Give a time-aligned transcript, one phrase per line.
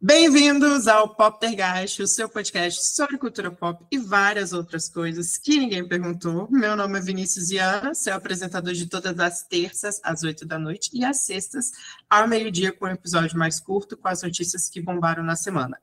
[0.00, 5.88] Bem-vindos ao Poptergeist, o seu podcast sobre cultura pop e várias outras coisas que ninguém
[5.88, 6.46] perguntou.
[6.48, 10.88] Meu nome é Vinícius Iana, sou apresentador de todas as terças às oito da noite
[10.92, 11.72] e às sextas
[12.08, 15.76] ao meio-dia com um episódio mais curto com as notícias que bombaram na semana.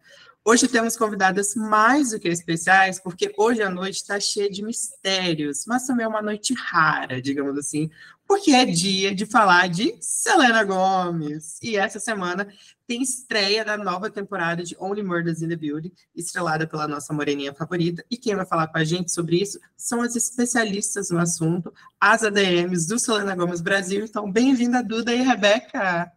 [0.47, 5.65] Hoje temos convidadas mais do que especiais, porque hoje a noite está cheia de mistérios,
[5.65, 7.89] mas também é uma noite rara, digamos assim,
[8.27, 11.57] porque é dia de falar de Selena Gomez.
[11.63, 12.47] E essa semana
[12.85, 17.51] tem estreia da nova temporada de Only Murders in the Building, estrelada pela nossa moreninha
[17.51, 18.05] favorita.
[18.07, 22.21] E quem vai falar com a gente sobre isso são as especialistas no assunto, as
[22.21, 24.05] ADMs do Selena Gomez Brasil.
[24.05, 26.11] Então, bem-vinda, Duda e Rebeca.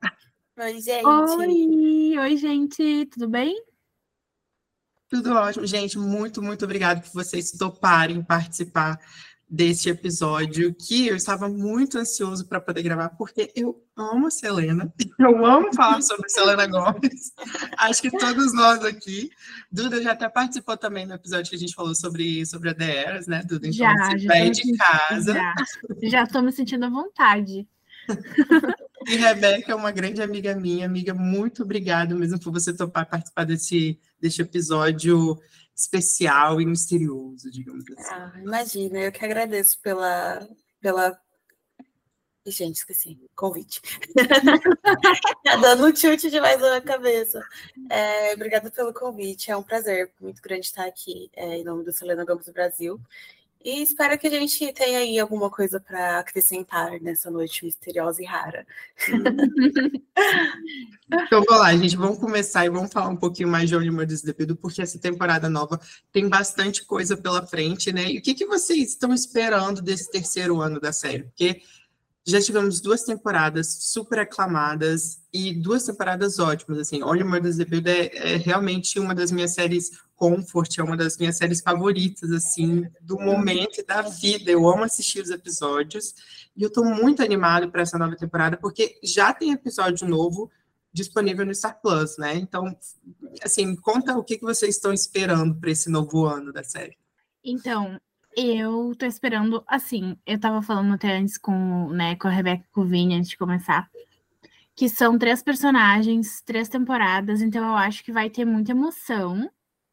[0.58, 1.06] Oi, gente.
[1.06, 3.67] Oi, oi, gente, tudo bem?
[5.08, 5.66] Tudo ótimo.
[5.66, 8.98] Gente, muito, muito obrigada por vocês toparem participar
[9.50, 14.92] deste episódio que eu estava muito ansioso para poder gravar, porque eu amo a Selena,
[15.18, 17.32] eu amo falar sobre Selena Gomes,
[17.78, 19.30] acho que todos nós aqui.
[19.72, 23.26] Duda já até participou também no episódio que a gente falou sobre, sobre a DRs,
[23.26, 23.66] né, Duda?
[23.66, 25.32] Então, já, já vai de casa.
[25.32, 25.54] Já,
[26.02, 27.66] já estou me sentindo à vontade.
[29.08, 33.44] e Rebeca é uma grande amiga minha, amiga, muito obrigada mesmo por você topar participar
[33.44, 35.38] desse, desse episódio
[35.78, 38.10] especial e misterioso, digamos assim.
[38.10, 40.46] Ah, imagina, eu que agradeço pela.
[40.80, 41.18] pela...
[42.44, 43.80] Gente, esqueci, convite.
[45.44, 47.40] tá dando um chute demais na minha cabeça.
[47.90, 51.92] É, obrigada pelo convite, é um prazer muito grande estar aqui é, em nome do
[51.92, 52.98] Selena Gomes do Brasil.
[53.64, 58.24] E espero que a gente tenha aí alguma coisa para acrescentar nessa noite misteriosa e
[58.24, 58.64] rara.
[61.06, 61.96] então, vamos lá, gente.
[61.96, 65.50] Vamos começar e vamos falar um pouquinho mais de Only Murders Building, porque essa temporada
[65.50, 65.80] nova
[66.12, 68.08] tem bastante coisa pela frente, né?
[68.10, 71.24] E o que, que vocês estão esperando desse terceiro ano da série?
[71.24, 71.60] Porque
[72.28, 77.02] já tivemos duas temporadas super aclamadas e duas temporadas ótimas, assim.
[77.02, 81.16] Only Murders the Building é, é realmente uma das minhas séries Comfort é uma das
[81.16, 84.50] minhas séries favoritas, assim, do momento e da vida.
[84.50, 86.14] Eu amo assistir os episódios
[86.54, 90.50] e eu tô muito animado para essa nova temporada, porque já tem episódio novo
[90.92, 92.34] disponível no Star Plus, né?
[92.34, 92.76] Então,
[93.42, 96.98] assim, conta o que, que vocês estão esperando para esse novo ano da série.
[97.42, 97.98] Então,
[98.38, 102.72] eu tô esperando, assim, eu tava falando até antes com, né, com a Rebeca e
[102.72, 103.90] com o Vini antes de começar,
[104.76, 109.50] que são três personagens, três temporadas, então eu acho que vai ter muita emoção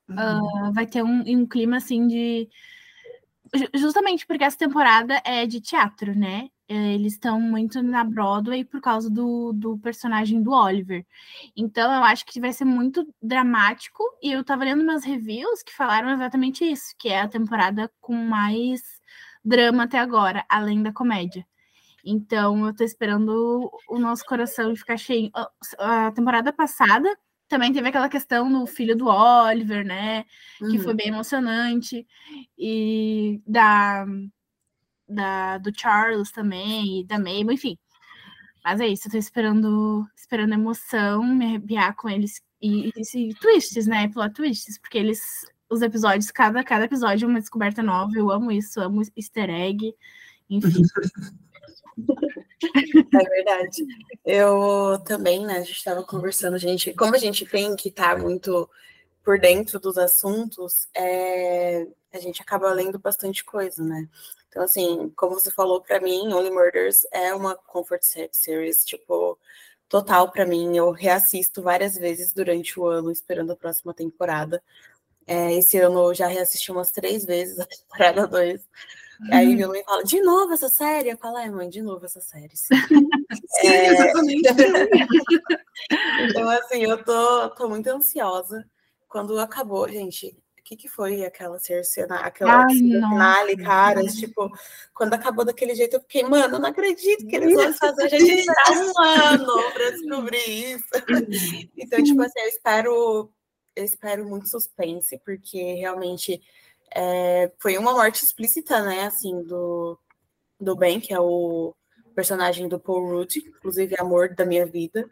[0.10, 0.70] Uhum.
[0.70, 2.48] Uh, vai ter um, um clima assim de.
[3.74, 6.50] Justamente porque essa temporada é de teatro, né?
[6.68, 11.06] É, eles estão muito na Broadway por causa do, do personagem do Oliver.
[11.56, 14.04] Então, eu acho que vai ser muito dramático.
[14.22, 18.16] E eu tava lendo umas reviews que falaram exatamente isso: que é a temporada com
[18.16, 18.82] mais
[19.44, 21.46] drama até agora, além da comédia.
[22.04, 25.32] Então, eu tô esperando o nosso coração ficar cheio.
[25.80, 27.16] A temporada passada
[27.48, 30.26] também teve aquela questão do filho do Oliver, né?
[30.62, 30.72] Uhum.
[30.72, 30.98] Que foi uhum.
[30.98, 32.08] bem emocionante.
[32.58, 34.06] E da,
[35.08, 37.78] da do Charles também, e da Mabel, enfim.
[38.64, 42.42] Mas é isso, eu tô esperando, esperando emoção, me arrepiar com eles.
[42.62, 44.08] E, e, e twists, né?
[44.10, 45.46] Plot twists, porque eles.
[45.70, 48.12] Os episódios, cada, cada episódio é uma descoberta nova.
[48.16, 49.94] Eu amo isso, amo easter egg,
[50.50, 50.82] enfim.
[53.14, 53.86] É verdade.
[54.26, 55.58] Eu também, né?
[55.58, 56.94] A gente estava conversando, gente.
[56.94, 58.70] Como a gente tem que estar tá muito
[59.24, 64.08] por dentro dos assuntos, é, a gente acaba lendo bastante coisa, né?
[64.56, 68.02] Então, assim, como você falou para mim, Only Murders é uma comfort
[68.32, 69.38] series, tipo,
[69.90, 70.78] total para mim.
[70.78, 74.64] Eu reassisto várias vezes durante o ano, esperando a próxima temporada.
[75.28, 78.62] É, esse ano eu já reassisti umas três vezes a temporada 2.
[78.62, 79.34] Uhum.
[79.34, 81.10] Aí minha mãe fala, de novo essa série?
[81.10, 82.56] Eu falo, é, mãe, de novo essa série.
[82.56, 82.76] Sim,
[83.60, 83.88] sim é...
[83.88, 84.50] exatamente.
[86.30, 88.66] então, assim, eu tô, tô muito ansiosa.
[89.10, 90.34] Quando acabou, gente,
[90.66, 94.16] que, que foi aquela cena, aquela finale, caras?
[94.16, 94.52] Tipo,
[94.96, 98.08] quando acabou daquele jeito, eu fiquei, mano, eu não acredito que eles vão fazer a
[98.08, 100.88] gente esperar um ano para descobrir isso.
[101.78, 103.32] então, tipo assim, eu espero,
[103.76, 106.42] eu espero muito suspense, porque realmente
[106.96, 110.00] é, foi uma morte explícita, né, assim, do,
[110.60, 111.76] do Ben, que é o
[112.16, 115.08] personagem do Paul Rudd, inclusive amor da minha vida.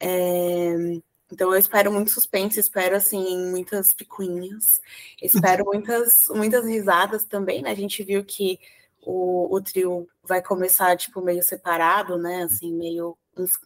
[0.00, 0.98] É,
[1.30, 4.80] então eu espero muito suspense, espero assim muitas picuinhas,
[5.20, 7.70] espero muitas muitas risadas também, né?
[7.70, 8.58] A gente viu que
[9.02, 12.42] o, o trio vai começar tipo meio separado, né?
[12.42, 13.16] Assim meio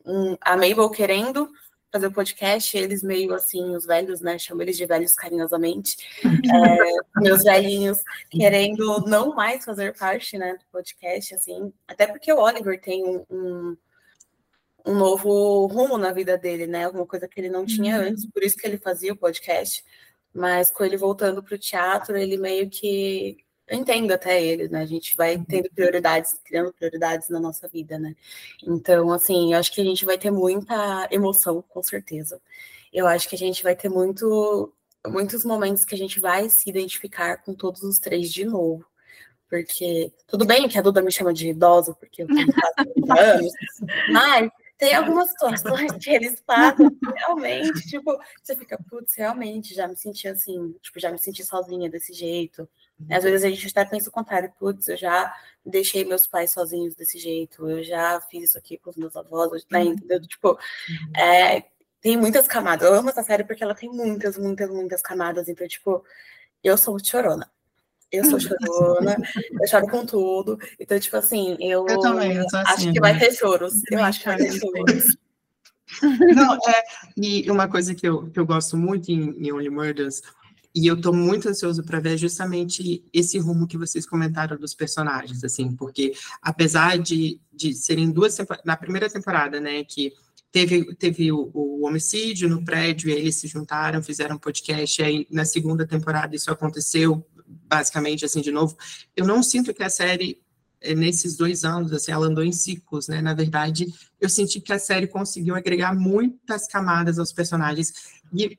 [0.05, 1.49] um, a Mabel querendo
[1.91, 4.39] fazer o podcast, eles meio assim, os velhos, né?
[4.39, 5.97] Chamo eles de velhos carinhosamente.
[6.49, 7.99] É, meus velhinhos
[8.31, 11.73] querendo não mais fazer parte, né, do podcast, assim.
[11.87, 13.77] Até porque o Oliver tem um, um
[14.87, 16.85] um novo rumo na vida dele, né?
[16.87, 18.09] Alguma coisa que ele não tinha Uhum.
[18.09, 19.85] antes, por isso que ele fazia o podcast.
[20.33, 23.39] Mas com ele voltando para o teatro, ele meio que.
[23.67, 24.81] Eu entendo até ele, né?
[24.81, 28.15] A gente vai tendo prioridades, criando prioridades na nossa vida, né?
[28.67, 32.41] Então, assim, eu acho que a gente vai ter muita emoção, com certeza.
[32.93, 34.73] Eu acho que a gente vai ter muito,
[35.07, 38.87] muitos momentos que a gente vai se identificar com todos os três de novo.
[39.51, 43.21] Porque tudo bem que a Duda me chama de idosa, porque eu tenho quase 30
[43.21, 43.53] anos,
[44.13, 49.97] mas tem algumas situações que eles que realmente, tipo, você fica, putz, realmente, já me
[49.97, 52.69] senti assim, tipo, já me senti sozinha desse jeito.
[53.11, 55.35] Às vezes a gente até pensa o contrário, putz, eu já
[55.67, 59.67] deixei meus pais sozinhos desse jeito, eu já fiz isso aqui com os meus avós,
[59.71, 60.21] né, entendeu?
[60.27, 60.59] Tipo,
[61.17, 61.65] é,
[62.01, 62.89] tem muitas camadas.
[62.89, 65.49] Eu amo essa série porque ela tem muitas, muitas, muitas camadas.
[65.49, 66.05] Então, tipo,
[66.63, 67.51] eu sou muito chorona.
[68.11, 69.17] Eu sou chorona,
[69.61, 70.59] eu choro com tudo.
[70.81, 73.83] Então, tipo assim, eu, Eu também, eu sou acho assim, que vai ter choros.
[73.91, 75.17] Eu acho que vai ter choro choros.
[76.35, 76.85] Não, é,
[77.17, 80.23] e uma coisa que eu, que eu gosto muito em, em Only Murders,
[80.75, 84.75] e eu tô muito ansioso para ver é justamente esse rumo que vocês comentaram dos
[84.75, 86.13] personagens, assim, porque
[86.43, 90.13] apesar de, de serem duas na primeira temporada, né, que
[90.53, 95.01] teve, teve o, o homicídio no prédio, e aí eles se juntaram, fizeram um podcast,
[95.01, 98.77] e aí na segunda temporada isso aconteceu, basicamente, assim, de novo,
[99.17, 100.41] eu não sinto que a série
[100.81, 103.21] eh, nesses dois anos, assim, ela andou em ciclos, né?
[103.21, 103.87] Na verdade,
[104.21, 107.93] eu senti que a série conseguiu agregar muitas camadas aos personagens
[108.33, 108.59] e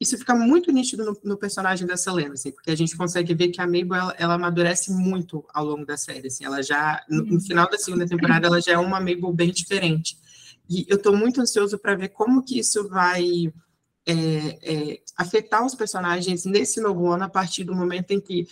[0.00, 3.48] isso fica muito nítido no, no personagem da Selena, assim, porque a gente consegue ver
[3.48, 7.24] que a Mabel ela, ela amadurece muito ao longo da série, assim, ela já no,
[7.24, 10.16] no final da segunda temporada ela já é uma Mabel bem diferente.
[10.68, 13.52] E eu estou muito ansioso para ver como que isso vai
[14.06, 14.12] é,
[14.92, 18.46] é, afetar os personagens nesse novo ano a partir do momento em que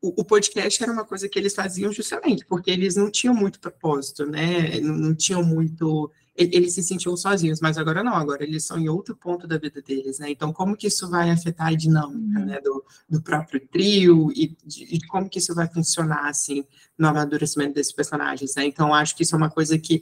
[0.00, 4.26] o, podcast era uma coisa que eles faziam justamente porque eles não tinham muito propósito,
[4.26, 4.80] né?
[4.80, 8.88] Não, não tinham muito eles se sentiam sozinhos, mas agora não, agora eles são em
[8.88, 10.30] outro ponto da vida deles, né?
[10.30, 12.46] Então, como que isso vai afetar a dinâmica, uhum.
[12.46, 16.64] né, do, do próprio trio e de, de, como que isso vai funcionar, assim,
[16.96, 18.64] no amadurecimento desses personagens, né?
[18.64, 20.00] Então, acho que isso é uma coisa que,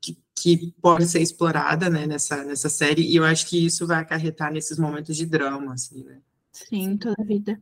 [0.00, 4.00] que, que, pode ser explorada, né, nessa, nessa série, e eu acho que isso vai
[4.00, 6.18] acarretar nesses momentos de drama, assim, né?
[6.52, 7.60] Sim, toda a vida.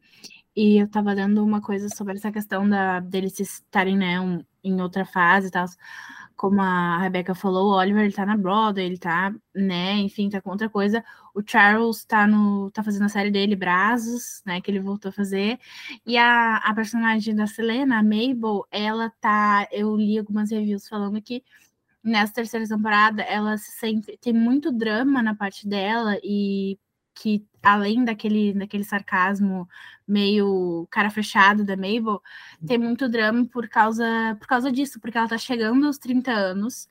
[0.57, 4.81] E eu tava lendo uma coisa sobre essa questão da, deles estarem, né, um, em
[4.81, 5.67] outra fase e tal
[6.39, 10.41] como a Rebecca falou, o Oliver ele tá na Broadway, ele tá, né, enfim, tá
[10.41, 11.05] com outra coisa.
[11.35, 15.13] O Charles tá no tá fazendo a série dele Brazos, né, que ele voltou a
[15.13, 15.59] fazer.
[16.07, 21.21] E a, a personagem da Selena, a Mabel, ela tá, eu li algumas reviews falando
[21.21, 21.43] que
[22.09, 26.79] nessa terceira temporada ela se sente tem muito drama na parte dela e
[27.15, 29.69] que além daquele, daquele sarcasmo
[30.07, 32.23] meio cara fechado da Mabel,
[32.67, 36.89] tem muito drama por causa, por causa disso, porque ela tá chegando aos 30 anos,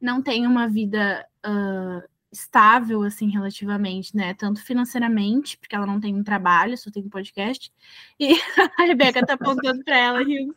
[0.00, 4.34] não tem uma vida uh, estável, assim, relativamente, né?
[4.34, 7.72] Tanto financeiramente, porque ela não tem um trabalho, só tem um podcast,
[8.20, 8.34] e
[8.78, 10.54] a Rebeca tá apontando pra ela, rindo.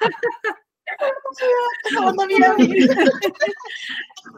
[2.16, 2.94] da minha vida.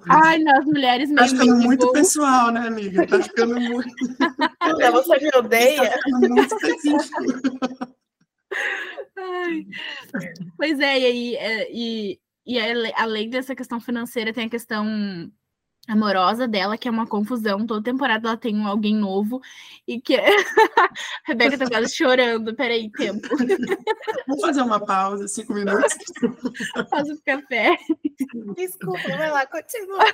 [0.08, 3.06] Ai, nós mulheres Tá meio ficando muito pessoal, né, amiga?
[3.06, 3.94] Tá ficando muito.
[4.93, 5.91] Você me odeia?
[5.91, 7.97] Tá ficando muito específico.
[9.17, 9.67] Ai.
[10.56, 12.58] Pois é, e aí, é, e, e
[12.94, 15.31] além dessa questão financeira, tem a questão
[15.86, 17.66] amorosa dela, que é uma confusão.
[17.66, 19.40] Toda temporada ela tem alguém novo
[19.86, 20.16] e que
[20.78, 20.90] a
[21.24, 22.55] Rebeca tá quase chorando.
[22.55, 23.28] Peraí, tempo.
[24.26, 25.94] Vamos fazer uma pausa, cinco minutos.
[26.90, 27.76] Faz o café.
[28.56, 30.05] Desculpa, vai lá, continua.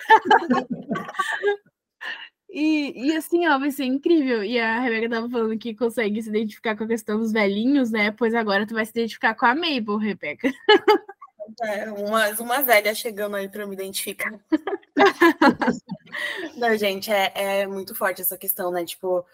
[2.54, 4.44] E, e assim, ó, vai ser incrível.
[4.44, 8.10] E a Rebeca tava falando que consegue se identificar com a questão dos velhinhos, né?
[8.10, 10.52] Pois agora tu vai se identificar com a Mabel, Rebeca.
[11.62, 14.38] É, uma, uma velha chegando aí para me identificar.
[16.56, 18.84] Não, gente, é, é, muito forte essa questão, né?
[18.84, 19.24] Tipo,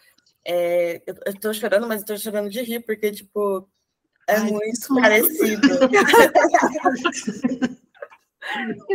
[0.44, 3.68] é, eu, eu tô chorando, mas eu tô chorando de rir, porque, tipo,
[4.26, 5.68] é Ai, muito parecido.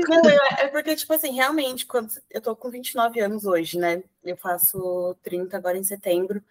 [0.08, 4.04] Não, é porque, tipo assim, realmente, quando eu tô com 29 anos hoje, né?
[4.24, 6.42] Eu faço 30 agora em setembro.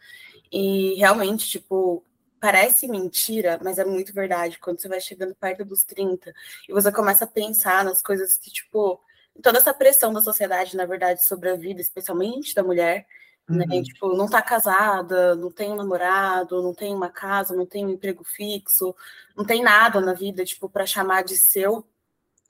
[0.51, 2.05] E realmente, tipo,
[2.43, 4.59] parece mentira, mas é muito verdade.
[4.59, 6.35] Quando você vai chegando perto dos 30
[6.69, 9.01] e você começa a pensar nas coisas que, tipo,
[9.41, 13.07] toda essa pressão da sociedade, na verdade, sobre a vida, especialmente da mulher,
[13.49, 13.59] uhum.
[13.59, 13.81] né?
[13.85, 17.91] Tipo, não tá casada, não tem um namorado, não tem uma casa, não tem um
[17.91, 18.93] emprego fixo,
[19.37, 21.87] não tem nada na vida, tipo, para chamar de seu.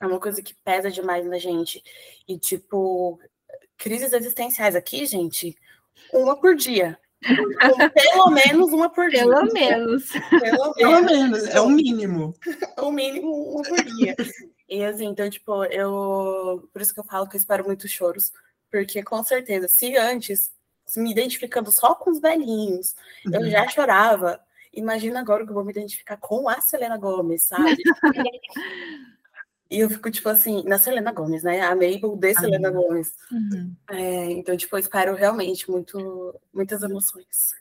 [0.01, 1.83] É uma coisa que pesa demais na gente.
[2.27, 3.19] E, tipo,
[3.77, 5.55] crises existenciais aqui, gente,
[6.11, 6.99] uma por dia.
[7.93, 9.19] Pelo menos uma por dia.
[9.21, 10.11] Pelo menos.
[10.11, 10.73] Pelo menos.
[10.75, 12.35] Pelo menos, é o mínimo.
[12.77, 14.15] o mínimo uma por dia.
[14.67, 16.67] E assim, então, tipo, eu.
[16.71, 18.31] Por isso que eu falo que eu espero muitos choros.
[18.71, 20.51] Porque com certeza, se antes,
[20.85, 23.35] se me identificando só com os velhinhos, uhum.
[23.35, 24.39] eu já chorava.
[24.73, 27.77] Imagina agora que eu vou me identificar com a Selena Gomes, sabe?
[29.73, 31.61] e eu fico, tipo assim, na Selena Gomes, né?
[31.61, 32.75] A Mabel de Selena uhum.
[32.75, 33.13] Gomes.
[33.31, 33.75] Uhum.
[33.89, 37.55] É, então, tipo, eu espero realmente muito, muitas emoções.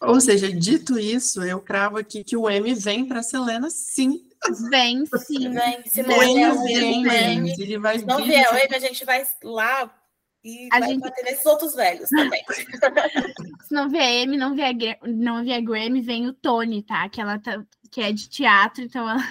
[0.00, 4.26] Ou seja, dito isso, eu cravo aqui que o M vem para Selena, sim.
[4.70, 5.52] Vem, sim.
[5.52, 5.84] Vem.
[5.86, 7.52] Se não vier o M, vem.
[7.52, 9.94] Ele vai Se não vier o M, a gente vai lá
[10.42, 11.00] e a vai gente...
[11.00, 12.42] bater nesses outros velhos também.
[13.62, 17.08] Se não vier M, não vier, não vier Grammy, vem o Tony, tá?
[17.08, 19.22] Que ela tá, que é de teatro, então ela...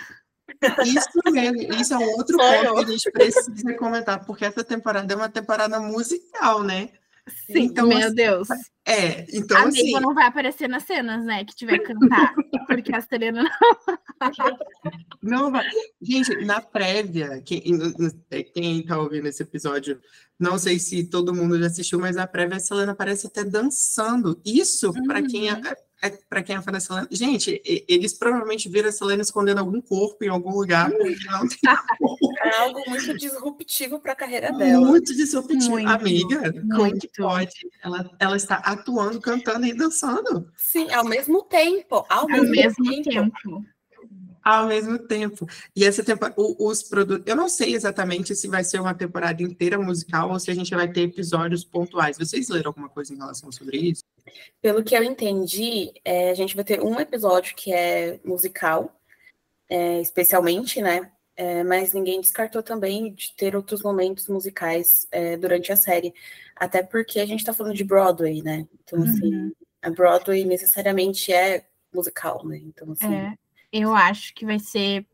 [0.86, 5.14] Isso mesmo, isso é um outro ponto que a gente precisa comentar, porque essa temporada
[5.14, 6.90] é uma temporada musical, né?
[7.48, 8.48] Sim, então, meu assim, Deus.
[8.86, 9.92] É, então a assim...
[10.00, 12.34] não vai aparecer nas cenas, né, que tiver que cantar,
[12.68, 14.58] porque a Selena não...
[15.22, 15.66] não vai.
[16.02, 17.62] Gente, na prévia, quem,
[18.54, 20.00] quem tá ouvindo esse episódio,
[20.40, 24.42] não sei se todo mundo já assistiu, mas na prévia a Selena aparece até dançando.
[24.44, 25.04] Isso, uhum.
[25.06, 25.62] para quem é,
[26.02, 27.08] é para quem é fã da Selena.
[27.12, 30.90] Gente, eles provavelmente viram a Selena escondendo algum corpo em algum lugar.
[30.90, 31.60] Não tem
[32.44, 34.86] é algo muito disruptivo para a carreira dela.
[34.86, 35.70] Muito disruptivo.
[35.70, 37.70] Muito, Amiga, como que pode?
[37.84, 40.52] Ela, ela está atuando, cantando e dançando.
[40.58, 42.06] Sim, ao mesmo tempo.
[42.10, 43.10] Ao, ao mesmo, mesmo tempo.
[43.10, 43.66] tempo
[44.44, 45.48] ao mesmo tempo.
[45.76, 49.78] E essa temporada, os produtos, eu não sei exatamente se vai ser uma temporada inteira
[49.78, 52.18] musical ou se a gente vai ter episódios pontuais.
[52.18, 54.04] Vocês leram alguma coisa em relação sobre isso?
[54.62, 58.94] Pelo que eu entendi, é, a gente vai ter um episódio que é musical,
[59.70, 61.12] é, especialmente, né?
[61.36, 66.14] É, mas ninguém descartou também de ter outros momentos musicais é, durante a série.
[66.56, 68.68] Até porque a gente está falando de Broadway, né?
[68.84, 69.52] Então, assim, uhum.
[69.82, 72.58] a Broadway necessariamente é musical, né?
[72.58, 73.14] Então, assim.
[73.14, 73.34] É
[73.72, 75.06] eu acho que vai ser.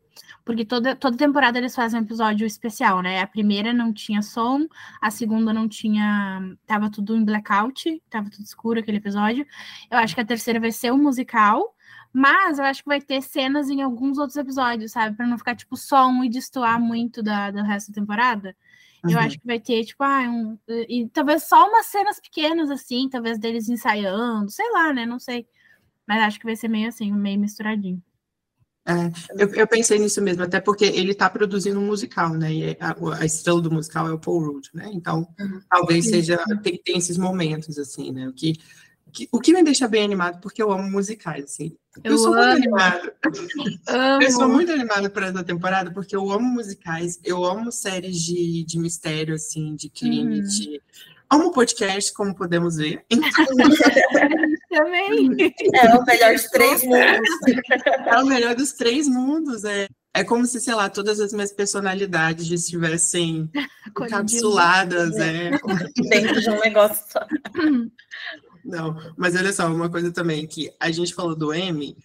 [0.44, 3.20] Porque toda, toda temporada eles fazem um episódio especial, né?
[3.20, 4.66] A primeira não tinha som,
[5.00, 6.56] a segunda não tinha.
[6.66, 9.46] Tava tudo em blackout, tava tudo escuro aquele episódio.
[9.90, 11.74] Eu acho que a terceira vai ser um musical,
[12.12, 15.16] mas eu acho que vai ter cenas em alguns outros episódios, sabe?
[15.16, 18.56] Para não ficar, tipo, só um e destoar muito da, do resto da temporada.
[19.04, 19.12] Uhum.
[19.12, 20.58] Eu acho que vai ter, tipo, ah, um,
[20.88, 25.06] e talvez só umas cenas pequenas, assim, talvez deles ensaiando, sei lá, né?
[25.06, 25.46] Não sei.
[26.06, 28.02] Mas acho que vai ser meio assim, meio misturadinho.
[28.88, 32.50] É, eu, eu, pensei nisso mesmo, até porque ele está produzindo um musical, né?
[32.50, 34.88] E a, a, estrela do musical é o Paul Rudd, né?
[34.94, 35.60] Então, uhum.
[35.68, 38.26] talvez seja tem, tem, esses momentos assim, né?
[38.26, 38.54] O que,
[39.12, 41.76] que, o que me deixa bem animado, porque eu amo musicais, assim.
[42.02, 42.44] Eu, eu sou amo.
[42.44, 43.14] muito animada.
[44.22, 48.64] Eu sou muito animada por essa temporada, porque eu amo musicais, eu amo séries de,
[48.64, 50.46] de mistério, assim, de crime, uhum.
[50.46, 50.80] de
[51.30, 53.04] Amo podcast, como podemos ver.
[54.68, 55.30] Também.
[55.74, 57.28] É o melhor dos três mundos.
[58.06, 59.64] É o melhor dos três mundos.
[59.64, 63.50] É, é como se, sei lá, todas as minhas personalidades estivessem
[63.88, 65.16] encapsuladas.
[65.16, 65.50] É.
[66.08, 67.26] Dentro de um negócio só.
[68.64, 71.96] Não, mas olha só, uma coisa também que a gente falou do M,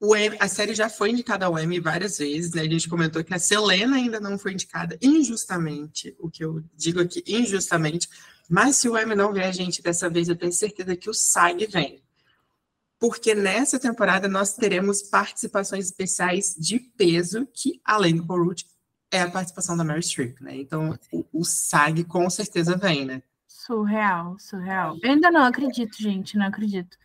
[0.00, 2.62] o Emmy, a série já foi indicada ao Emmy várias vezes, né?
[2.62, 7.00] A gente comentou que a Selena ainda não foi indicada injustamente, o que eu digo
[7.00, 8.08] aqui injustamente,
[8.50, 11.66] mas se o Emmy não vier, gente, dessa vez eu tenho certeza que o SAG
[11.66, 12.02] vem.
[12.98, 18.52] Porque nessa temporada nós teremos participações especiais de peso, que além do Paul
[19.08, 20.56] é a participação da Mary Streep, né?
[20.56, 23.22] Então o, o SAG com certeza vem, né?
[23.46, 24.98] Surreal, surreal.
[25.00, 26.96] Eu ainda não acredito, gente, não acredito.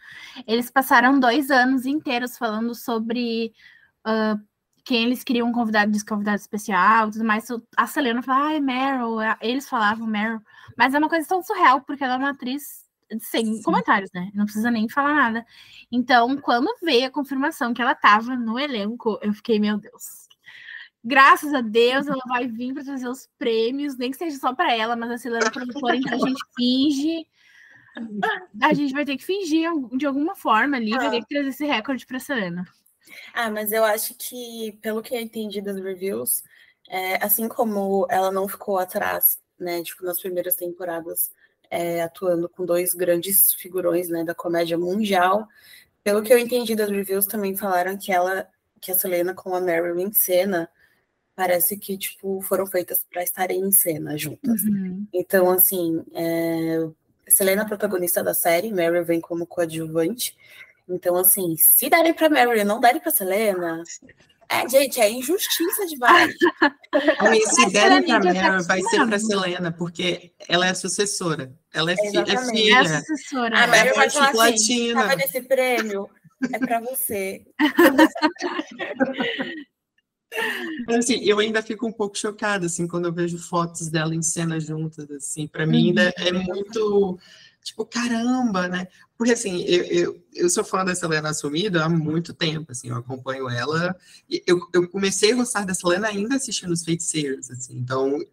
[0.47, 3.53] Eles passaram dois anos inteiros falando sobre
[4.05, 4.43] uh,
[4.85, 7.47] quem eles queriam convidar de convidado especial, tudo mais.
[7.75, 9.17] A Selena fala, ai, Meryl.
[9.41, 10.39] Eles falavam Meryl.
[10.77, 12.85] Mas é uma coisa tão surreal, porque ela é uma atriz
[13.19, 13.63] sem Sim.
[13.63, 14.29] comentários, né?
[14.33, 15.45] Não precisa nem falar nada.
[15.91, 20.25] Então, quando veio a confirmação que ela estava no elenco, eu fiquei, meu Deus
[21.07, 24.75] Graças a Deus, ela vai vir para trazer os prêmios, nem que seja só para
[24.75, 27.27] ela, mas assim, ela é produtora, então a gente finge.
[28.59, 31.63] A gente vai ter que fingir de alguma forma ali, vai ter que trazer esse
[31.63, 32.65] recorde para Selena.
[33.33, 36.43] Ah, mas eu acho que, pelo que eu entendi das reviews,
[36.89, 41.31] é, assim como ela não ficou atrás, né, tipo, nas primeiras temporadas,
[41.69, 45.47] é, atuando com dois grandes figurões, né, da comédia mundial,
[46.03, 48.47] pelo que eu entendi das reviews, também falaram que ela,
[48.79, 50.69] que a Selena com a Marilyn cena
[51.35, 54.61] parece que tipo foram feitas para estarem em cena juntas.
[54.63, 55.05] Uhum.
[55.11, 56.87] Então, assim, é...
[57.27, 60.37] Selena é a protagonista da série, Mary vem como coadjuvante.
[60.87, 63.81] Então, assim, se derem para Mary e não derem para Selena,
[64.47, 66.33] é, gente, é injustiça demais.
[67.49, 71.51] se derem para Mary, vai ser para Selena, porque ela é a sucessora.
[71.73, 72.75] Ela é, fi é filha.
[72.75, 73.63] É a sucessora.
[73.63, 76.09] A Mary é vai falar assim, tava nesse prêmio,
[76.53, 77.43] é para você.
[80.89, 84.59] assim, eu ainda fico um pouco chocada, assim, quando eu vejo fotos dela em cena
[84.59, 86.43] juntas, assim, para mim ainda é uhum.
[86.43, 87.19] muito,
[87.65, 88.87] tipo, caramba, né?
[89.17, 92.95] Porque, assim, eu, eu, eu sou fã da Selena Assumida há muito tempo, assim, eu
[92.95, 93.95] acompanho ela,
[94.45, 98.23] eu, eu comecei a gostar da Selena ainda assistindo os Feiticeiros, assim, então,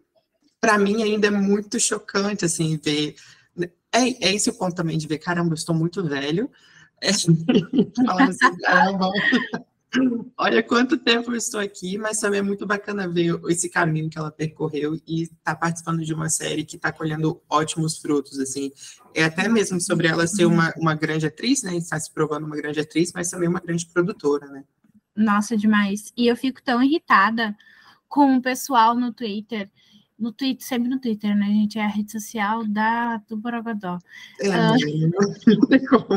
[0.61, 3.15] para mim ainda é muito chocante, assim, ver...
[3.91, 6.49] É, é esse o ponto também de ver, caramba, eu estou muito velho,
[7.01, 7.11] é,
[8.05, 9.11] falando assim, caramba...
[10.37, 14.17] Olha quanto tempo eu estou aqui, mas também é muito bacana ver esse caminho que
[14.17, 18.71] ela percorreu e estar tá participando de uma série que está colhendo ótimos frutos, assim.
[19.13, 21.75] É até mesmo sobre ela ser uma, uma grande atriz, né?
[21.75, 24.63] Está se provando uma grande atriz, mas também uma grande produtora, né?
[25.15, 26.11] Nossa, demais.
[26.17, 27.55] E eu fico tão irritada
[28.07, 29.69] com o pessoal no Twitter
[30.17, 31.79] no Twitter, sempre no Twitter, né, gente?
[31.79, 33.97] É a rede social da do Borogodó.
[34.39, 34.73] É, uh,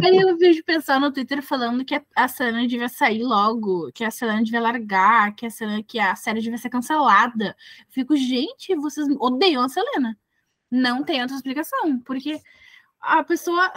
[0.05, 4.11] aí eu vejo pessoal no Twitter falando que a Selena devia sair logo, que a
[4.11, 7.57] Selena devia largar, que a, Selena, que a série devia ser cancelada.
[7.89, 10.17] fico, gente, vocês odeiam a Selena.
[10.71, 12.41] Não tem outra explicação, porque
[13.01, 13.73] a pessoa,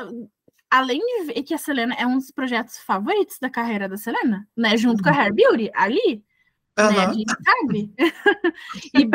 [0.70, 4.48] além de ver que a Selena é um dos projetos favoritos da carreira da Selena,
[4.56, 4.76] né?
[4.76, 5.04] Junto uhum.
[5.04, 6.24] com a Hair Beauty, ali,
[6.79, 6.91] Uhum.
[6.91, 7.05] Né?
[7.05, 7.93] A gente sabe.
[8.93, 9.09] e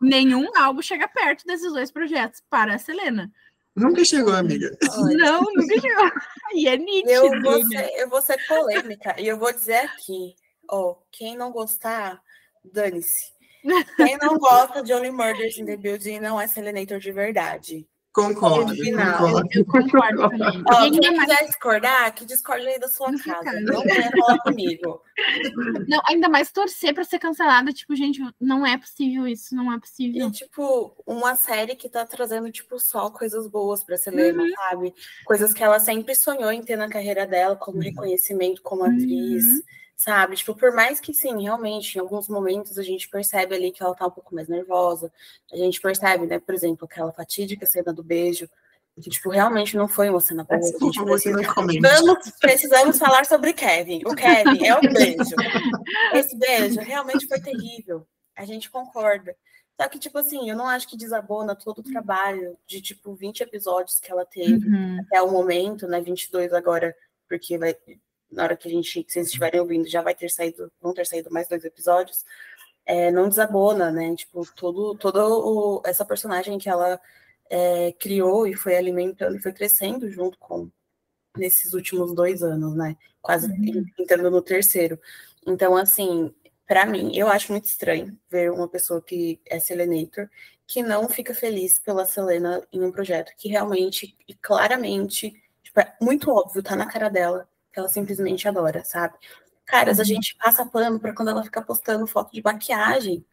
[0.00, 3.30] nenhum álbum chega perto desses dois projetos para a Selena.
[3.74, 4.70] Nunca chegou, amiga.
[5.16, 6.10] Não, nunca chegou.
[6.54, 7.10] E é nítido.
[7.10, 10.34] Eu vou, ser, eu vou ser polêmica e eu vou dizer aqui,
[10.70, 12.20] ó, quem não gostar,
[12.62, 13.32] dane-se.
[13.96, 17.88] Quem não gosta de Only Murders in the Building não é Selenator de verdade.
[18.12, 18.74] Concordo.
[18.76, 19.48] concordo.
[19.54, 20.62] Eu concordo também.
[20.70, 21.46] Ó, quem quiser mais...
[21.46, 23.60] discordar, que discorde aí da sua casa.
[23.62, 25.02] Não venha falar comigo.
[25.88, 27.72] Não, ainda mais torcer para ser cancelada.
[27.72, 30.28] Tipo, gente, não é possível isso, não é possível.
[30.28, 34.52] E, tipo, uma série que tá trazendo, tipo, só coisas boas pra Selena, uhum.
[34.56, 34.94] sabe?
[35.24, 37.84] Coisas que ela sempre sonhou em ter na carreira dela, como uhum.
[37.84, 39.44] reconhecimento como atriz.
[39.44, 39.62] Uhum
[40.02, 40.34] sabe?
[40.34, 43.94] Tipo, por mais que sim, realmente, em alguns momentos a gente percebe ali que ela
[43.94, 45.12] tá um pouco mais nervosa,
[45.52, 48.50] a gente percebe, né, por exemplo, aquela fatídica cena do beijo,
[49.00, 50.58] que, tipo, realmente não foi uma cena boa.
[50.58, 51.40] A gente precisa...
[51.80, 54.02] Vamos, precisamos falar sobre Kevin.
[54.04, 55.34] O Kevin é o beijo.
[56.12, 58.04] Esse beijo realmente foi terrível.
[58.36, 59.34] A gente concorda.
[59.80, 63.40] Só que, tipo assim, eu não acho que desabona todo o trabalho de, tipo, 20
[63.42, 65.00] episódios que ela teve uhum.
[65.06, 66.00] até o momento, né?
[66.00, 66.94] 22 agora,
[67.28, 67.74] porque vai,
[68.32, 71.06] na hora que a gente, que vocês estiverem ouvindo, já vai ter saído, vão ter
[71.06, 72.24] saído mais dois episódios,
[72.86, 74.14] é, não desabona, né?
[74.16, 77.00] Tipo, todo, todo essa personagem que ela
[77.50, 80.70] é, criou e foi alimentando e foi crescendo junto com
[81.36, 82.96] nesses últimos dois anos, né?
[83.20, 83.84] Quase uhum.
[83.98, 84.98] entrando no terceiro.
[85.46, 86.34] Então, assim,
[86.66, 90.28] para mim, eu acho muito estranho ver uma pessoa que é Selenator
[90.66, 95.30] que não fica feliz pela Selena em um projeto que realmente e claramente,
[95.62, 97.46] tipo, é muito óbvio, tá na cara dela
[97.80, 99.14] ela simplesmente adora, sabe?
[99.64, 100.06] Caras, a uhum.
[100.06, 103.24] gente passa pano para quando ela fica postando foto de maquiagem.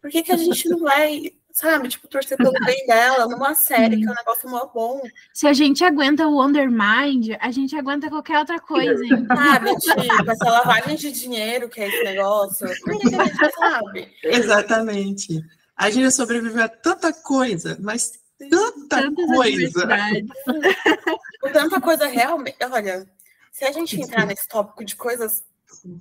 [0.00, 3.96] Por que, que a gente não vai, sabe, tipo, torcer pelo bem dela numa série
[3.98, 5.00] que é um negócio mó bom?
[5.32, 9.26] Se a gente aguenta o Undermind, a gente aguenta qualquer outra coisa, hein?
[9.32, 12.66] Sabe, tipo, essa lavagem de dinheiro que é esse negócio.
[12.80, 14.12] Por que, que a gente sabe?
[14.24, 15.40] Exatamente.
[15.76, 18.12] A gente sobreviveu a tanta coisa, mas
[18.50, 19.88] tanta Tantas coisa.
[21.52, 22.56] tanta coisa realmente.
[22.70, 23.06] Olha,
[23.52, 25.44] se a gente entrar nesse tópico de coisas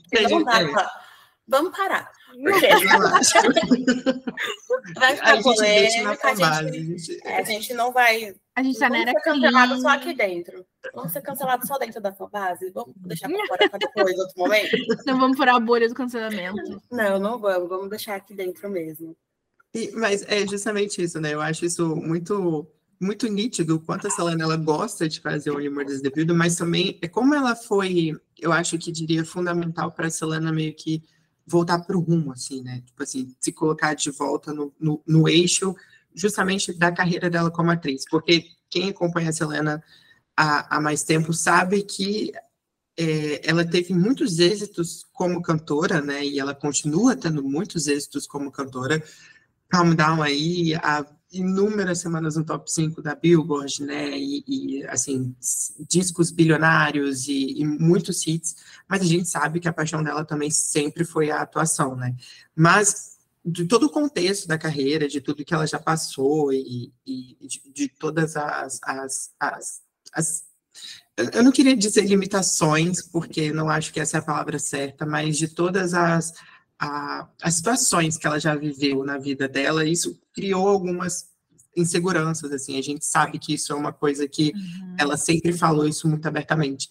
[0.10, 0.90] que não dá pra...
[1.48, 2.12] Vamos parar.
[2.32, 2.68] Porque
[4.96, 6.36] vai ficar polêmica, a
[6.72, 8.34] gente, é, a gente não vai.
[8.56, 10.66] A gente tá vamos ser cancelado só aqui dentro.
[10.94, 12.72] Vamos ser cancelados só dentro da fanbase.
[12.72, 14.78] Vamos deixar pra fora para depois, outro momento.
[15.06, 16.82] Não vamos furar a bolha do cancelamento.
[16.90, 17.68] Não, não vamos.
[17.68, 19.14] Vamos deixar aqui dentro mesmo.
[19.74, 21.34] E, mas é justamente isso, né?
[21.34, 22.66] Eu acho isso muito
[23.02, 27.00] muito nítido o quanto a Selena gosta de fazer o Only Murders devido, mas também
[27.02, 31.04] é como ela foi, eu acho que diria fundamental para a Selena meio que
[31.46, 32.82] voltar para o rumo, assim, né?
[32.86, 35.76] Tipo assim, se colocar de volta no, no, no, eixo
[36.14, 39.84] justamente da carreira dela como atriz, porque quem acompanha a Selena
[40.38, 42.32] há, há mais tempo sabe que
[42.96, 46.24] é, ela teve muitos êxitos como cantora, né?
[46.24, 49.04] E ela continua tendo muitos êxitos como cantora.
[49.70, 55.36] Calm Down aí, a inúmeras semanas no top 5 da Billboard, né, e, e assim,
[55.88, 60.52] discos bilionários e, e, muitos hits, mas a gente sabe que a paixão dela também
[60.52, 62.16] sempre foi a atuação, né,
[62.56, 63.12] mas
[63.44, 67.72] de todo o contexto da carreira, de tudo que ela já passou e, e de,
[67.74, 69.82] de, todas as, as, as,
[70.14, 70.44] as
[71.34, 75.38] eu não queria dizer limitações, porque não acho que essa é a palavra certa, mas
[75.38, 76.34] de todas as,
[76.82, 81.30] a, as situações que ela já viveu na vida dela, isso criou algumas
[81.78, 84.96] inseguranças, assim, a gente sabe que isso é uma coisa que uhum.
[84.98, 86.90] ela sempre falou isso muito abertamente.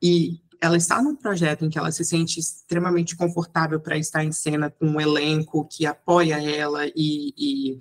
[0.00, 4.30] E ela está num projeto em que ela se sente extremamente confortável para estar em
[4.30, 7.78] cena com um elenco que apoia ela e, e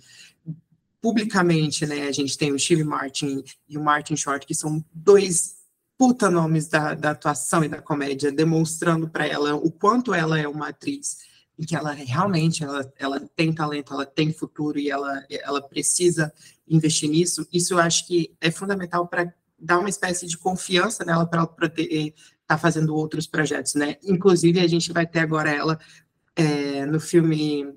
[0.99, 5.57] publicamente, né, a gente tem o Steve Martin e o Martin Short, que são dois
[5.95, 10.47] puta nomes da, da atuação e da comédia, demonstrando para ela o quanto ela é
[10.47, 11.29] uma atriz
[11.61, 16.33] e que ela realmente ela, ela tem talento, ela tem futuro e ela, ela precisa
[16.67, 21.23] investir nisso, isso eu acho que é fundamental para dar uma espécie de confiança nela
[21.23, 22.15] para ela poder estar
[22.47, 23.97] tá fazendo outros projetos, né?
[24.03, 25.79] Inclusive, a gente vai ter agora ela
[26.35, 27.71] é, no filme.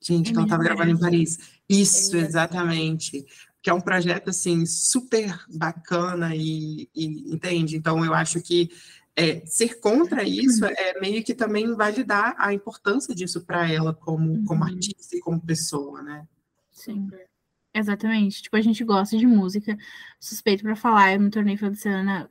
[0.00, 1.38] Gente, que ela estava gravando em Paris.
[1.68, 3.26] Isso, exatamente.
[3.60, 7.76] Que é um projeto, assim, super bacana e, e entende?
[7.76, 8.70] Então, eu acho que
[9.16, 14.44] é, ser contra isso é meio que também validar a importância disso para ela como,
[14.44, 14.68] como uhum.
[14.68, 16.28] artista e como pessoa, né?
[16.70, 17.10] Sim.
[17.72, 18.42] Exatamente.
[18.42, 19.76] Tipo, a gente gosta de música.
[20.20, 21.72] Suspeito para falar, eu me tornei fã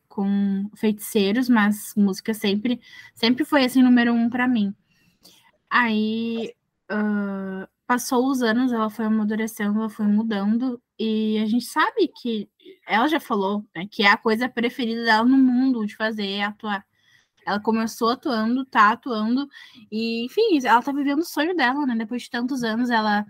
[0.07, 2.79] com feiticeiros, mas música sempre,
[3.13, 4.73] sempre foi assim número um para mim.
[5.69, 6.53] Aí
[6.91, 12.49] uh, passou os anos, ela foi amadurecendo, ela foi mudando, e a gente sabe que
[12.87, 16.43] ela já falou né, que é a coisa preferida dela no mundo de fazer é
[16.43, 16.85] atuar.
[17.45, 19.47] Ela começou atuando, tá atuando,
[19.91, 21.95] e enfim, ela tá vivendo o sonho dela, né?
[21.95, 23.25] Depois de tantos anos, ela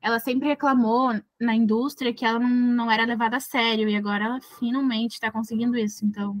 [0.00, 4.24] ela sempre reclamou na indústria que ela não, não era levada a sério, e agora
[4.26, 6.04] ela finalmente está conseguindo isso.
[6.06, 6.40] Então,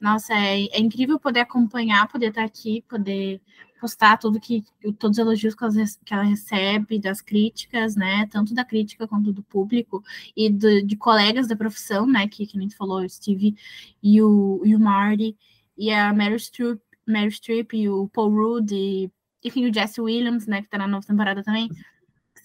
[0.00, 3.40] nossa, é, é, incrível poder acompanhar, poder estar tá aqui, poder
[3.80, 4.64] postar tudo que
[4.98, 5.72] todos os elogios que ela,
[6.04, 8.26] que ela recebe, das críticas, né?
[8.26, 10.02] Tanto da crítica quanto do público
[10.36, 12.28] e do, de colegas da profissão, né?
[12.28, 13.56] Que, que nem tu falou, o Steve
[14.02, 15.36] e o, e o Marty,
[15.76, 19.10] e a Mary Streep, Mary Streep e o Paul Rudd, e,
[19.44, 20.62] enfim, o Jesse Williams, né?
[20.62, 21.68] Que tá na nova temporada também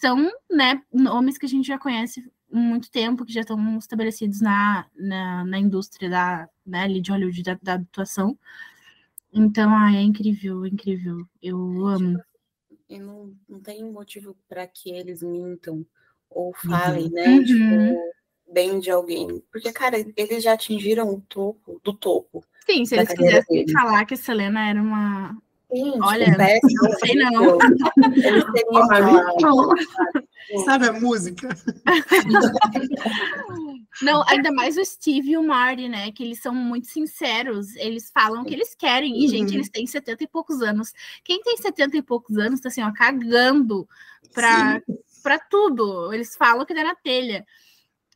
[0.03, 4.85] são né, nomes que a gente já conhece muito tempo, que já estão estabelecidos na,
[4.95, 8.37] na, na indústria da, né, ali de Hollywood da, da atuação.
[9.33, 11.25] Então, ah, é incrível, é incrível.
[11.41, 12.21] Eu amo.
[12.87, 15.83] E não, não tem motivo para que eles mintam
[16.29, 17.11] ou falem, uhum.
[17.11, 17.27] né?
[17.27, 17.43] Uhum.
[17.43, 19.43] Tipo, bem de alguém.
[19.51, 22.45] Porque, cara, eles já atingiram o topo do topo.
[22.65, 25.35] Sim, se eles quisessem falar que a Selena era uma
[25.73, 27.57] Sim, Olha, não sei não.
[30.65, 31.49] Sabe a música?
[34.01, 36.11] Não, ainda mais o Steve e o Marty, né?
[36.11, 37.75] Que eles são muito sinceros.
[37.75, 39.19] Eles falam o que eles querem.
[39.19, 39.27] E, uhum.
[39.29, 40.91] gente, eles têm 70 e poucos anos.
[41.23, 43.87] Quem tem 70 e poucos anos tá assim, ó, cagando
[44.33, 44.81] pra,
[45.21, 46.11] pra tudo.
[46.11, 47.45] Eles falam que dá na telha.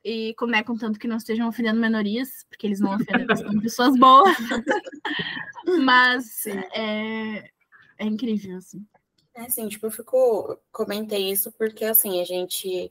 [0.09, 3.99] E como é, contanto que não estejam ofendendo minorias, porque eles não ofendem, são pessoas
[3.99, 4.37] boas.
[5.83, 7.51] Mas é,
[7.97, 8.87] é incrível, assim.
[9.35, 12.89] É assim, tipo, eu fico, comentei isso porque, assim, a gente,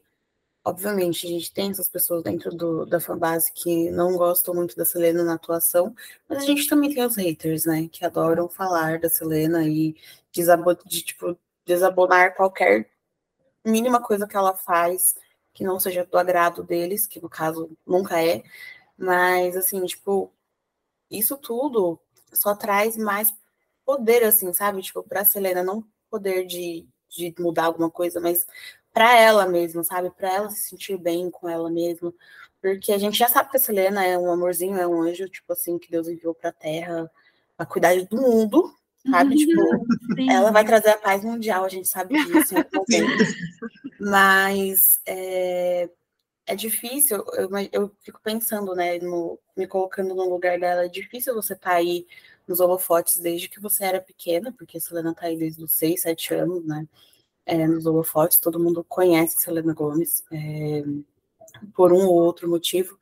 [0.62, 4.84] obviamente, a gente tem essas pessoas dentro do, da fanbase que não gostam muito da
[4.84, 5.94] Selena na atuação,
[6.28, 9.96] mas a gente também tem os haters, né, que adoram falar da Selena e
[10.30, 12.90] desabo, de, tipo, desabonar qualquer
[13.64, 15.14] mínima coisa que ela faz
[15.56, 18.42] que não seja do agrado deles, que no caso nunca é,
[18.96, 20.30] mas, assim, tipo,
[21.10, 21.98] isso tudo
[22.32, 23.32] só traz mais
[23.84, 24.82] poder, assim, sabe?
[24.82, 28.46] Tipo, pra Selena, não poder de, de mudar alguma coisa, mas
[28.92, 30.10] para ela mesma, sabe?
[30.10, 32.12] Para ela se sentir bem com ela mesma.
[32.60, 35.52] Porque a gente já sabe que a Selena é um amorzinho, é um anjo, tipo
[35.54, 37.10] assim, que Deus enviou pra Terra
[37.56, 38.74] a cuidar do mundo,
[39.10, 39.36] sabe?
[39.36, 39.62] Tipo,
[40.14, 40.30] Sim.
[40.30, 42.54] ela vai trazer a paz mundial, a gente sabe disso
[44.00, 45.88] Mas é,
[46.46, 51.34] é difícil, eu, eu fico pensando, né, no, me colocando no lugar dela, é difícil
[51.34, 52.06] você estar tá aí
[52.46, 56.02] nos holofotes desde que você era pequena, porque a Selena tá aí desde os 6,
[56.02, 56.86] 7 anos, né?
[57.44, 60.82] É, nos holofotes, todo mundo conhece Selena Gomes é,
[61.74, 62.98] por um ou outro motivo.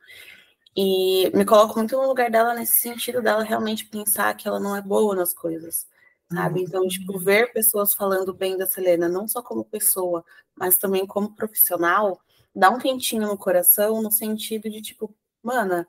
[0.75, 4.75] E me coloco muito no lugar dela nesse sentido dela realmente pensar que ela não
[4.75, 5.87] é boa nas coisas,
[6.31, 6.61] sabe?
[6.61, 6.87] Então, uhum.
[6.87, 10.23] tipo, ver pessoas falando bem da Selena, não só como pessoa,
[10.55, 12.19] mas também como profissional,
[12.53, 15.87] dá um quentinho no coração, no sentido de, tipo, mana,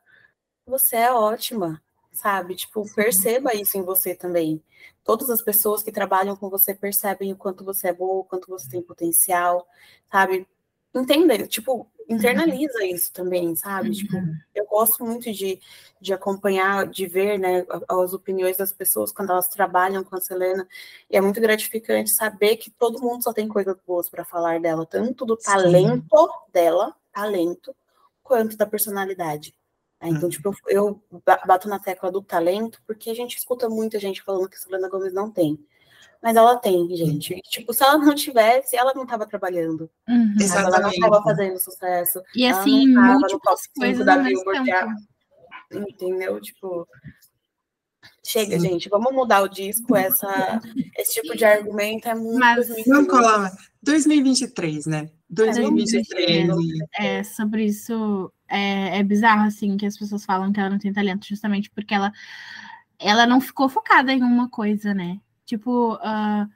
[0.66, 2.56] você é ótima, sabe?
[2.56, 4.62] Tipo, perceba isso em você também.
[5.04, 8.48] Todas as pessoas que trabalham com você percebem o quanto você é boa, o quanto
[8.48, 9.66] você tem potencial,
[10.10, 10.46] sabe?
[10.94, 13.90] Entenda, tipo, internaliza isso também, sabe?
[13.90, 14.34] Tipo, uhum.
[14.54, 15.60] eu gosto muito de,
[16.00, 20.66] de acompanhar, de ver, né, as opiniões das pessoas quando elas trabalham com a Selena,
[21.10, 24.86] e é muito gratificante saber que todo mundo só tem coisas boas para falar dela,
[24.86, 26.52] tanto do talento Sim.
[26.52, 27.74] dela, talento,
[28.22, 29.54] quanto da personalidade.
[30.00, 30.28] É, então, uhum.
[30.28, 34.48] tipo, eu, eu bato na tecla do talento, porque a gente escuta muita gente falando
[34.48, 35.58] que a Selena Gomes não tem.
[36.22, 37.34] Mas ela tem, gente.
[37.34, 39.88] E, tipo, se ela não tivesse, ela não estava trabalhando.
[40.08, 40.34] Uhum.
[40.56, 42.20] Ela não estava fazendo sucesso.
[42.34, 44.42] E assim, múltiplas coisas da tempo.
[45.72, 46.40] Entendeu?
[46.40, 46.86] Tipo,
[48.24, 49.94] chega, gente, vamos mudar o disco.
[49.94, 50.60] Essa,
[50.96, 52.38] esse tipo de argumento é muito.
[52.38, 53.50] Mas não cola.
[53.82, 55.10] 2023, né?
[55.30, 56.48] 2023.
[56.98, 60.92] É, sobre isso é, é bizarro, assim, que as pessoas falam que ela não tem
[60.92, 62.12] talento, justamente porque ela,
[62.98, 65.20] ela não ficou focada em uma coisa, né?
[65.46, 66.48] Tipo, uh,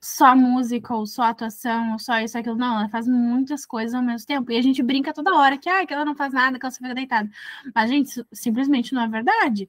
[0.00, 2.56] só música, ou só atuação, ou só isso, aquilo.
[2.56, 4.50] Não, ela faz muitas coisas ao mesmo tempo.
[4.50, 6.70] E a gente brinca toda hora que, ah, que ela não faz nada, que ela
[6.72, 7.30] só fica deitada.
[7.74, 9.68] Mas, gente, simplesmente não é verdade.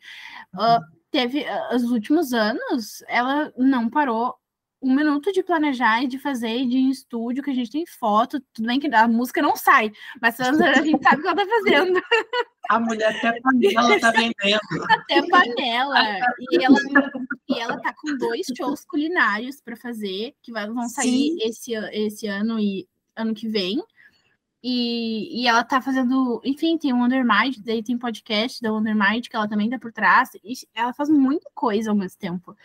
[0.53, 4.35] Uh, teve, uh, os últimos anos, ela não parou
[4.83, 7.85] um minuto de planejar e de fazer, de ir em estúdio, que a gente tem
[7.85, 9.91] foto, tudo bem que a música não sai,
[10.21, 12.01] mas a gente sabe o que ela tá fazendo.
[12.69, 14.59] A mulher até panela tá vendendo.
[14.89, 16.19] Até panela.
[16.51, 16.79] E ela,
[17.49, 22.59] e ela tá com dois shows culinários para fazer, que vão sair esse, esse ano
[22.59, 23.81] e ano que vem.
[24.65, 29.35] E, e ela tá fazendo, enfim, tem o Undermind, daí tem podcast da Undermind, que
[29.35, 32.55] ela também tá por trás, e ela faz muita coisa ao mesmo tempo.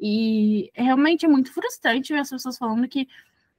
[0.00, 3.06] E realmente é muito frustrante ver as pessoas falando que,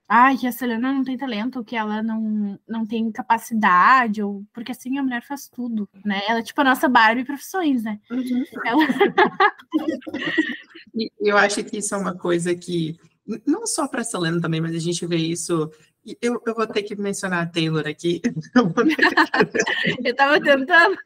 [0.07, 4.71] ah, que a Selena não tem talento, que ela não, não tem capacidade, ou porque
[4.71, 6.21] assim a mulher faz tudo, né?
[6.27, 7.99] Ela é tipo a nossa Barbie profissões, né?
[8.09, 8.43] Uhum.
[8.65, 8.81] Ela...
[11.19, 12.97] Eu acho que isso é uma coisa que,
[13.45, 15.71] não só para a Selena também, mas a gente vê isso
[16.21, 18.21] eu, eu vou ter que mencionar a Taylor aqui.
[20.03, 20.97] eu estava tentando.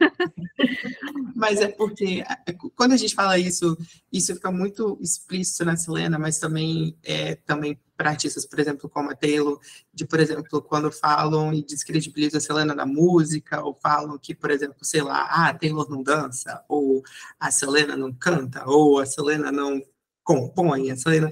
[1.35, 3.77] Mas é porque é, quando a gente fala isso,
[4.11, 9.09] isso fica muito explícito na Selena, mas também é também para artistas, por exemplo, como
[9.09, 9.59] a Taylor,
[9.93, 14.51] de, por exemplo, quando falam e descredibilizam a Selena na música, ou falam que, por
[14.51, 17.03] exemplo, sei lá, ah, a Taylor não dança, ou
[17.39, 19.81] a Selena não canta, ou a Selena não
[20.23, 21.31] compõe, a Selena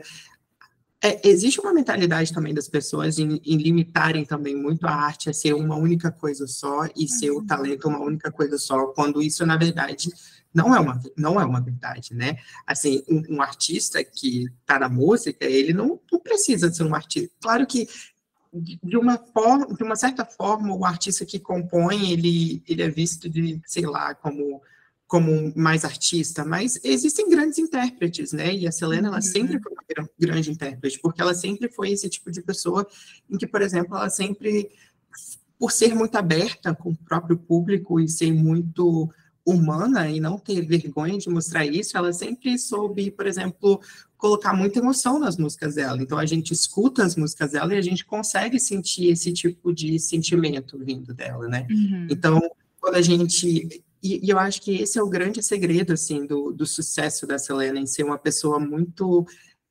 [1.06, 5.34] é, existe uma mentalidade também das pessoas em, em, limitarem também muito a arte a
[5.34, 7.46] ser uma única coisa só e ser o uhum.
[7.46, 10.10] talento uma única coisa só, quando isso, na verdade,
[10.54, 12.38] não é uma, não é uma verdade, né?
[12.66, 17.30] Assim, um, um artista que está na música, ele não, não, precisa ser um artista.
[17.42, 17.86] Claro que
[18.54, 23.28] de uma forma, de uma certa forma, o artista que compõe, ele, ele é visto
[23.28, 24.62] de, sei lá, como
[25.14, 28.52] como mais artista, mas existem grandes intérpretes, né?
[28.52, 32.32] E a Selena, ela sempre foi uma grande intérprete, porque ela sempre foi esse tipo
[32.32, 32.88] de pessoa
[33.30, 34.72] em que, por exemplo, ela sempre,
[35.60, 39.08] por ser muito aberta com o próprio público e ser muito
[39.46, 43.80] humana e não ter vergonha de mostrar isso, ela sempre soube, por exemplo,
[44.18, 46.02] colocar muita emoção nas músicas dela.
[46.02, 50.00] Então a gente escuta as músicas dela e a gente consegue sentir esse tipo de
[50.00, 51.68] sentimento vindo dela, né?
[51.70, 52.08] Uhum.
[52.10, 52.42] Então,
[52.82, 56.52] quando a gente e, e, eu acho que esse é o grande segredo, assim, do,
[56.52, 59.26] do sucesso da Selena, em ser uma pessoa muito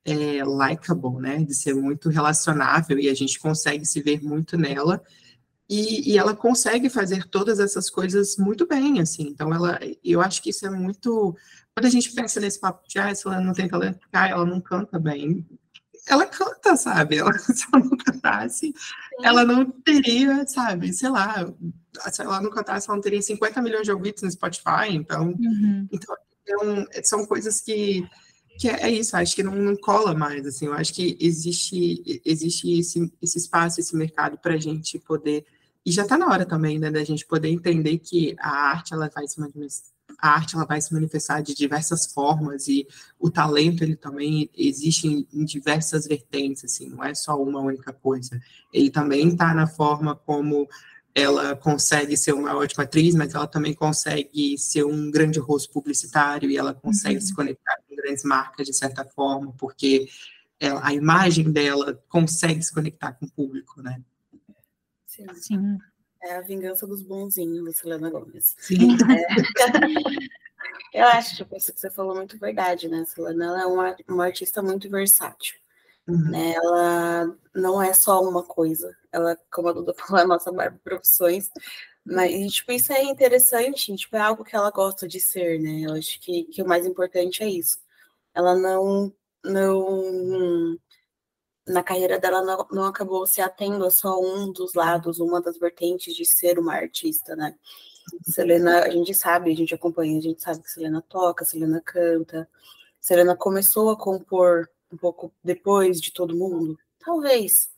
[0.05, 1.45] é, likable, né?
[1.45, 5.03] De ser muito relacionável e a gente consegue se ver muito nela.
[5.69, 9.29] E, e, ela consegue fazer todas essas coisas muito bem, assim.
[9.29, 11.37] Então, ela, eu acho que isso é muito.
[11.75, 14.61] Quando a gente pensa nesse papo de, ah, essa não tem talento, ah, ela não
[14.61, 15.47] canta bem.
[16.07, 17.19] Ela canta, sabe?
[17.19, 18.75] Ela, se ela não cantasse,
[19.23, 20.93] ela não teria, sabe?
[20.93, 21.53] Sei lá,
[22.11, 25.89] se ela não cantasse, ela não teria 50 milhões de ouvintes no Spotify, então, uhum.
[25.93, 28.05] então, então são coisas que,
[28.59, 32.21] que é, é, isso, acho que não, não, cola mais, assim, eu acho que existe,
[32.25, 35.47] existe esse, esse espaço, esse mercado para a gente poder,
[35.87, 39.09] e já está na hora também, né, da gente poder entender que a arte, ela
[39.09, 39.92] vai se manifestar,
[40.23, 42.87] a arte ela vai se manifestar de diversas formas e
[43.19, 47.93] o talento ele também existe em, em diversas vertentes assim não é só uma única
[47.93, 48.41] coisa
[48.73, 50.69] ele também está na forma como
[51.15, 56.51] ela consegue ser uma ótima atriz, mas ela também consegue ser um grande rosto publicitário
[56.51, 57.21] e ela consegue uhum.
[57.21, 60.09] se conectar com grandes marcas de certa forma, porque
[60.59, 64.01] ela, a imagem dela consegue se conectar com o público, né?
[65.07, 65.27] Sim.
[65.35, 65.79] Sim.
[66.23, 68.55] É a vingança dos bonzinhos da Selena Gomes.
[68.59, 68.97] Sim.
[69.11, 69.27] É,
[71.03, 73.01] eu acho, tipo, isso que você falou muito verdade, né?
[73.01, 75.57] A Selena ela é uma, uma artista muito versátil.
[76.07, 76.31] Uhum.
[76.31, 76.53] Né?
[76.53, 78.97] Ela não é só uma coisa.
[79.11, 81.51] Ela, como a Duda falou, é a nossa barba profissões.
[82.05, 85.83] Mas, tipo, isso é interessante, tipo, é algo que ela gosta de ser, né?
[85.83, 87.79] Eu acho que, que o mais importante é isso.
[88.35, 89.13] Ela não,
[89.45, 90.79] não
[91.67, 95.59] na carreira dela não, não, acabou se atendo a só um dos lados, uma das
[95.59, 97.55] vertentes de ser uma artista, né?
[98.25, 102.49] Selena, a gente sabe, a gente acompanha, a gente sabe que Selena toca, Selena canta.
[103.01, 106.79] Selena começou a compor um pouco depois de todo mundo?
[106.99, 107.71] Talvez.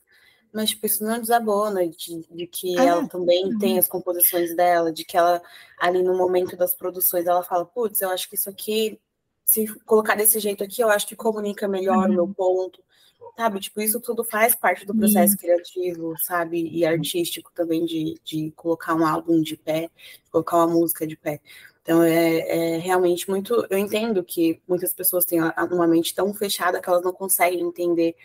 [0.51, 3.59] Mas, tipo, isso não desabona de, de que ah, ela também uhum.
[3.59, 5.41] tem as composições dela, de que ela,
[5.77, 8.99] ali no momento das produções, ela fala, putz, eu acho que isso aqui,
[9.43, 12.15] se colocar desse jeito aqui, eu acho que comunica melhor o uhum.
[12.15, 12.81] meu ponto.
[13.37, 15.39] Sabe, tipo, isso tudo faz parte do processo uhum.
[15.39, 19.89] criativo, sabe, e artístico também, de, de colocar um álbum de pé,
[20.31, 21.41] colocar uma música de pé.
[21.81, 23.67] Então é, é, realmente muito.
[23.69, 25.39] Eu entendo que muitas pessoas têm
[25.71, 28.15] uma mente tão fechada que elas não conseguem entender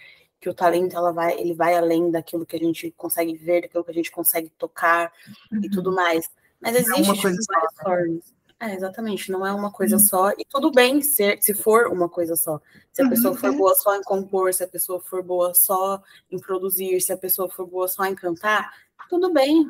[0.40, 3.84] que o talento ela vai, ele vai além daquilo que a gente consegue ver, daquilo
[3.84, 5.12] que a gente consegue tocar
[5.52, 5.60] uhum.
[5.62, 6.24] e tudo mais.
[6.58, 8.39] Mas existe é uma coisa tipo, várias formas.
[8.62, 10.02] É, exatamente, não é uma coisa uhum.
[10.02, 10.30] só.
[10.32, 12.60] E tudo bem ser, se for uma coisa só.
[12.92, 13.10] Se a uhum.
[13.10, 17.10] pessoa for boa só em compor, se a pessoa for boa só em produzir, se
[17.10, 18.70] a pessoa for boa só em cantar,
[19.08, 19.66] tudo bem,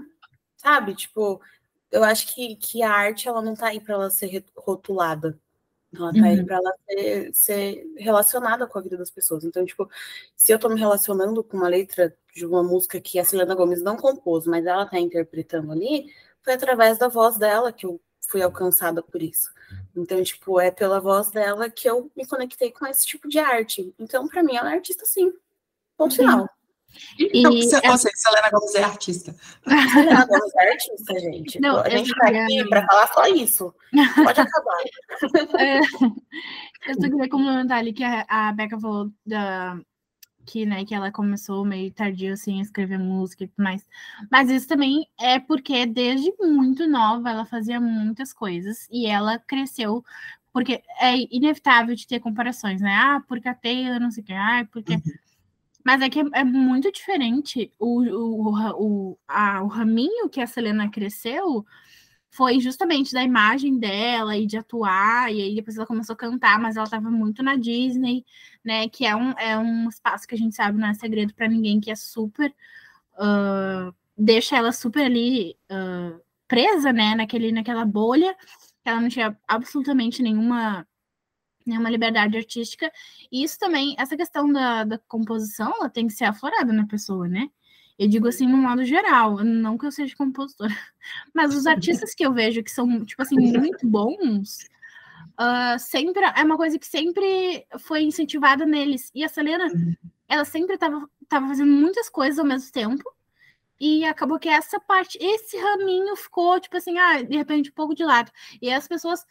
[0.56, 0.96] sabe?
[0.96, 1.40] Tipo,
[1.88, 5.38] eu acho que, que a arte ela não tá aí para ela ser rotulada.
[5.94, 6.24] Ela tá uhum.
[6.24, 9.44] aí para ela ser, ser, relacionada com a vida das pessoas.
[9.44, 9.88] Então, tipo,
[10.34, 13.82] se eu tô me relacionando com uma letra de uma música que a Selena Gomes
[13.82, 18.00] não compôs, mas ela tá interpretando ali, foi através da voz dela que eu
[18.30, 19.50] fui alcançada por isso.
[19.94, 23.92] Então, tipo, é pela voz dela que eu me conectei com esse tipo de arte.
[23.98, 25.32] Então, para mim, ela é artista sim.
[25.96, 26.16] Ponto uhum.
[26.16, 26.48] final.
[27.18, 27.88] Então, e, você, é...
[27.88, 29.34] você, Selena Gomes é artista.
[29.64, 31.60] Selena Gomes é artista, gente.
[31.60, 33.74] Não, a gente tá aqui para falar só isso.
[34.24, 34.80] Pode acabar.
[35.60, 35.80] É,
[36.90, 39.78] eu só queria complementar ali que a, a Becca falou da,
[40.46, 43.86] que, né, que ela começou meio tardio assim a escrever música e tudo mais.
[44.30, 50.04] Mas isso também é porque desde muito nova ela fazia muitas coisas e ela cresceu
[50.52, 52.92] porque é inevitável de ter comparações, né?
[52.92, 55.00] Ah, porque a Taylor, não sei o que, ah, porque uhum.
[55.84, 60.46] Mas é que é, é muito diferente o, o, o, a, o raminho que a
[60.46, 61.64] Selena cresceu
[62.30, 66.60] foi justamente da imagem dela e de atuar, e aí depois ela começou a cantar,
[66.60, 68.24] mas ela estava muito na Disney,
[68.64, 68.88] né?
[68.88, 71.80] Que é um, é um espaço que a gente sabe não é segredo para ninguém,
[71.80, 72.54] que é super.
[73.14, 77.16] Uh, deixa ela super ali uh, presa, né?
[77.16, 78.34] Naquele, naquela bolha,
[78.82, 80.86] que ela não tinha absolutamente nenhuma
[81.66, 82.90] nenhuma liberdade artística.
[83.30, 87.28] E isso também, essa questão da, da composição, ela tem que ser aflorada na pessoa,
[87.28, 87.48] né?
[88.00, 90.72] Eu digo assim, no modo geral, não que eu seja compositora,
[91.34, 94.64] mas os artistas que eu vejo que são, tipo assim, muito bons,
[95.38, 99.10] uh, sempre é uma coisa que sempre foi incentivada neles.
[99.14, 99.70] E a Selena,
[100.26, 103.04] ela sempre estava tava fazendo muitas coisas ao mesmo tempo,
[103.78, 107.94] e acabou que essa parte, esse raminho ficou, tipo assim, ah, de repente, um pouco
[107.94, 108.32] de lado.
[108.62, 109.26] E as pessoas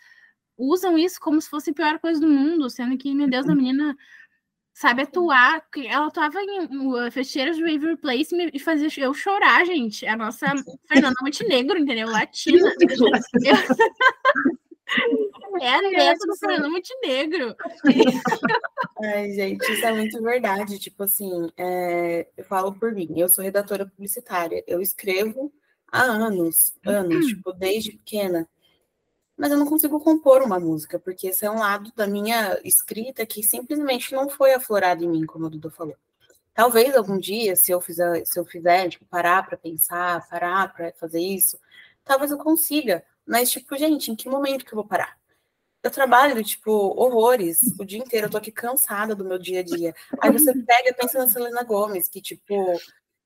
[0.55, 3.55] usam isso como se fosse a pior coisa do mundo, sendo que, meu Deus, a
[3.55, 3.97] menina
[4.79, 5.61] sabe atuar.
[5.75, 10.05] Ela atuava em uh, fecheiras de River Place e fazia eu chorar, gente.
[10.07, 10.47] A nossa
[10.87, 12.09] Fernanda Montenegro, entendeu?
[12.09, 12.71] Latina.
[15.61, 17.55] É a neta do Fernando Montenegro.
[19.03, 20.79] Ai, gente, isso é muito verdade.
[20.79, 22.27] Tipo assim, é...
[22.37, 25.51] eu falo por mim, eu sou redatora publicitária, eu escrevo
[25.91, 28.47] há anos, anos, tipo, desde pequena
[29.39, 33.25] mas eu não consigo compor uma música, porque esse é um lado da minha escrita
[33.25, 35.95] que simplesmente não foi aflorado em mim, como a Duda falou.
[36.53, 40.91] Talvez algum dia, se eu fizer, se eu fizer, tipo, parar para pensar, parar para
[40.91, 41.57] fazer isso,
[42.03, 43.01] talvez eu consiga.
[43.25, 45.17] Mas, tipo, gente, em que momento que eu vou parar?
[45.81, 49.63] Eu trabalho, tipo, horrores o dia inteiro, eu tô aqui cansada do meu dia a
[49.63, 49.95] dia.
[50.21, 52.77] Aí você pega e pensa na Selena Gomes, que, tipo,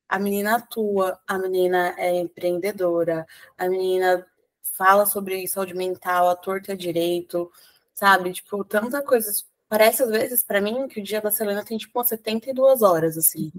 [0.08, 3.26] a menina atua, a menina é empreendedora,
[3.58, 4.24] a menina
[4.64, 7.52] fala sobre saúde mental, a torta direito,
[7.94, 8.34] sabe?
[8.34, 9.32] Tipo, tanta coisa.
[9.70, 13.52] Parece às vezes para mim que o dia da Selena tem tipo 72 horas, assim.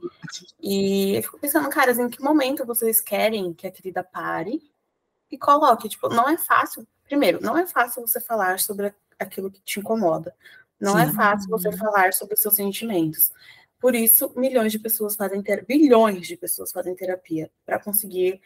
[0.60, 4.62] E eu fico pensando, caras, em que momento vocês querem que a querida pare
[5.30, 5.88] e coloque?
[5.88, 6.86] Tipo, não é fácil.
[7.04, 10.34] Primeiro, não é fácil você falar sobre aquilo que te incomoda.
[10.80, 11.10] Não é Sim.
[11.10, 13.32] é fácil você falar sobre os seus sentimentos.
[13.80, 18.40] Por isso, milhões de pessoas fazem terapia, bilhões de pessoas fazem terapia para conseguir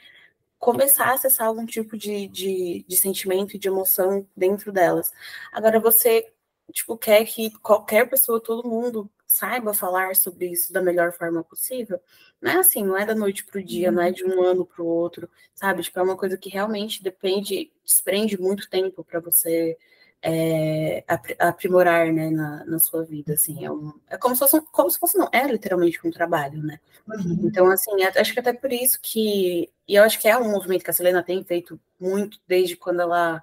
[0.58, 5.10] começar a acessar algum tipo de, de, de sentimento e de emoção dentro delas.
[5.52, 6.32] Agora, você,
[6.72, 12.00] tipo, quer que qualquer pessoa, todo mundo, saiba falar sobre isso da melhor forma possível?
[12.40, 14.64] Não é assim, não é da noite para o dia, não é de um ano
[14.66, 15.82] para o outro, sabe?
[15.82, 19.76] Tipo, é uma coisa que realmente depende, desprende muito tempo para você
[20.22, 21.04] é,
[21.38, 24.98] aprimorar né, na, na sua vida, assim, é, um, é como se fosse, como se
[24.98, 27.40] fosse, não, é literalmente um trabalho, né, uhum.
[27.44, 30.82] então, assim, acho que até por isso que, e eu acho que é um movimento
[30.82, 33.42] que a Selena tem feito muito desde quando ela,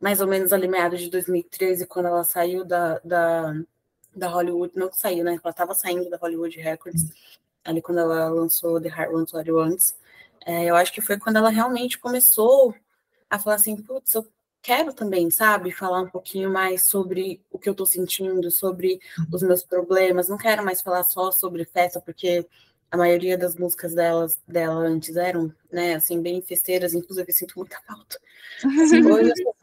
[0.00, 3.54] mais ou menos ali meados de 2013, quando ela saiu da, da,
[4.14, 7.04] da Hollywood, não saiu, né, ela estava saindo da Hollywood Records,
[7.64, 9.96] ali quando ela lançou The Heart Wants What It Wants,
[10.44, 12.74] é, eu acho que foi quando ela realmente começou
[13.28, 14.26] a falar assim, putz, eu
[14.66, 18.98] quero também, sabe, falar um pouquinho mais sobre o que eu tô sentindo, sobre
[19.32, 20.28] os meus problemas.
[20.28, 22.44] Não quero mais falar só sobre festa, porque
[22.90, 27.78] a maioria das músicas delas, dela antes eram, né, assim, bem festeiras, inclusive sinto muita
[27.86, 28.18] falta.
[28.66, 29.54] Hoje eu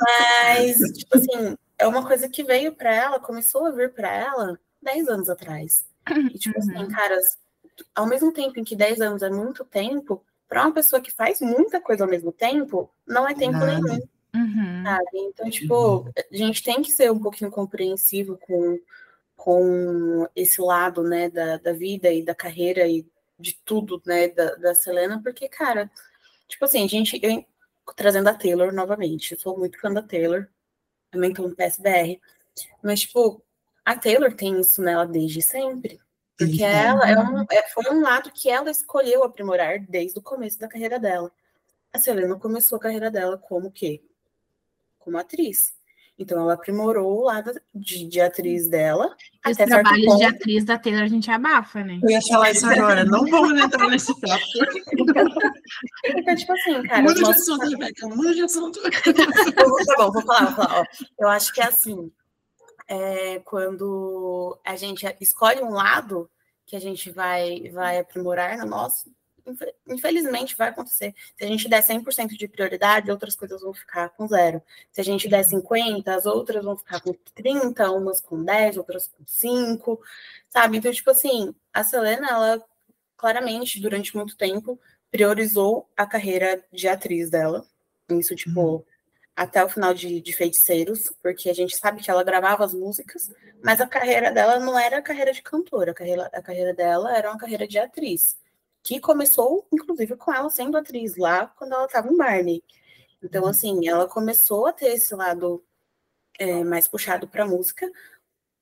[0.00, 4.60] mas, tipo assim, é uma coisa que veio para ela, começou a vir para ela
[4.80, 5.84] 10 anos atrás.
[6.08, 6.88] E, tipo assim, uhum.
[6.88, 7.36] caras,
[7.96, 11.40] ao mesmo tempo em que 10 anos é muito tempo, para uma pessoa que faz
[11.40, 13.80] muita coisa ao mesmo tempo, não é tempo Nada.
[13.80, 14.00] nenhum.
[14.34, 14.82] Uhum.
[14.82, 15.08] Sabe?
[15.14, 18.80] Então, tipo, a gente tem que ser um pouquinho compreensivo com,
[19.36, 23.06] com esse lado, né, da, da vida e da carreira e
[23.38, 25.90] de tudo, né, da, da Selena, porque, cara,
[26.48, 27.44] tipo assim, a gente, eu,
[27.96, 30.48] trazendo a Taylor novamente, eu sou muito fã da Taylor,
[31.10, 32.20] também tô no PSBR,
[32.82, 33.42] mas, tipo,
[33.84, 36.00] a Taylor tem isso nela desde sempre.
[36.36, 40.58] Porque ela é um, é, foi um lado que ela escolheu aprimorar desde o começo
[40.58, 41.30] da carreira dela.
[41.92, 44.02] A Selena começou a carreira dela como quê?
[44.98, 45.72] Como atriz.
[46.18, 49.16] Então ela aprimorou o lado de, de atriz dela.
[49.46, 50.18] Os trabalhos ponto.
[50.18, 51.98] de atriz da Taylor a gente abafa, né?
[52.02, 54.42] Eu ia falar isso agora, não vamos entrar nesse papo.
[56.04, 57.02] então, tipo assim, cara.
[57.02, 58.80] Muda de assunto, Rebeca, muda de assunto.
[58.92, 59.64] tá
[59.96, 60.80] bom, vou falar, vou falar.
[60.80, 60.84] Ó,
[61.18, 62.12] eu acho que é assim
[62.88, 66.30] é quando a gente escolhe um lado
[66.66, 69.10] que a gente vai, vai aprimorar no nosso,
[69.86, 71.14] infelizmente vai acontecer.
[71.36, 74.62] Se a gente der 100% de prioridade, outras coisas vão ficar com zero.
[74.90, 79.06] Se a gente der 50, as outras vão ficar com 30, umas com 10, outras
[79.08, 80.00] com 5,
[80.48, 80.78] sabe?
[80.78, 82.64] Então, tipo assim, a Selena, ela
[83.16, 84.78] claramente, durante muito tempo,
[85.10, 87.64] priorizou a carreira de atriz dela.
[88.10, 88.84] Isso, tipo, uhum
[89.36, 93.32] até o final de, de, Feiticeiros, porque a gente sabe que ela gravava as músicas,
[93.62, 97.16] mas a carreira dela não era a carreira de cantora, a carreira, a carreira dela
[97.16, 98.36] era uma carreira de atriz,
[98.82, 102.62] que começou, inclusive, com ela sendo atriz, lá quando ela estava em Barney.
[103.22, 103.48] Então, uhum.
[103.48, 105.64] assim, ela começou a ter esse lado
[106.38, 107.90] é, mais puxado para música.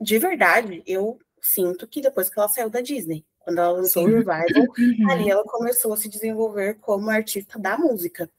[0.01, 4.07] De verdade, eu sinto que depois que ela saiu da Disney, quando ela lançou o
[4.07, 4.47] Revival,
[4.79, 5.11] uhum.
[5.11, 8.31] ali ela começou a se desenvolver como artista da música.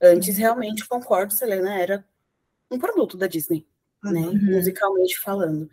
[0.00, 2.04] Antes, realmente, concordo, Selena era
[2.70, 3.66] um produto da Disney,
[4.02, 4.20] né?
[4.20, 4.54] Uhum.
[4.56, 5.68] Musicalmente falando.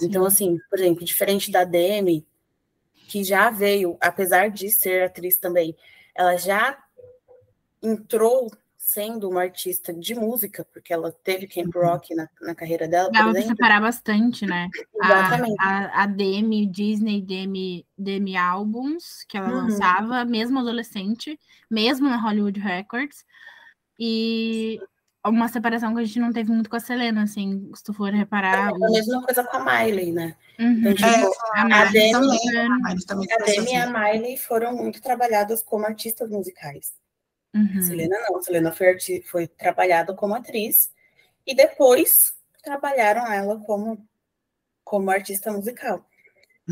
[0.00, 2.26] Então, assim, por exemplo, diferente da Demi,
[3.08, 5.76] que já veio, apesar de ser atriz também,
[6.14, 6.78] ela já
[7.82, 11.82] entrou sendo uma artista de música, porque ela teve Camp uhum.
[11.82, 13.10] Rock na, na carreira dela.
[13.12, 14.68] Dá pra separar bastante, né?
[15.02, 15.56] Exatamente.
[15.60, 19.54] A, a, a Demi, Disney, Demi, Demi Albums, que ela uhum.
[19.62, 21.38] lançava, mesmo adolescente,
[21.70, 23.24] mesmo na Hollywood Records,
[24.00, 24.80] e
[25.26, 28.10] uma separação que a gente não teve muito com a Selena, assim, se tu for
[28.10, 28.70] reparar.
[28.70, 30.34] É a mesma coisa com a Miley, né?
[30.58, 30.78] Uhum.
[30.78, 32.12] Então, tipo, é, a, a Demi,
[33.06, 36.94] também, a, Demi e a Miley foram muito trabalhadas como artistas musicais.
[37.54, 37.78] Uhum.
[37.78, 38.96] A Selena não, a Selena foi,
[39.26, 40.90] foi trabalhada como atriz
[41.46, 42.32] e depois
[42.62, 44.06] trabalharam ela como,
[44.82, 46.06] como artista musical.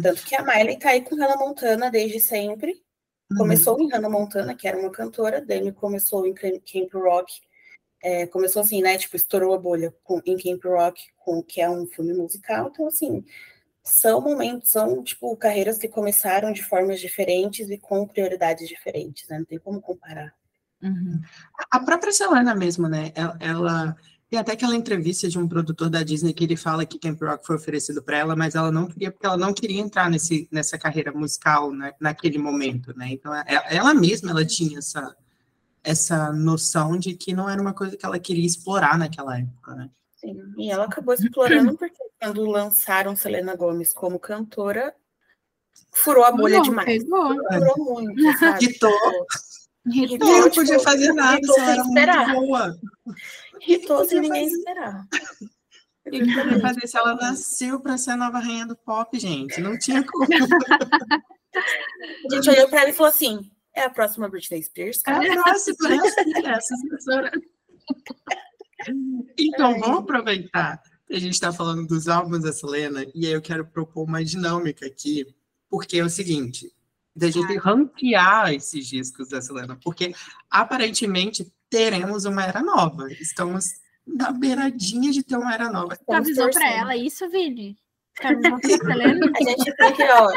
[0.03, 2.83] Tanto que a Miley tá aí com Hannah Montana desde sempre,
[3.31, 3.39] Uhum.
[3.39, 7.41] Começou em Hannah Montana, que era uma cantora, Demi começou em Camp Rock,
[8.03, 11.69] é, começou assim, né, tipo, estourou a bolha com, em Camp Rock, com, que é
[11.69, 13.25] um filme musical, então, assim,
[13.83, 19.39] são momentos, são, tipo, carreiras que começaram de formas diferentes e com prioridades diferentes, né,
[19.39, 20.33] não tem como comparar.
[20.83, 21.21] Uhum.
[21.71, 23.97] A própria Selena mesmo, né, ela, ela
[24.31, 27.47] tem até aquela entrevista de um produtor da Disney que ele fala que Camp Rock
[27.47, 30.79] foi oferecido para ela, mas ela não queria, porque ela não queria entrar nesse, nessa
[30.79, 33.09] carreira musical né, naquele momento, né?
[33.11, 35.17] Então, é, ela mesma, ela tinha essa,
[35.83, 39.91] essa noção de que não era uma coisa que ela queria explorar naquela época, né?
[40.17, 44.95] Sim, e ela acabou explorando porque quando lançaram Selena Gomes como cantora,
[45.93, 47.03] furou a bolha não, demais.
[47.03, 47.35] Pegou.
[47.35, 48.65] Furou muito, sabe?
[48.67, 48.93] Hitou.
[49.87, 52.79] Hitou, não podia tipo, fazer nada, só era muito boa.
[53.67, 55.07] Irritou sem ninguém esperar.
[56.07, 59.61] Eu fazer se ela nasceu para ser a nova rainha do pop, gente.
[59.61, 60.27] Não tinha como.
[62.31, 65.01] A gente olhou para ela e falou assim: é a próxima Britney Spears?
[65.07, 65.89] É a próxima,
[66.47, 67.31] essa sucessora.
[69.37, 69.79] Então, é.
[69.79, 73.67] vamos aproveitar que a gente está falando dos álbuns da Selena, e aí eu quero
[73.67, 75.27] propor uma dinâmica aqui,
[75.69, 76.73] porque é o seguinte:
[77.15, 80.15] da gente ranquear esses discos da Selena, porque
[80.51, 83.11] aparentemente teremos uma era nova.
[83.13, 83.73] Estamos
[84.07, 85.97] na beiradinha de ter uma era nova.
[85.97, 87.77] Tu avisou para ela isso, Vini?
[88.21, 89.31] Selena?
[89.37, 90.33] A gente tem que, ó,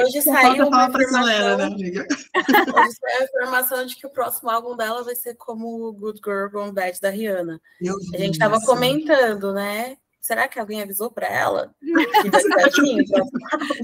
[0.00, 2.06] hoje saiu uma informação, Selena, né, amiga?
[2.36, 6.48] Hoje saiu a informação de que o próximo álbum dela vai ser como Good Girl
[6.50, 7.60] Gone Bad da Rihanna.
[7.80, 9.96] Meu a gente estava comentando, né?
[10.20, 11.74] Será que alguém avisou para ela?
[12.66, 13.04] Assim,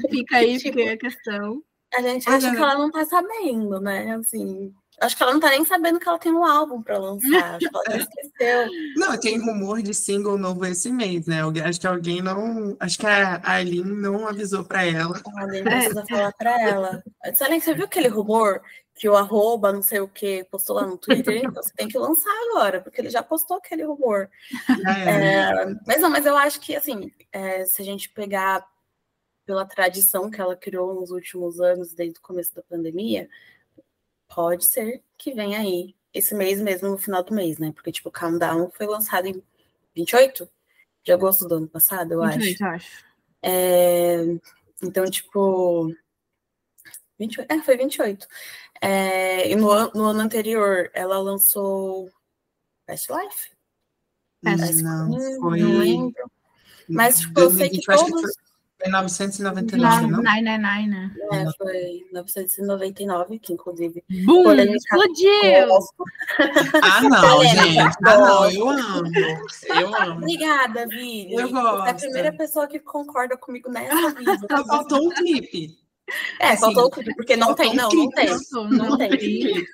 [0.09, 1.63] fica aí, fica aí a questão.
[1.93, 4.15] A gente acha que ela não tá sabendo, né?
[4.15, 7.55] Assim, Acho que ela não tá nem sabendo que ela tem um álbum para lançar.
[7.57, 8.69] Acho que ela esqueceu.
[8.97, 11.41] Não, tem rumor de single novo esse mês, né?
[11.65, 12.77] Acho que alguém não.
[12.79, 15.21] Acho que a Aileen não avisou para ela.
[15.41, 17.03] Alguém precisa falar para ela.
[17.35, 18.61] Selene, você viu aquele rumor
[18.95, 21.39] que o arroba, não sei o que, postou lá no Twitter?
[21.39, 24.29] Então você tem que lançar agora, porque ele já postou aquele rumor.
[24.87, 25.11] É.
[25.11, 28.63] É, mas não, mas eu acho que assim, é, se a gente pegar
[29.47, 33.27] pela tradição que ela criou nos últimos anos, desde o começo da pandemia,
[34.35, 37.73] pode ser que venha aí esse mês mesmo, no final do mês, né?
[37.73, 39.43] Porque, tipo, o Countdown foi lançado em
[39.95, 40.49] 28
[41.05, 42.65] de agosto do ano passado, eu 28, acho.
[42.65, 43.05] acho.
[43.43, 44.17] É,
[44.83, 45.95] então, tipo.
[47.19, 48.27] 28, é, foi 28.
[48.81, 52.11] É, e no, no ano anterior, ela lançou
[52.87, 53.51] Past Life?
[54.43, 55.61] Past não, foi...
[55.61, 56.31] Não lembro.
[56.89, 58.33] Mas, tipo, eu sei que todos...
[58.83, 60.23] Foi 999, não?
[60.23, 61.11] 999, né?
[61.33, 64.03] É, foi 999, que inclusive.
[64.25, 64.53] Bum!
[64.53, 65.69] Explodiu!
[66.83, 67.79] Ah, não, gente.
[68.07, 69.11] Ah, não, eu amo.
[69.79, 70.17] Eu amo.
[70.23, 71.35] Obrigada, Vini.
[71.35, 71.83] Eu gosto.
[71.83, 74.39] Você é a primeira pessoa que concorda comigo nessa vida.
[74.51, 75.79] Só faltou um clipe.
[76.41, 78.29] É, assim, faltou o clipe, porque não tem, não, não tem.
[78.53, 79.67] Não, não tem.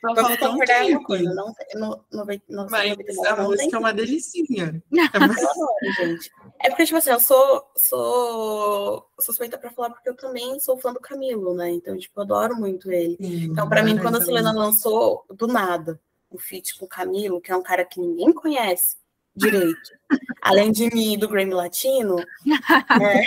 [0.00, 1.24] Só faltou um clipe.
[1.34, 2.96] Não tem.
[3.00, 4.82] Mas a música é uma delicinha.
[5.12, 5.34] É, uma...
[5.94, 6.30] gente.
[6.60, 10.92] é porque, tipo assim, eu sou, sou suspeita pra falar porque eu também sou fã
[10.92, 11.70] do Camilo, né?
[11.70, 13.16] Então, tipo, eu adoro muito ele.
[13.20, 16.00] Sim, então, pra mim, quando a Selena lançou, do nada,
[16.30, 18.96] o feat com o Camilo, que é um cara que ninguém conhece,
[19.36, 19.96] direito.
[20.40, 22.16] Além de mim e do Grammy Latino.
[22.16, 23.24] Né?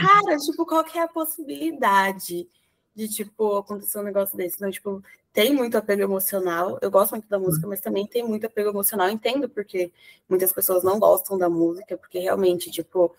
[0.00, 2.48] cara, tipo, qual que é a possibilidade
[2.94, 4.60] de, tipo, acontecer um negócio desse?
[4.60, 6.78] Não, tipo, tem muito apego emocional.
[6.80, 9.10] Eu gosto muito da música, mas também tem muito apego emocional.
[9.10, 9.92] entendo porque
[10.28, 13.14] muitas pessoas não gostam da música, porque realmente, tipo,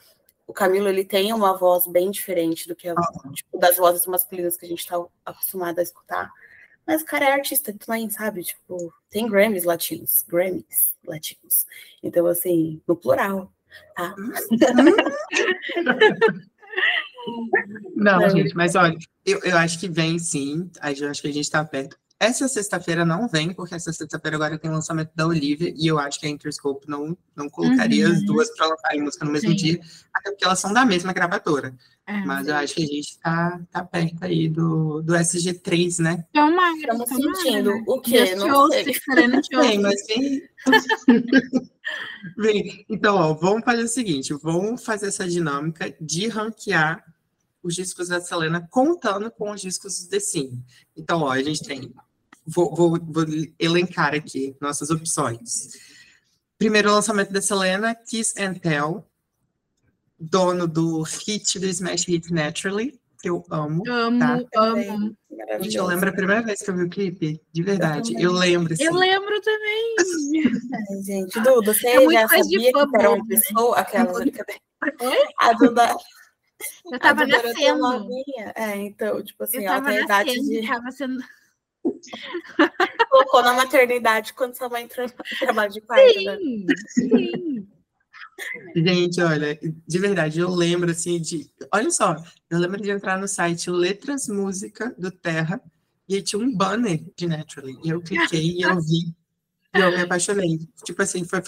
[0.48, 2.96] o Camilo ele tem uma voz bem diferente do que a,
[3.34, 6.32] tipo, das vozes masculinas que a gente está acostumado a escutar.
[6.86, 8.44] Mas o cara é artista também, sabe?
[8.44, 11.66] Tipo, tem Grammys latinos, Grammys latinos.
[12.04, 13.52] Então, assim, no plural,
[13.96, 14.16] tá?
[17.96, 20.70] Não, gente, mas olha, eu, eu acho que vem sim,
[21.00, 21.98] eu acho que a gente tá perto.
[22.18, 26.00] Essa sexta-feira não vem, porque essa sexta-feira agora tem o lançamento da Olivia, e eu
[26.00, 28.14] acho que a Interscope não, não colocaria uhum.
[28.14, 29.56] as duas para lançarem música no mesmo Sim.
[29.56, 29.80] dia,
[30.14, 31.76] até porque elas são da mesma gravadora.
[32.08, 32.52] É, Mas sim.
[32.52, 36.26] eu acho que a gente tá, tá perto aí do, do SG3, né?
[36.32, 38.36] Tomara, Estamos sentindo o quê?
[38.36, 38.86] Não sei.
[39.52, 40.42] Bem, mas vem...
[42.38, 42.86] vem.
[42.88, 47.04] Então, ó, vamos fazer o seguinte, vamos fazer essa dinâmica de ranquear
[47.66, 50.64] os discos da Selena contando com os discos do The Sim.
[50.96, 51.92] Então, ó, a gente tem
[52.46, 53.26] vou, vou, vou
[53.60, 55.72] elencar aqui nossas opções.
[56.58, 59.06] Primeiro lançamento da Selena, Kiss and Tell,
[60.20, 63.84] dono do hit do Smash Hit Naturally, que eu amo.
[63.90, 64.40] Amo, tá?
[64.58, 65.18] amo.
[65.60, 68.14] Gente, eu lembro a primeira vez que eu vi o clipe, de verdade.
[68.14, 68.74] Eu, eu lembro.
[68.74, 68.84] Assim.
[68.84, 69.96] Eu lembro também.
[70.92, 73.24] Ai, gente, Duda, você é já sabia que era uma né?
[73.28, 74.14] pessoa, aquela
[75.40, 75.98] A Duda.
[76.92, 78.10] Eu tava nascendo.
[78.56, 80.68] É, então, tipo assim, ela tem a idade de.
[80.68, 81.24] Tava sendo
[83.10, 86.38] Colocou na maternidade quando sua mãe entrou no trabalho de sim, né?
[86.88, 87.68] Sim.
[88.76, 91.50] Gente, olha, de verdade, eu lembro assim de.
[91.74, 92.16] Olha só,
[92.50, 95.62] eu lembro de entrar no site Letras Música do Terra
[96.08, 97.78] e aí tinha um banner de Naturally.
[97.84, 99.16] E eu cliquei e eu vi.
[99.76, 100.60] Eu me apaixonei.
[100.84, 101.42] Tipo assim, foi.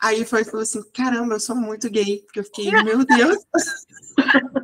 [0.00, 2.22] Aí foi falou assim: caramba, eu sou muito gay.
[2.24, 3.38] Porque eu fiquei, meu Deus.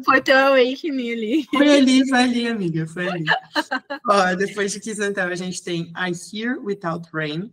[0.05, 1.47] Foi teu awakening ali.
[1.51, 3.25] Foi ali, foi ali, amiga, foi ali.
[4.09, 7.53] Ó, depois de Kiss então, a gente tem I Hear Without Rain,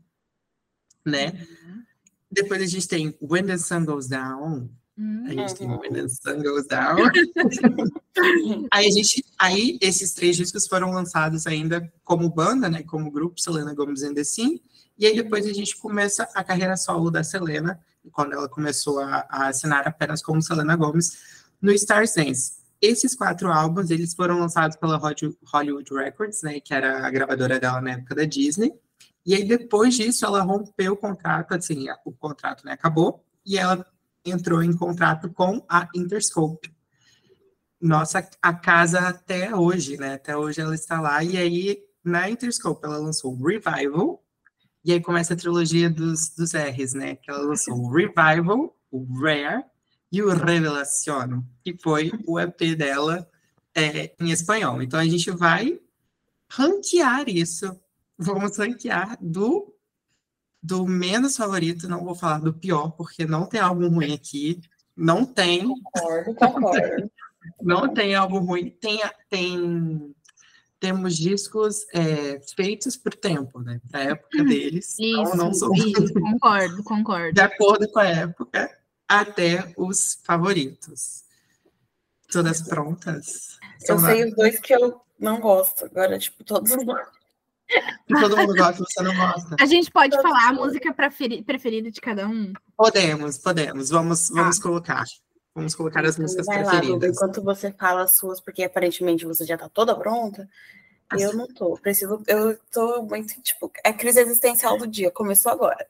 [1.05, 1.27] né?
[1.27, 1.83] Uhum.
[2.31, 4.69] Depois a gente tem When the Sun Goes Down.
[4.97, 5.25] Uhum.
[5.27, 6.97] A gente tem When the Sun Goes Down.
[8.71, 12.83] aí a gente, aí esses três discos foram lançados ainda como banda, né?
[12.83, 14.59] Como grupo Selena Gomez and the Sim.
[14.97, 17.79] E aí depois a gente começa a carreira solo da Selena,
[18.11, 22.61] quando ela começou a, a assinar apenas como Selena Gomez no Star Sense.
[22.81, 27.79] Esses quatro álbuns, eles foram lançados pela Hollywood Records, né, que era a gravadora dela
[27.79, 28.73] na época da Disney.
[29.23, 33.85] E aí, depois disso, ela rompeu o contrato, assim, o contrato né, acabou, e ela
[34.25, 36.73] entrou em contrato com a Interscope.
[37.79, 40.13] Nossa, a casa até hoje, né?
[40.13, 41.23] Até hoje ela está lá.
[41.23, 44.23] E aí, na Interscope, ela lançou Revival,
[44.83, 47.15] e aí começa a trilogia dos, dos R's, né?
[47.15, 49.63] Que ela lançou o Revival, o Rare,
[50.11, 53.27] e o Revelaciono, que foi o EP dela
[53.73, 54.81] é, em espanhol.
[54.81, 55.79] Então a gente vai
[56.49, 57.79] ranquear isso.
[58.17, 59.73] Vamos ranquear do,
[60.61, 64.59] do menos favorito, não vou falar do pior, porque não tem algo ruim aqui.
[64.95, 65.67] Não tem.
[65.67, 67.11] Concordo, concordo.
[67.61, 68.69] não tem algo ruim.
[68.69, 70.13] Tem, tem
[70.81, 73.79] temos discos é, feitos por tempo, né?
[73.89, 74.97] Para a época deles.
[74.99, 75.73] Isso, não, não sou...
[75.75, 77.33] isso, concordo, concordo.
[77.33, 78.77] De acordo com a época
[79.07, 81.23] até os favoritos.
[82.31, 83.59] Todas prontas?
[83.87, 85.85] Eu sei os dois que eu não gosto.
[85.85, 86.83] Agora, tipo, todos os
[88.19, 89.55] Todo mundo gosta, você não gosta.
[89.59, 92.53] A gente pode falar a música preferida de cada um?
[92.75, 93.89] Podemos, podemos.
[93.89, 94.61] Vamos, vamos ah.
[94.63, 95.03] colocar.
[95.53, 96.93] Vamos colocar as músicas Vai lá, preferidas.
[96.99, 100.47] Duda, enquanto você fala as suas, porque aparentemente você já tá toda pronta.
[101.19, 101.73] Eu não tô.
[101.77, 102.23] Preciso.
[102.25, 105.11] Eu tô muito, tipo, é crise existencial do dia.
[105.11, 105.85] Começou agora.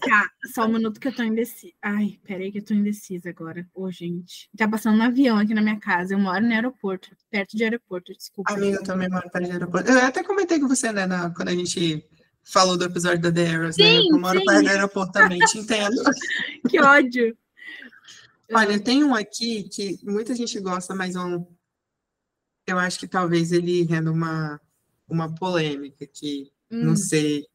[0.00, 1.74] Tá, só um minuto que eu tô indecisa.
[1.82, 3.66] Ai, peraí que eu tô indecisa agora.
[3.74, 4.48] Ô, gente.
[4.56, 6.14] Tá passando um avião aqui na minha casa.
[6.14, 8.50] Eu moro no aeroporto, perto de aeroporto, desculpa.
[8.54, 9.90] Amiga, eu também moro perto de aeroporto.
[9.90, 12.02] Eu até comentei com você, né, na- quando a gente
[12.42, 13.84] falou do episódio da The Arrows, né?
[13.84, 14.44] Sim, Eu moro sim.
[14.46, 15.96] perto do aeroporto também, te entendo.
[16.70, 17.36] Que ódio.
[18.52, 21.46] Olha, tem um aqui que muita gente gosta, mas um,
[22.66, 24.60] eu acho que talvez ele renda uma,
[25.08, 27.46] uma polêmica que Hum, não sei.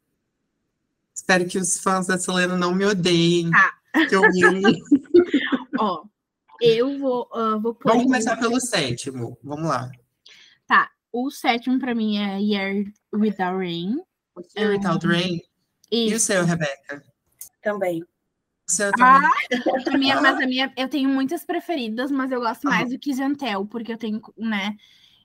[1.13, 3.51] Espero que os fãs da Selena não me odeiem.
[3.51, 3.77] Tá.
[4.07, 4.21] que eu
[5.79, 6.05] ó,
[6.61, 7.91] eu vou, ah, vou pôr.
[7.91, 9.37] Vamos começar pelo sétimo.
[9.43, 9.91] Vamos lá.
[10.65, 14.01] Tá, o sétimo pra mim é Year Without Rain.
[14.55, 15.41] Here Without Rain.
[15.91, 16.27] E o Isso.
[16.27, 17.03] seu, Rebeca?
[17.61, 18.05] Também.
[18.99, 19.30] Ah,
[19.88, 22.97] a minha, mas a minha, eu tenho muitas preferidas, mas eu gosto mais do
[23.38, 24.76] Tell, porque eu tenho, né?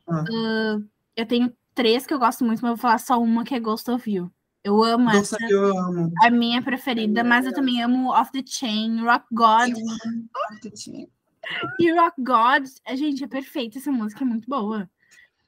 [0.08, 0.24] Ah.
[0.26, 0.78] ah,
[1.16, 3.60] eu tenho três que eu gosto muito, mas eu vou falar só uma que é
[3.60, 4.30] Ghost of You.
[4.62, 6.12] Eu amo Ghost essa, of You eu amo.
[6.22, 9.68] a minha preferida, mas eu também amo Off the Chain, Rock God.
[9.68, 11.08] Eu amo.
[11.78, 14.88] E Rock God, é, gente, é perfeita essa música, é muito boa.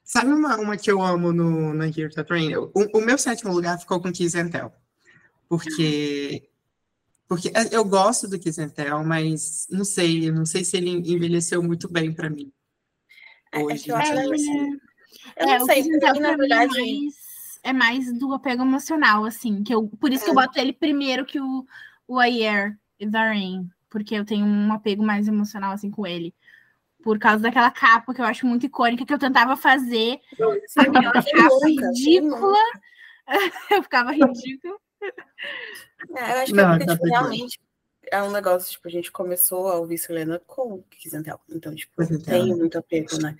[0.03, 2.55] Sabe uma, uma que eu amo no, na Here to Train?
[2.55, 4.37] O, o meu sétimo lugar ficou com Kiss.
[5.49, 6.47] Porque,
[7.27, 10.89] porque eu gosto do Kiss and Tell, mas não sei, eu não sei se ele
[10.89, 12.51] envelheceu muito bem pra mim.
[13.51, 14.79] É, é Hoje, que eu acho que assim.
[15.35, 16.73] Eu é, não sei, mim, na é verdade.
[16.73, 20.45] mais, é mais do apego emocional, assim, que eu, por isso que eu É.
[20.45, 21.65] boto ele primeiro que o,
[22.07, 26.33] o Ayer e the Rain, porque eu tenho um apego mais emocional, assim, com ele.
[27.03, 30.19] Por causa daquela capa que eu acho muito icônica, que eu tentava fazer,
[30.77, 31.59] aquela Quem capa?
[31.61, 32.57] Quem ridícula.
[33.71, 34.77] eu ficava ridícula.
[36.15, 37.59] É, eu acho que Não, é porque, tá tipo, realmente
[38.11, 41.39] é um negócio, tipo, a gente começou a ouvir Selena com o Kiss and Tell.
[41.49, 43.37] Então, tipo, and tem muito apego, né?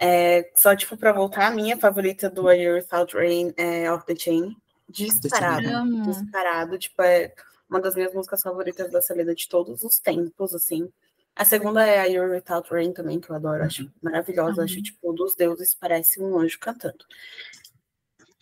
[0.00, 4.04] É, só, tipo, pra voltar, a minha favorita do A Year Without Rain é Off
[4.06, 4.56] the Chain.
[4.88, 6.02] Disparado.
[6.02, 6.78] Disparado.
[6.78, 7.32] Tipo, é
[7.68, 10.90] uma das minhas músicas favoritas da Selena de todos os tempos, assim.
[11.36, 13.62] A segunda é A Year Without Rain também, que eu adoro.
[13.62, 14.58] Acho maravilhosa.
[14.58, 14.64] Uhum.
[14.64, 17.04] Acho, tipo, dos deuses parece um anjo cantando.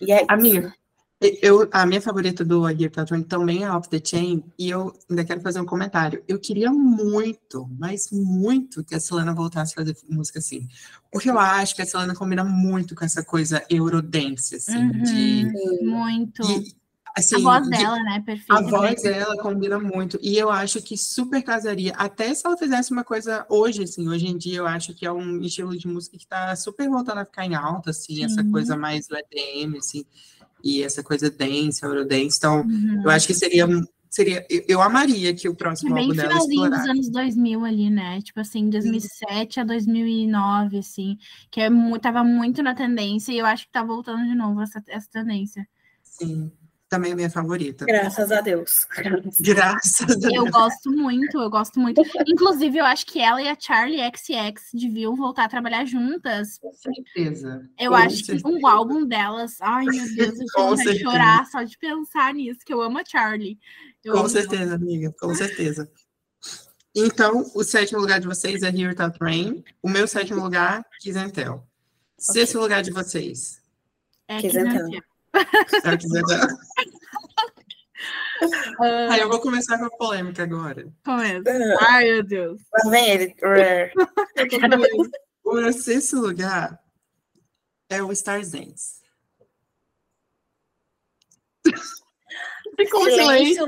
[0.00, 0.72] E é isso.
[1.20, 4.70] Eu, a minha favorita do A Year to Train também é Off the Chain, e
[4.70, 6.22] eu ainda quero fazer um comentário.
[6.28, 10.68] Eu queria muito, mas muito, que a Selena voltasse a fazer música assim.
[11.10, 15.44] Porque eu acho que a Selena combina muito com essa coisa eurodance, assim, de...
[15.46, 15.90] Uhum.
[15.90, 16.40] Muito.
[16.48, 16.72] e,
[17.16, 18.22] assim, a voz de- dela, né?
[18.24, 18.54] Perfeita.
[18.54, 20.20] A voz dela combina muito.
[20.22, 21.94] E eu acho que super casaria.
[21.96, 25.10] Até se ela fizesse uma coisa hoje, assim, hoje em dia, eu acho que é
[25.10, 28.52] um estilo de música que tá super voltando a ficar em alta, assim, essa Sim.
[28.52, 30.04] coisa mais do EDM, assim,
[30.62, 32.38] e essa coisa dance, eurodance.
[32.38, 33.02] Então, Uhum.
[33.04, 33.66] eu acho que seria.
[34.10, 36.90] seria eu, amaria que o próximo Bem álbum dela finalzinho dos explorasse.
[36.90, 38.20] anos 2000 ali, né?
[38.22, 41.18] Tipo assim, 2007 a 2009, assim,
[41.50, 41.68] que é
[42.00, 45.66] tava muito na tendência e eu acho que tá voltando de novo essa, essa tendência.
[46.02, 46.50] Sim,
[46.88, 47.84] também é minha favorita.
[47.84, 48.86] Graças a Deus.
[49.40, 50.34] Graças a Deus.
[50.34, 52.02] Eu gosto muito, eu gosto muito.
[52.26, 56.58] Inclusive, eu acho que ela e a Charlie XX deviam voltar a trabalhar juntas.
[56.58, 57.68] Com certeza.
[57.78, 58.48] Eu Com acho que certeza.
[58.48, 60.98] um álbum delas, ai meu Deus, eu a certeza.
[60.98, 63.58] chorar só de pensar nisso, que eu amo a Charlie.
[64.02, 65.90] Eu Com certeza, amiga, com certeza.
[66.94, 69.62] Então, o sétimo lugar de vocês é Here Without Rain.
[69.82, 70.84] O meu sétimo lugar,
[71.16, 71.62] and Tell.
[72.18, 73.62] Sexto lugar de vocês.
[74.26, 75.02] É Kiss Kiss
[75.34, 75.40] É.
[78.80, 80.86] Ah, Aí eu vou começar com a polêmica agora.
[81.04, 81.42] começa.
[81.80, 82.60] Ai, meu Deus.
[82.72, 83.36] Lá vem ele.
[83.42, 83.92] Rare.
[85.44, 86.78] O meu sexto lugar
[87.88, 89.00] é o Stars Dance.
[92.76, 93.66] Ficou um silêncio.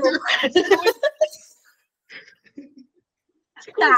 [3.77, 3.95] Tá.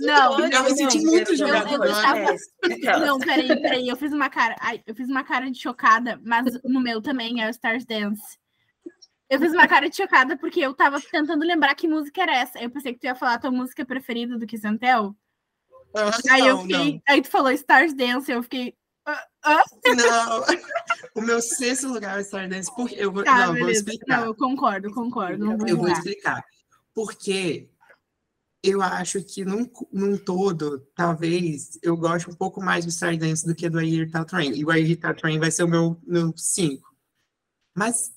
[0.00, 2.34] Não, eu me senti muito jogada eu agora.
[2.34, 3.88] estava- Não, peraí, peraí.
[3.88, 4.56] Eu fiz uma cara.
[4.60, 8.38] Ai, eu fiz uma cara de chocada, mas no meu também é o Stars Dance.
[9.30, 12.58] Eu fiz uma cara de chocada porque eu tava tentando lembrar que música era essa.
[12.58, 15.14] Eu pensei que tu ia falar a tua música preferida do Kiss and Tell.
[16.30, 17.02] Aí eu Não, fiquei.
[17.08, 18.74] Aí tu falou Stars Dance, eu fiquei.
[19.46, 20.44] não, não.
[21.14, 22.74] O meu sexto lugar é o Stars Dance.
[22.74, 23.78] Porque eu vou, Tá, não, eu vou beleza.
[23.80, 24.20] explicar.
[24.20, 25.44] Não, eu concordo, concordo.
[25.44, 26.42] Não vou Eu vou explicar.
[26.94, 27.68] Porque
[28.62, 33.54] eu acho que num, num todo, talvez, eu goste um pouco mais do Stardance do
[33.54, 34.52] que do A Year Without Rain.
[34.54, 35.98] E o A Year Without Rain vai ser o meu
[36.36, 36.86] 5.
[37.76, 38.10] Mas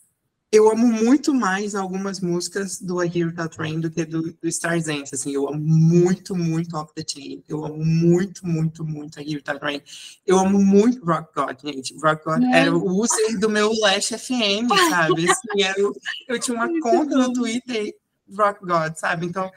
[0.52, 4.48] eu amo muito mais algumas músicas do A Year Without Rain do que do, do
[4.48, 5.14] Stardance.
[5.14, 7.44] Assim, eu amo muito, muito Off the Chain.
[7.48, 9.82] Eu amo muito, muito, muito A Year Without Rain.
[10.26, 11.96] Eu amo muito Rock God, gente.
[12.04, 15.30] Rock God era o user do meu Last FM, sabe?
[15.30, 15.94] Assim, o-
[16.28, 17.32] eu tinha uma conta no.
[17.32, 17.94] Twitter
[18.36, 19.26] Rock God, sabe?
[19.28, 19.50] Então,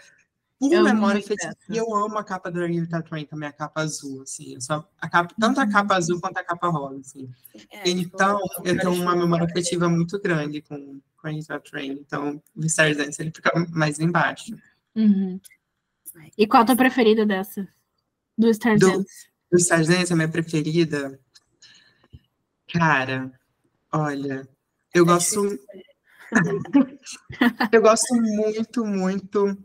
[0.68, 3.80] por Eu amo memória afetiva, eu amo a capa do Aretha Train também, a capa
[3.82, 4.54] azul, assim.
[4.54, 5.66] Eu só, a capa, tanto Uhum.
[5.66, 7.30] a capa azul quanto a capa rosa, assim.
[7.70, 11.92] É, Então, eu tenho uma memória afetiva muito grande com, com a Aretha Train.
[11.92, 14.56] Então, o Stardance, ele fica mais embaixo.
[14.94, 15.40] Uhum.
[16.38, 17.66] E qual a tua preferida dessa?
[18.38, 19.28] Do Star Do- Dance?
[19.52, 21.18] O Stardance, a minha preferida...
[22.72, 23.30] Cara,
[23.92, 24.48] olha,
[24.92, 25.58] eu É gosto...
[27.72, 29.56] eu gosto muito, muito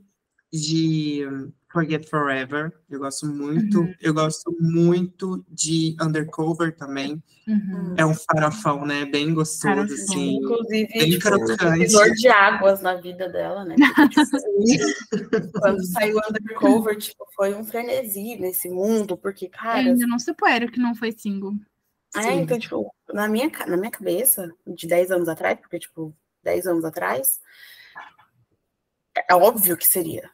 [0.52, 1.26] de
[1.72, 2.74] Forget Forever.
[2.90, 3.82] Eu gosto muito.
[3.82, 3.94] Uhum.
[4.02, 7.22] Eu gosto muito de Undercover também.
[7.48, 7.94] Uhum.
[7.96, 9.06] É um farofão, né?
[9.06, 10.38] Bem gostoso, assim.
[10.38, 11.96] Inclusive, Bem crocante.
[11.96, 13.76] um de águas na vida dela, né?
[15.62, 20.80] Quando saiu Undercover, tipo, foi um frenesi nesse mundo, porque, cara, Ainda não supero que
[20.80, 21.54] não foi single.
[22.16, 22.42] É, Sim.
[22.42, 26.84] então, tipo, na minha, na minha cabeça, de 10 anos atrás, porque, tipo, 10 anos
[26.84, 27.40] atrás,
[29.30, 30.30] é óbvio que seria.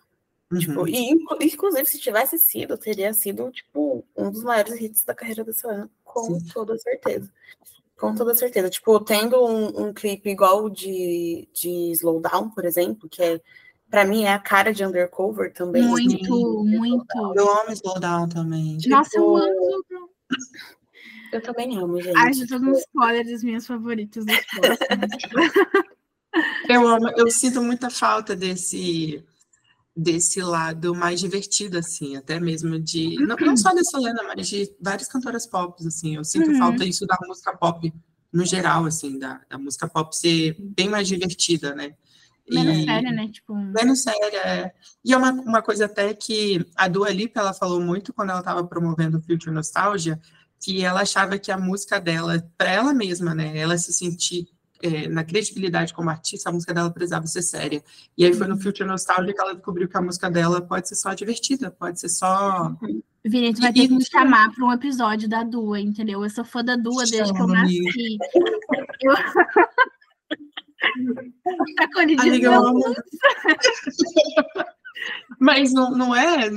[0.60, 0.88] Tipo, Uhum.
[0.88, 5.44] e, inclu- inclusive, se tivesse sido, teria sido, tipo, um dos maiores hits da carreira
[5.44, 6.48] desse ano, com Sim.
[6.54, 7.32] toda certeza.
[7.98, 8.70] Com toda certeza.
[8.70, 13.42] Tipo, tendo um, um clipe igual o de, de Slowdown, por exemplo, que é,
[13.90, 15.84] pra mim, é a cara de Undercover também.
[15.84, 17.34] Muito, muito.
[17.36, 18.78] Eu amo Slowdown também.
[18.88, 20.10] Nossa, eu Tipo, amo.
[21.32, 22.18] Eu também amo, gente.
[22.18, 24.80] Ai, já tô dando spoiler das minhas favoritas dos próximos.
[26.68, 29.24] Eu amo, eu sinto muita falta desse
[29.96, 33.16] desse lado mais divertido, assim, até mesmo de.
[33.26, 36.16] Não, não só da Selena, mas de várias cantoras pop, assim.
[36.16, 36.58] Eu sinto Uhum.
[36.58, 37.94] falta isso da música pop
[38.34, 41.96] no geral, assim, da, da música pop ser bem mais divertida, né?
[42.50, 43.30] Menos E- séria, né?
[43.30, 44.74] Tipo, Menos séria, é.
[45.04, 48.40] E é uma, uma coisa até que a Dua Lipa, ela falou muito quando ela
[48.40, 50.20] estava promovendo o Future Nostalgia,
[50.60, 54.48] que ela achava que a música dela, para ela mesma, né, ela se sentir
[54.86, 57.84] é, na credibilidade como artista, a música dela precisava ser séria.
[58.18, 60.96] E aí foi no Future Nostalgia que ela descobriu que a música dela pode ser
[60.96, 62.76] só divertida, pode ser só...
[63.24, 66.24] Vini, tu vai ter que me chamar para um episódio da Dua, entendeu?
[66.24, 68.18] Eu sou fã da Dua desde que eu nasci.
[69.02, 69.16] Eu...
[69.16, 69.34] tá.
[72.22, 72.96] Amiga, eu amo.
[75.40, 76.48] Mas não, não é...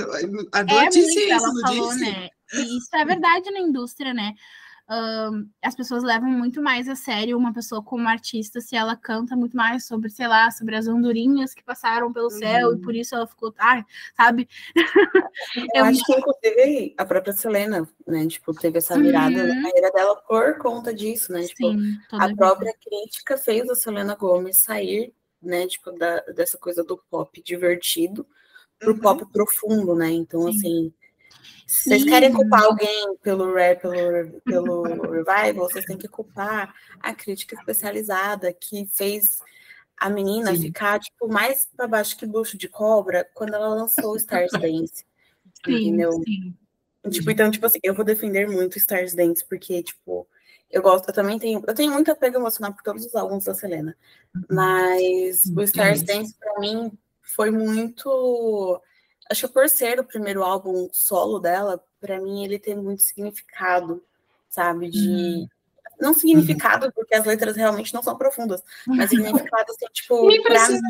[0.53, 2.01] A Dua É disse muito, isso, ela falou, disse?
[2.01, 2.29] né?
[2.53, 4.35] E isso é verdade na indústria, né?
[5.63, 9.55] As pessoas levam muito mais a sério uma pessoa como artista se ela canta muito
[9.55, 13.27] mais sobre, sei lá, sobre as andorinhas que passaram pelo céu e por isso ela
[13.27, 13.85] ficou, ai,
[14.17, 14.49] sabe?
[15.75, 19.49] Eu Eu acho que, inclusive, a própria Selena, né, tipo, teve essa virada Uhum.
[19.49, 21.43] na carreira dela por conta disso, né?
[21.43, 25.13] Tipo, Sim, a própria crítica fez a Selena Gomez sair,
[25.43, 28.27] né, tipo, da, dessa coisa do pop divertido
[28.79, 29.01] pro Uhum.
[29.01, 30.11] pop profundo, né?
[30.11, 30.49] Então, Sim.
[30.49, 30.95] assim,
[31.67, 32.09] se vocês Sim.
[32.09, 38.53] querem culpar alguém pelo rap, pelo, pelo revival, vocês têm que culpar a crítica especializada
[38.53, 39.39] que fez
[39.97, 40.63] a menina Sim.
[40.63, 45.05] ficar, tipo, mais para baixo que bucho de cobra quando ela lançou o Stars Dance.
[45.65, 46.13] Sim, entendeu?
[46.25, 46.55] sim.
[47.11, 50.27] Tipo, então, tipo assim, eu vou defender muito Stars Dance, porque, tipo,
[50.71, 53.55] eu gosto, eu também tenho, eu tenho muito apego emocional por todos os álbuns da
[53.55, 53.97] Selena.
[54.49, 56.07] Mas o Stars Sim.
[56.07, 58.81] Dance, pra mim, foi muito.
[59.31, 64.03] Acho que por ser o primeiro álbum solo dela, pra mim ele tem muito significado,
[64.49, 64.91] sabe?
[64.91, 65.49] De.
[66.01, 70.55] Não significado, porque as letras realmente não são profundas, mas significado, assim, tipo, Nem pra
[70.55, 70.81] precisa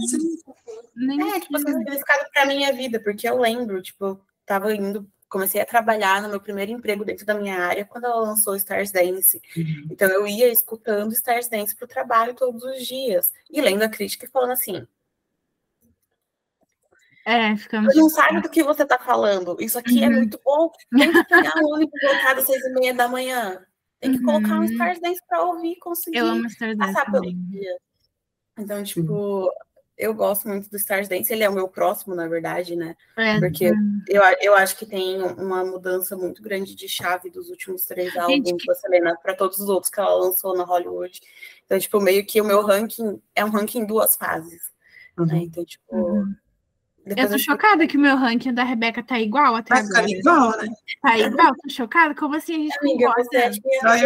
[0.95, 1.31] mim.
[1.31, 5.61] É, tipo, assim, significado pra minha vida, porque eu lembro, tipo, eu tava indo, comecei
[5.61, 9.41] a trabalhar no meu primeiro emprego dentro da minha área quando ela lançou Stars Dance.
[9.57, 9.89] Uhum.
[9.91, 14.27] Então eu ia escutando Stars Dance pro trabalho todos os dias e lendo a crítica
[14.27, 14.87] e falando assim:
[17.31, 17.55] É,
[17.95, 20.15] não sabe do que você tá falando, isso aqui é Uhum.
[20.15, 20.71] muito bom.
[20.97, 23.61] Tem que pegar um ônibus lotado às seis e meia da manhã.
[24.01, 24.65] Tem que colocar um Uhum.
[24.65, 26.45] Stars Dance pra ouvir e conseguir Eu amo
[26.79, 27.77] passar pelo dia.
[28.59, 29.51] Então, tipo,
[29.99, 32.97] eu gosto muito do Stars Dance, ele é o meu próximo, na verdade, né?
[33.17, 33.71] É, Porque
[34.09, 38.65] eu, eu acho que tem uma mudança muito grande de chave dos últimos três álbuns
[38.67, 41.21] da Selena para todos os outros que ela lançou na Hollywood.
[41.67, 44.71] Então, tipo, meio que o meu ranking é um ranking em duas fases.
[45.19, 45.35] Né?
[45.35, 45.37] Uhum.
[45.43, 45.95] Então, tipo.
[45.95, 46.35] Uhum.
[47.09, 49.83] Eu Depois tô eu chocada que o meu ranking da Rebeca tá igual até Vai
[49.85, 50.11] ficar agora.
[50.19, 50.69] igual, né?
[51.03, 51.55] Tá igual?
[51.55, 52.15] Tô chocada?
[52.15, 53.53] Como assim a gente Amiga, concorda?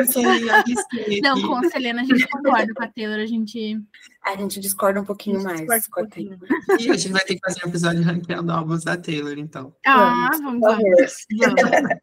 [0.07, 3.80] você é eu Não, com a Selena a gente concorda, com a Taylor a gente.
[4.24, 5.61] a gente discorda um pouquinho a mais.
[5.62, 6.38] um pouquinho.
[6.78, 9.74] E a gente vai ter que fazer um episódio ranqueando álbuns da Taylor, então.
[9.86, 10.84] Ah, vamos, vamos.
[11.40, 11.94] vamos.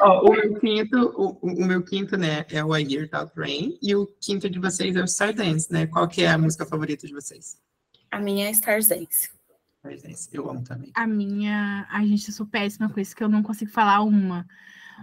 [0.00, 3.78] Ó, o meu quinto, o, o meu quinto, né, é o A Year Without Rain,
[3.82, 5.86] e o quinto de vocês é o Stardance, né?
[5.86, 7.56] Qual que é a música favorita de vocês?
[8.10, 8.94] A minha é Stars Dance.
[8.94, 9.33] Stardance,
[10.32, 10.90] eu amo também.
[10.94, 11.86] A minha.
[11.90, 14.46] A gente, eu sou péssima com isso, que eu não consigo falar uma.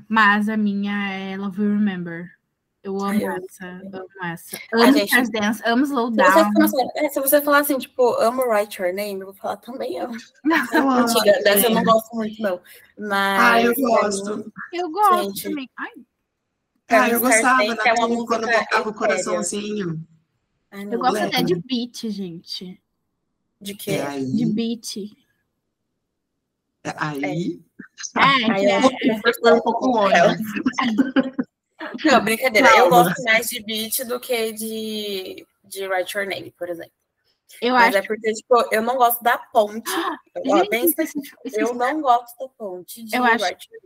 [0.08, 2.32] Mas a minha é Love You Remember.
[2.84, 4.58] Eu amo Ai, eu essa, amo essa.
[4.74, 6.32] A Amo gente- Stars Dance, amo Se Slowdown.
[6.32, 9.58] você, falar- é, se você falar assim, tipo, amo Write Your Name, eu vou falar
[9.58, 10.16] também amo.
[10.74, 12.60] Eu amo Antiga, dessa eu não gosto muito, não.
[12.98, 13.40] Mas.
[13.40, 14.52] Ah, eu gosto.
[14.74, 15.44] Eu gosto Gente.
[15.44, 15.70] também.
[15.78, 15.92] Ai,
[16.90, 20.04] Ah, eu gostava é daquele quando botava o coraçãozinho.
[20.72, 22.82] Ai, eu gosto até de beat, gente.
[23.62, 23.92] De que?
[23.92, 24.26] É aí.
[24.26, 24.98] De beat.
[26.84, 27.62] é aí.
[28.18, 28.66] É, Aí
[29.00, 30.16] que eu é- Foi um pouco longe.
[32.06, 32.70] Não, brincadeira.
[32.78, 36.92] Eu gosto mais de beat do que de, de Write Your Name, por exemplo.
[37.62, 39.90] eu Mas acho é porque, tipo, eu não gosto da ponte.
[40.36, 41.38] Eu, ó, Gente, bem específico.
[41.54, 43.82] Eu não gosto da ponte de Eu acho- Write Your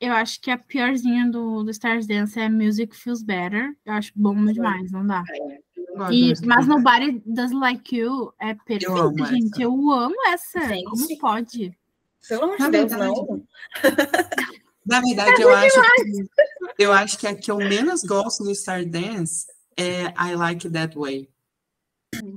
[0.00, 3.76] Eu acho que a piorzinha do, do Stars Dance é Music Feels Better.
[3.84, 5.22] Eu acho bom demais, não dá.
[5.28, 5.62] Eu gosto
[6.10, 9.48] E, mas Nobody Does Like You é perfeita, amo gente.
[9.48, 9.62] essa.
[9.62, 10.60] Eu amo essa.
[10.68, 10.84] Gente.
[10.84, 11.78] Como pode?
[12.28, 13.42] Pelo amor de Na Deus, verdade, não.
[14.86, 16.28] Na verdade, eu acho que
[16.78, 21.28] eu acho que a que eu menos gosto do Stardance é I Like That Way.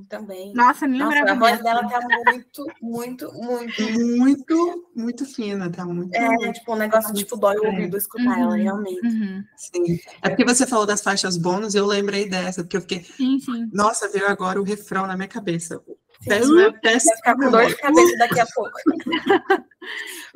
[0.09, 0.53] Também.
[0.53, 3.82] Nossa, nem Nossa, a voz dela tá muito, muito, muito.
[4.17, 6.13] Muito, muito fina, tá muito.
[6.13, 8.61] É, tipo, um negócio, tipo, dói o ouvido escutar ela, Uhum.
[8.63, 9.05] realmente.
[9.07, 9.43] Uhum.
[9.55, 9.99] Sim.
[10.22, 13.69] É porque você falou das faixas bônus eu lembrei dessa, porque eu fiquei, Sim, sim.
[13.72, 15.82] nossa, veio agora o refrão na minha cabeça.
[16.22, 16.30] Sim.
[16.30, 18.72] Péssima, Vai ficar com dor de cabeça daqui a pouco.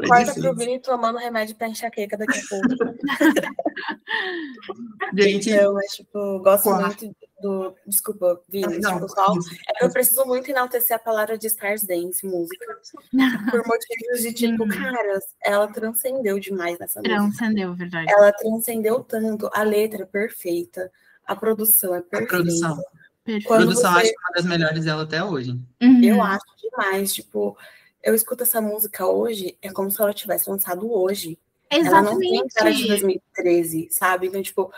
[0.07, 2.67] Corta pro Vini tomando remédio pra enxaqueca daqui a pouco.
[5.17, 7.75] Gente, Eu, mas, tipo, gosto muito do.
[7.85, 9.33] Desculpa, Vini, não, tipo, só.
[9.79, 12.65] É eu preciso muito enaltecer a palavra de Stars Dance, música.
[13.51, 17.15] Por motivos de, tipo, caras, ela transcendeu demais nessa música.
[17.17, 18.11] Transcendeu, verdade.
[18.11, 19.49] Ela transcendeu tanto.
[19.53, 20.91] A letra é perfeita,
[21.25, 22.35] a produção é a perfeita.
[22.35, 22.77] produção.
[23.23, 23.45] Perfeito.
[23.45, 25.51] A Quando produção você- acho que é uma das melhores dela até hoje.
[25.81, 26.03] Uhum.
[26.03, 27.57] Eu acho demais, tipo,
[28.05, 31.37] eu escuto essa música hoje, é como se ela tivesse lançado hoje.
[31.69, 32.87] Ela não tem cara de Exatamente.
[32.87, 34.27] 2013, sabe?
[34.27, 34.71] Então, tipo,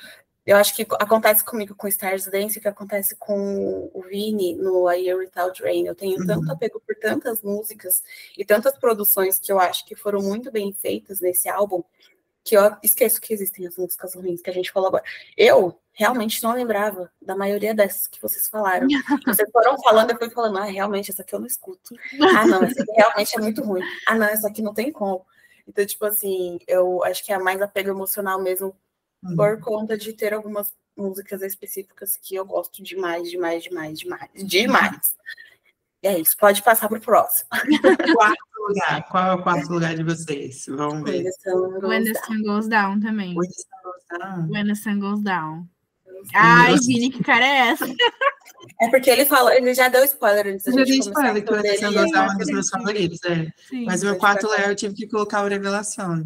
[0.46, 4.88] eu acho que acontece comigo com Stars Dance, o que acontece com o Vini no
[4.88, 5.86] A Year Without Rain.
[5.86, 6.26] Eu tenho Uhum.
[6.26, 8.02] tanto apego por tantas músicas
[8.38, 11.84] e tantas produções que eu acho que foram muito bem feitas nesse álbum,
[12.48, 15.04] que eu esqueço que existem as músicas ruins que a gente falou agora.
[15.36, 18.88] Eu realmente não lembrava da maioria dessas que vocês falaram.
[19.28, 21.96] Vocês foram falando, eu fui falando, ah, realmente, essa aqui eu não escuto.
[22.22, 23.82] Ah, não, essa aqui realmente é muito ruim.
[24.08, 25.26] Ah, não, essa aqui não tem como.
[25.68, 28.74] Então, tipo assim, eu acho que é mais apego emocional mesmo
[29.24, 29.36] Uhum.
[29.36, 35.16] por conta de ter algumas músicas específicas que eu gosto demais, demais, demais, demais, demais.
[36.04, 37.50] E é isso, pode passar pro próximo.
[38.16, 39.08] Quarto lugar.
[39.10, 40.66] Qual é o quarto lugar de vocês?
[40.68, 41.26] Vamos ver.
[41.82, 43.36] When the Goes Sun Goes Down também.
[44.50, 45.68] When the Sun Goes Down.
[46.34, 46.76] Ai.
[46.78, 47.86] Vini, que cara é essa?
[48.80, 51.52] É porque ele falou, ele já deu spoiler antes Eu já gente dei spoiler que
[51.52, 53.48] o Gonçalves é um dos meus favoritos, é.
[53.70, 53.86] Sim.
[53.86, 56.26] Mas o meu quarto lugar eu tive que colocar o Revelação.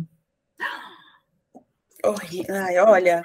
[2.49, 3.21] Ai, olha.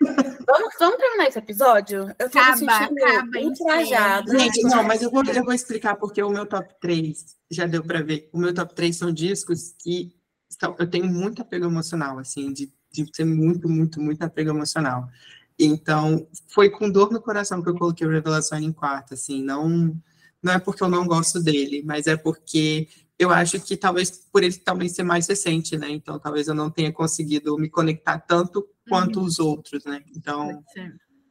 [0.00, 2.14] vamos, vamos terminar esse episódio?
[2.18, 4.38] Eu tô Acaba, me sentindo acaba, ultrajada.
[4.38, 7.82] Gente, não, mas eu vou, eu vou explicar porque o meu top 3, já deu
[7.82, 10.14] para ver, o meu top 3 são discos que
[10.48, 15.08] estão, eu tenho muito apego emocional, assim, de, de ser muito, muito, muito apego emocional.
[15.58, 19.94] Então, foi com dor no coração que eu coloquei o Revelação em quarto, assim, não,
[20.42, 22.88] não é porque eu não gosto dele, mas é porque
[23.22, 25.88] eu acho que talvez por ele também ser mais recente, né?
[25.90, 30.02] Então, talvez eu não tenha conseguido me conectar tanto quanto os outros, né?
[30.16, 30.62] Então,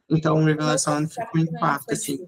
[0.08, 2.18] então o Revelação ficou em quarto, assim.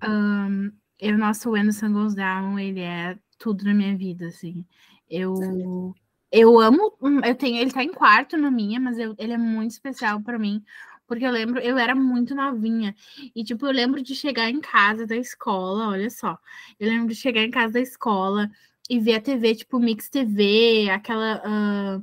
[0.00, 4.64] Ahn, eu, nosso When the Sun Goes Down, ele é tudo na minha vida, assim.
[5.08, 5.94] Eu,
[6.32, 9.38] eu amo, hum, eu tenho, ele tá em quarto na minha, mas eu- ele é
[9.38, 10.62] muito especial pra mim,
[11.06, 12.94] porque eu lembro, eu era muito novinha,
[13.34, 16.38] e tipo, eu lembro de chegar em casa da escola, olha só,
[16.78, 18.50] eu lembro de chegar em casa da escola
[18.88, 21.42] e ver a TV, tipo, Mix TV, aquela...
[21.44, 22.02] ah,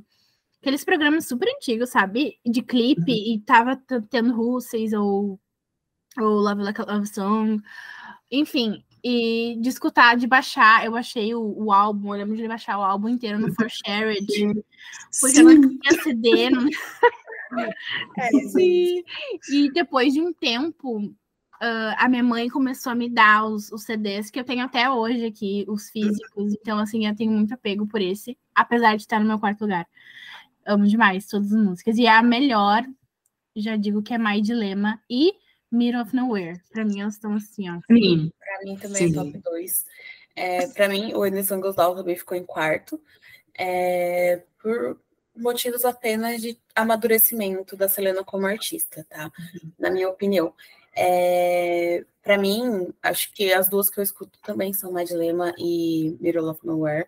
[0.64, 2.38] Aqueles programas super antigos, sabe?
[2.42, 3.76] De clipe, e tava
[4.08, 5.38] tendo Russell ou,
[6.18, 7.60] ou Love Like a Love Song,
[8.30, 12.78] enfim, e de escutar, de baixar, eu baixei o, o álbum, eu lembro de baixar
[12.78, 14.26] o álbum inteiro no For Shared,
[15.20, 16.66] porque eu não tinha CD, não
[17.60, 18.30] É,
[18.60, 19.04] e,
[19.50, 21.14] e depois de um tempo,
[21.60, 24.90] ah, a minha mãe começou a me dar os, os CDs que eu tenho até
[24.90, 26.52] hoje aqui, os físicos.
[26.60, 29.86] Então, assim, eu tenho muito apego por esse, apesar de estar no meu quarto lugar.
[30.66, 31.96] Amo demais todas as músicas.
[31.96, 32.84] E é a melhor,
[33.56, 35.32] já digo que é My Dilema e
[35.70, 36.60] Middle of Nowhere.
[36.70, 37.80] Pra mim, elas estão assim, ó.
[37.90, 38.30] Sim.
[38.38, 39.18] Pra mim também Sim.
[39.18, 39.84] é top 2.
[40.36, 43.00] É, pra mim, o Anderson Gosdal também ficou em quarto.
[43.56, 45.00] é, por
[45.36, 49.30] motivos apenas de amadurecimento da Selena como artista, tá?
[49.78, 50.54] Na minha opinião.
[50.96, 56.16] É, para mim, acho que as duas que eu escuto também são My Dilema e
[56.20, 57.06] Middle of Nowhere.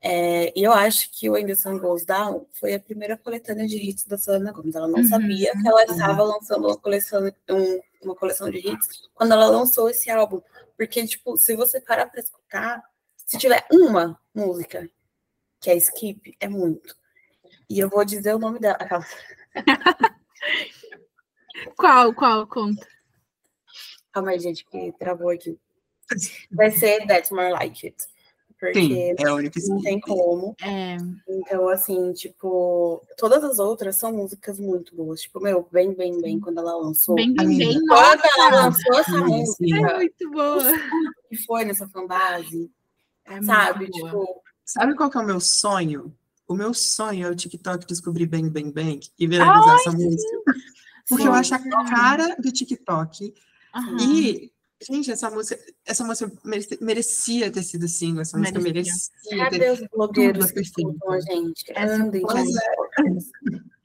[0.00, 4.04] É, e eu acho que o Sun Goes Down foi a primeira coletânea de hits
[4.04, 4.74] da Selena Gomez.
[4.74, 5.08] Ela não uhum.
[5.08, 9.90] sabia que ela estava lançando uma coleção, um, uma coleção de hits quando ela lançou
[9.90, 10.40] esse álbum.
[10.76, 12.82] Porque, tipo, se você parar para escutar,
[13.26, 14.88] se tiver uma música
[15.60, 16.96] que é skip, é muito.
[17.70, 18.78] E eu vou dizer o nome dela.
[21.76, 22.86] qual, qual, conta?
[24.12, 25.58] Calma aí, gente, que travou aqui.
[26.50, 27.96] Vai ser That's More Like It.
[28.58, 30.56] Porque Sim, é a única não tem como.
[30.60, 30.96] É.
[31.28, 35.20] Então, assim, tipo, todas as outras são músicas muito boas.
[35.20, 37.14] Tipo, meu, bem, bem, bem, quando ela lançou.
[37.14, 37.86] Bem, bem, bem.
[37.86, 39.76] Quando ela lançou essa música.
[39.76, 40.64] É muito boa.
[41.28, 42.68] que foi nessa fanbase.
[43.26, 43.88] É sabe?
[43.90, 44.42] Tipo.
[44.64, 46.12] Sabe qual que é o meu sonho?
[46.48, 50.42] O meu sonho é o TikTok descobrir Bang Bang Bang e viralizar essa música.
[51.08, 51.28] Porque sim.
[51.28, 53.34] eu acho a cara do TikTok.
[53.74, 53.96] Uhum.
[53.98, 56.32] E Gente, essa música, essa música
[56.80, 59.12] merecia ter sido single, essa música merecia.
[59.36, 61.64] Cadê ter os blogueiros que escutam gente?
[61.76, 62.58] Andem, gente.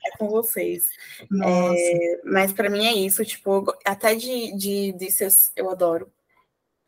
[0.06, 0.08] É.
[0.08, 0.86] é com vocês.
[1.44, 6.12] É, mas para mim é isso, tipo, até de, de, de seus, eu adoro.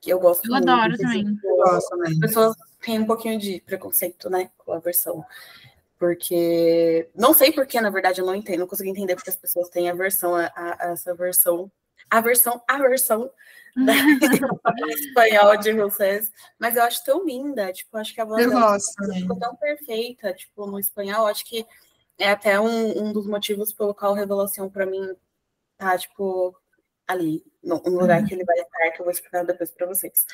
[0.05, 1.39] Eu gosto Eu muito, adoro também.
[1.43, 2.11] Eu gosto também.
[2.11, 2.55] As pessoas
[2.85, 5.25] têm um pouquinho de preconceito, né, com a versão.
[5.97, 9.69] Porque não sei porque, na verdade, eu não entendo, não consigo entender porque as pessoas
[9.69, 11.71] têm aversão a, a, a essa versão.
[12.09, 13.31] A versão, a versão
[14.89, 19.13] espanhol de vocês, mas eu acho tão linda, tipo, acho que a voz eu gosto,
[19.13, 21.65] ficou tão perfeita, tipo, no espanhol, acho que
[22.17, 25.15] é até um, um dos motivos pelo qual Revelação para mim
[25.77, 26.55] tá, tipo,
[27.07, 28.27] ali, no, no lugar uhum.
[28.27, 30.25] que ele vai estar, que eu vou explicar depois para vocês.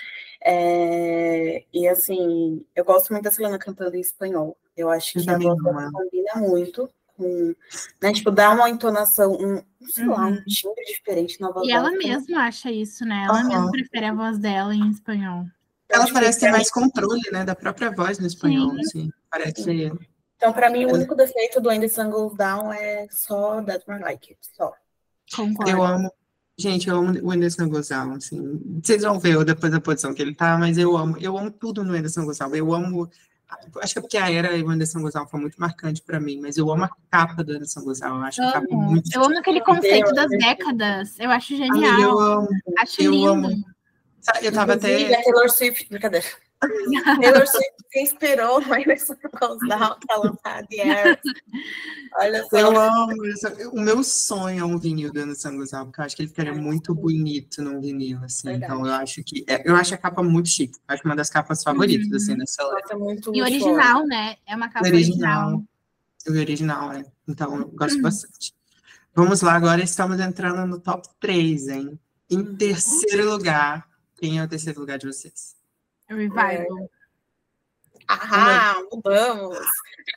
[0.43, 4.57] É, e assim, eu gosto muito da Selena cantando em espanhol.
[4.75, 5.59] Eu acho que a voz
[5.91, 7.55] combina muito com,
[8.01, 10.43] né, tipo, dá uma entonação, um, sei lá, um uhum.
[10.45, 13.25] timbre diferente na voz E ela mesma acha isso, né?
[13.27, 13.47] Ela uhum.
[13.47, 15.45] mesma prefere a voz dela em espanhol.
[15.89, 18.79] Ela parece ter mais controle, né, da própria voz no espanhol, Sim.
[18.79, 19.09] assim.
[19.29, 19.63] Parece.
[19.63, 19.91] Sim.
[20.37, 24.31] Então, para mim, o único defeito do Anderson Goes Down é só That's More Like
[24.31, 24.73] It, só.
[25.35, 25.69] Concordo.
[25.69, 26.11] Eu amo.
[26.57, 28.61] Gente, eu amo o Anderson Gozal, assim.
[28.83, 31.83] Vocês vão ver depois da posição que ele tá, mas eu amo, eu amo tudo
[31.83, 32.55] no Anderson Gozal.
[32.55, 33.09] Eu amo
[33.81, 36.57] Acho que é porque a era do Anderson Gozal foi muito marcante para mim, mas
[36.57, 38.15] eu amo a capa do Anderson Gozal.
[38.15, 38.49] Eu acho amo.
[38.49, 39.13] a capa muito.
[39.13, 41.19] Eu amo aquele conceito das décadas.
[41.19, 41.99] Eu acho genial.
[41.99, 42.47] eu amo.
[42.79, 43.27] Acho eu lindo.
[43.27, 43.65] amo.
[44.41, 45.13] Eu tava até.
[45.13, 46.25] A Taylor Swift, brincadeira.
[46.61, 51.19] Taylor Swift se inspirou Anderson Gozal para lançar The Air.
[52.19, 52.57] Olha só.
[52.57, 53.47] Eu amo isso.
[53.71, 56.53] O meu sonho é um vinil do Anderson Gozal, porque eu acho que ele ficaria
[56.53, 58.49] muito bonito num vinil, assim.
[58.49, 58.73] Verdade.
[58.73, 59.43] Então eu acho que.
[59.47, 60.77] É, eu acho a capa muito chique.
[60.87, 62.15] Acho uma das capas favoritas, uhum.
[62.15, 64.35] assim, nessa Nossa, muito E original, né?
[64.47, 65.47] É uma capa original.
[65.47, 65.65] original.
[66.27, 67.05] O original, né?
[67.27, 68.03] Então eu gosto uhum.
[68.03, 68.53] bastante.
[69.13, 71.99] Vamos lá, agora estamos entrando no top 3, hein?
[72.29, 72.55] Em uhum.
[72.55, 73.85] terceiro lugar,
[74.17, 75.59] quem é o terceiro lugar de vocês?
[76.15, 76.89] Revival.
[78.07, 79.57] Ah, mudamos.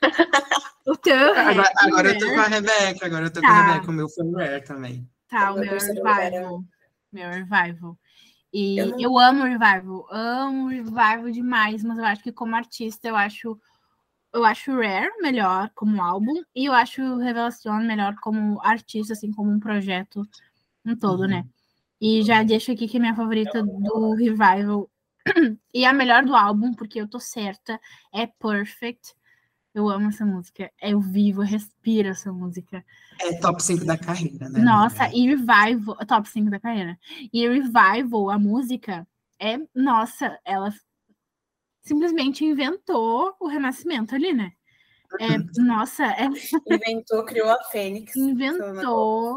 [0.87, 1.33] O teu.
[1.35, 3.47] Agora, agora eu tô com a Rebeca, agora eu tô tá.
[3.47, 3.71] com a tá.
[3.71, 5.09] Rebeca, o meu foi também.
[5.27, 6.63] Tá, o, meu Revival.
[7.11, 7.97] Meu Revival.
[8.53, 13.15] E eu, eu amo Revival, amo Revival demais, mas eu acho que como artista eu
[13.15, 13.59] acho
[14.31, 19.49] eu acho Rare melhor como álbum e eu acho Revelação melhor como artista, assim, como
[19.49, 20.21] um projeto
[20.85, 21.29] um todo, uhum.
[21.29, 21.45] né?
[21.99, 24.89] E já deixo aqui que a minha favorita do Revival
[25.73, 27.79] e a melhor do álbum, porque eu tô certa,
[28.13, 29.13] é Perfect.
[29.73, 30.71] Eu amo essa música.
[30.81, 32.83] Eu vivo, eu respiro essa música.
[33.19, 34.61] É top 5 da carreira, né?
[34.61, 36.97] Nossa, e Revival, top 5 da carreira.
[37.33, 39.05] E Revival, a música,
[39.37, 40.73] é, nossa, ela
[41.81, 44.53] simplesmente inventou o renascimento ali, né?
[45.19, 45.47] É, uhum.
[45.57, 46.25] nossa, é...
[46.67, 48.15] inventou, criou a Fênix.
[48.15, 49.35] Inventou.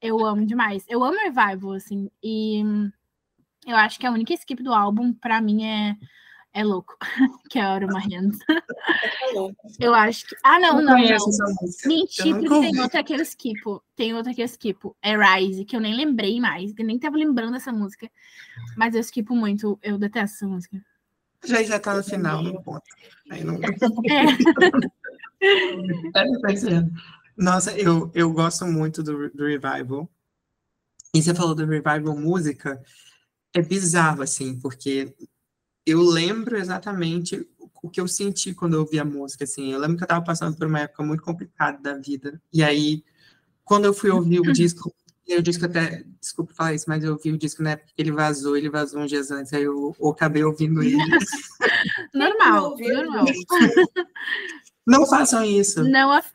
[0.00, 0.84] Eu amo demais.
[0.88, 2.62] Eu amo Revival, assim, e
[3.66, 5.96] eu acho que a única skip do álbum, para mim, é,
[6.54, 6.96] é louco,
[7.50, 8.38] que é a Hora Hand.
[9.80, 10.36] eu acho que.
[10.44, 10.96] Ah, não, não.
[10.96, 11.18] não.
[11.86, 13.82] Mentira, porque tem outra que eu skipo.
[13.96, 14.96] Tem outra que eu skipo.
[15.02, 16.72] É Rise, que eu nem lembrei mais.
[16.78, 18.08] Eu nem tava lembrando dessa música.
[18.76, 19.78] Mas eu skipo muito.
[19.82, 20.80] Eu detesto essa música.
[21.44, 22.84] Já já tá no final, no ponto.
[23.30, 23.56] Aí não...
[23.56, 23.66] é.
[26.14, 26.84] é
[27.36, 30.08] Nossa, eu, eu gosto muito do, do Revival.
[31.12, 32.80] E você falou do Revival música
[33.54, 35.14] é bizarro, assim, porque
[35.86, 37.46] eu lembro exatamente
[37.82, 39.72] o que eu senti quando eu ouvi a música, assim.
[39.72, 42.40] Eu lembro que eu estava passando por uma época muito complicada da vida.
[42.52, 43.04] E aí,
[43.64, 44.92] quando eu fui ouvir o disco,
[45.28, 48.10] o disco até, desculpa falar isso, mas eu ouvi o disco na época que ele
[48.10, 50.96] vazou, ele vazou uns dias antes, aí eu, eu acabei ouvindo ele.
[52.14, 53.24] normal, normal.
[54.86, 55.82] Não façam isso.
[55.82, 56.30] Não, af...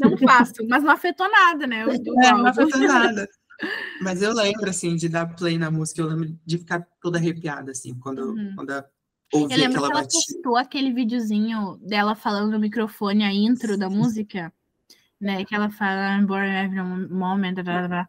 [0.00, 1.82] não faço, mas não afetou nada, né?
[1.82, 3.28] É, não afetou nada.
[4.02, 7.70] Mas eu lembro, assim, de dar play na música, eu lembro de ficar toda arrepiada,
[7.70, 8.52] assim, quando, uhum.
[8.54, 8.84] quando a
[9.32, 10.34] ouvir Eu lembro aquela que ela batida.
[10.34, 14.52] postou aquele videozinho dela falando no microfone a intro da música,
[15.20, 15.44] né?
[15.44, 17.54] Que ela fala I'm born every moment.
[17.54, 18.08] blá, blá, blá.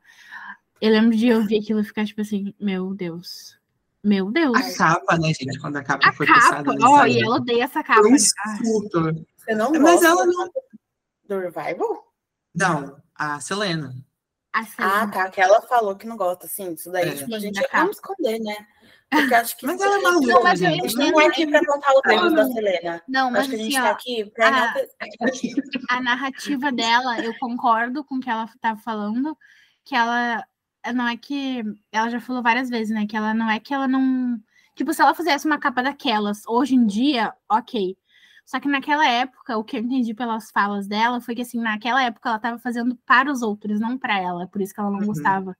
[0.81, 3.57] Eu lembro de ouvir aquilo e ficar tipo assim, meu Deus.
[4.03, 4.55] Meu Deus.
[4.55, 5.59] A capa, né, gente?
[5.59, 7.25] Quando a capa A foi postada capa, no ó, e Instagram.
[7.27, 8.01] ela odeia essa capa.
[8.01, 8.19] Foi um né?
[8.63, 9.25] surto.
[9.37, 10.49] Você não Mas gosta ela não-
[11.27, 12.13] do Revival?
[12.53, 13.95] Não, a Selena.
[14.79, 15.29] A Ah, tá.
[15.29, 16.73] Que ela falou que não gosta, assim.
[16.73, 17.13] Isso daí, É.
[17.15, 17.91] tipo, a gente não capa.
[17.91, 18.55] esconder, né?
[19.09, 19.65] Porque acho que.
[19.65, 20.95] Mas ela é maluca, Não, mas A gente.
[20.95, 23.01] não é aqui pra contar os erros da Selena.
[23.07, 25.97] Não, mas Acho que a gente assim, tá ó, aqui pra a- não.
[25.97, 29.37] a narrativa dela, eu concordo com o que ela estava falando,
[29.85, 30.43] que ela
[30.93, 33.05] não é que ela já falou várias vezes, né?
[33.07, 34.37] Que ela não é que ela não.
[34.75, 37.95] Tipo, se ela fizesse uma capa daquelas hoje em dia, ok.
[38.47, 42.01] Só que naquela época, o que eu entendi pelas falas dela foi que, assim, naquela
[42.01, 44.47] época ela estava fazendo para os outros, não para ela.
[44.47, 45.05] Por isso que ela não Uhum.
[45.07, 45.57] gostava.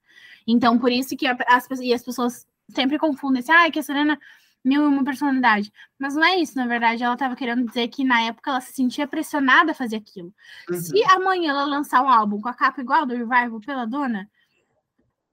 [0.47, 3.83] Então, por isso que as, pessoas- e as pessoas sempre confundem assim, ah, que a
[3.83, 4.17] Serena
[4.63, 5.69] mil e uma personalidade.
[5.99, 7.03] Mas não é isso, na verdade.
[7.03, 10.33] Ela estava querendo dizer que na época ela se sentia pressionada a fazer aquilo.
[10.69, 10.79] Uhum.
[10.79, 14.29] Se amanhã ela lançar um álbum com a capa igual do Revival pela dona,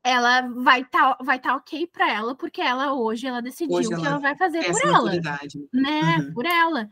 [0.02, 4.06] ela vai estar vai tá ok pra ela, porque ela hoje ela decidiu Hoje que
[4.06, 5.10] ela vai fazer Tem por ela,
[5.72, 6.18] né?
[6.18, 6.34] Uhum.
[6.34, 6.88] Por ela.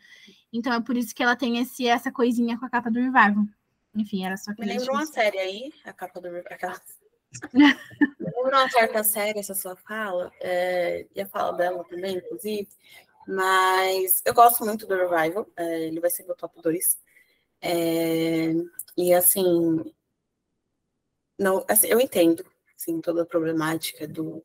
[0.53, 3.44] Então é por isso que ela tem esse, essa coisinha com a capa do Revival.
[3.94, 6.80] Enfim, era só Me que lembra uma série aí, a capa do aquela.
[7.53, 12.68] Me lembra uma certa série, essa sua fala, é, e a fala dela também, inclusive.
[13.26, 16.98] Mas eu gosto muito do Revival, é, ele vai ser meu top 2.
[18.96, 19.92] e assim,
[21.38, 22.44] não, assim, eu entendo
[22.82, 24.44] assim, toda a problemática do,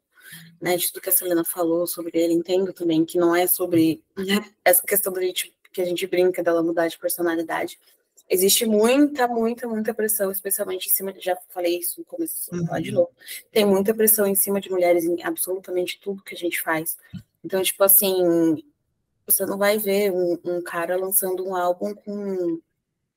[0.62, 4.04] né, de tudo que a Selena falou sobre ele, entendo também que não é sobre
[4.16, 7.80] né, essa questão do gente, que a gente brinca dela mudar de personalidade.
[8.28, 12.66] Existe muita, muita, muita pressão, especialmente em cima de, já falei isso no começo, vou
[12.66, 12.96] falar de Uhum.
[12.96, 13.12] novo.
[13.52, 16.98] Tem muita pressão em cima de mulheres em absolutamente tudo que a gente faz.
[17.46, 18.64] Então, tipo assim,
[19.26, 22.60] você não vai ver um, um cara lançando um álbum com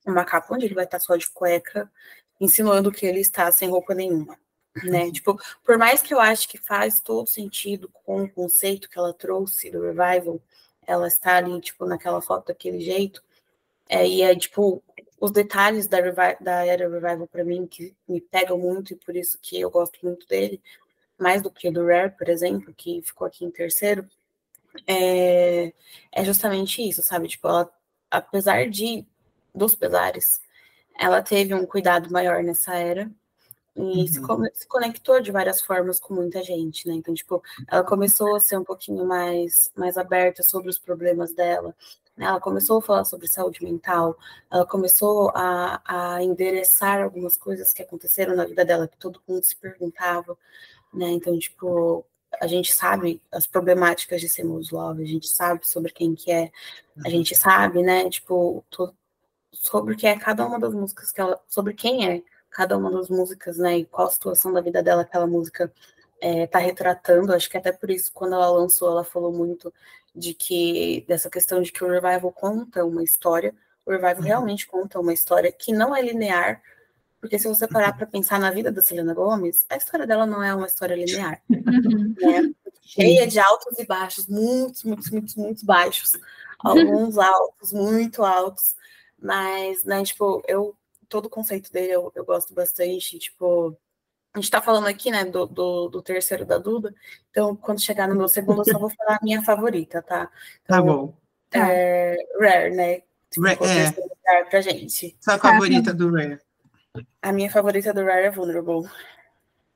[0.05, 1.91] uma capa onde ele vai estar só de cueca,
[2.39, 4.37] insinuando que ele está sem roupa nenhuma,
[4.83, 5.11] né?
[5.11, 9.13] Tipo, por mais que eu ache que faz todo sentido com o conceito que ela
[9.13, 10.39] trouxe do revival,
[10.87, 13.23] ela está ali, tipo, naquela foto daquele jeito,
[13.89, 14.83] é, e é, tipo,
[15.19, 15.99] os detalhes da,
[16.39, 19.99] da era revival para mim que me pegam muito e por isso que eu gosto
[20.03, 20.61] muito dele,
[21.19, 24.07] mais do que do Rare, por exemplo, que ficou aqui em terceiro,
[24.87, 25.73] é,
[26.11, 27.27] é justamente isso, sabe?
[27.27, 27.71] Tipo, ela,
[28.09, 29.05] apesar de
[29.53, 30.41] dos pesares,
[30.99, 33.11] ela teve um cuidado maior nessa era
[33.75, 34.27] e se, Uhum.
[34.27, 36.93] co- se conectou de várias formas com muita gente, né?
[36.95, 41.75] Então, tipo, ela começou a ser um pouquinho mais, mais aberta sobre os problemas dela,
[42.17, 42.25] né?
[42.25, 44.17] Ela começou a falar sobre saúde mental,
[44.51, 49.43] ela começou a, a endereçar algumas coisas que aconteceram na vida dela que todo mundo
[49.43, 50.37] se perguntava,
[50.93, 51.09] né?
[51.11, 52.05] Então, tipo,
[52.41, 56.51] a gente sabe as problemáticas de sermos love, a gente sabe sobre quem que é,
[57.05, 58.09] a gente sabe, né?
[58.09, 58.63] Tipo,
[59.53, 62.91] sobre o que é cada uma das músicas que ela, sobre quem é cada uma
[62.91, 63.79] das músicas, né?
[63.79, 65.71] E qual a situação da vida dela aquela música
[66.21, 67.33] é, tá retratando.
[67.33, 69.73] Acho que até por isso, quando ela lançou, ela falou muito
[70.15, 73.55] de que dessa questão de que o revival conta uma história.
[73.85, 74.21] O revival Uhum.
[74.21, 76.61] realmente conta uma história que não é linear,
[77.19, 80.43] porque se você parar para pensar na vida da Selena Gomez, a história dela não
[80.43, 82.15] é uma história linear Uhum.
[82.19, 82.53] né?
[82.83, 86.11] Cheia de altos e baixos, muitos, muitos, muitos, muitos baixos.
[86.59, 88.75] Alguns altos, muito altos.
[89.19, 90.75] Mas, né, tipo, eu,
[91.11, 93.19] todo o conceito dele eu, eu gosto bastante.
[93.19, 93.77] Tipo,
[94.33, 96.95] a gente tá falando aqui, né, do, do, do terceiro da Duda.
[97.29, 100.27] Então, quando chegar no meu segundo, eu só vou falar a minha favorita, tá?
[100.65, 101.17] Tá Então, bom.
[101.53, 103.01] É, Rare, né?
[103.37, 103.89] Rare, é.
[103.89, 105.17] lugar pra gente.
[105.19, 106.39] Sua favorita do Rare?
[107.21, 108.89] A minha favorita do Rare é Vulnerable.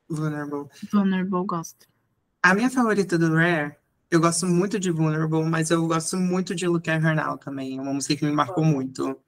[0.09, 0.69] Vulnerable.
[0.91, 1.85] Vulnerable gosto.
[2.41, 3.76] A minha favorita do Rare,
[4.09, 7.77] eu gosto muito de Vulnerable, mas eu gosto muito de Look at Her Now também.
[7.77, 9.19] É uma música que me marcou muito.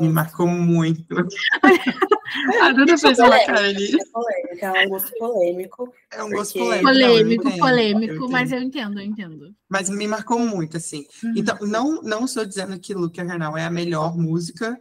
[0.00, 1.04] Me marcou muito.
[2.62, 3.94] A Duda fez uma cara ali.
[3.94, 5.94] É polêmico, é um gosto polêmico.
[6.10, 6.84] É um gosto Porque- polêmico.
[6.84, 9.54] não, eu Polêmico, polêmico, eu mas eu entendo, eu entendo.
[9.68, 11.06] Mas me marcou muito, assim.
[11.22, 11.32] Uhum.
[11.36, 14.78] Então, não, não estou dizendo que Her Now é a melhor música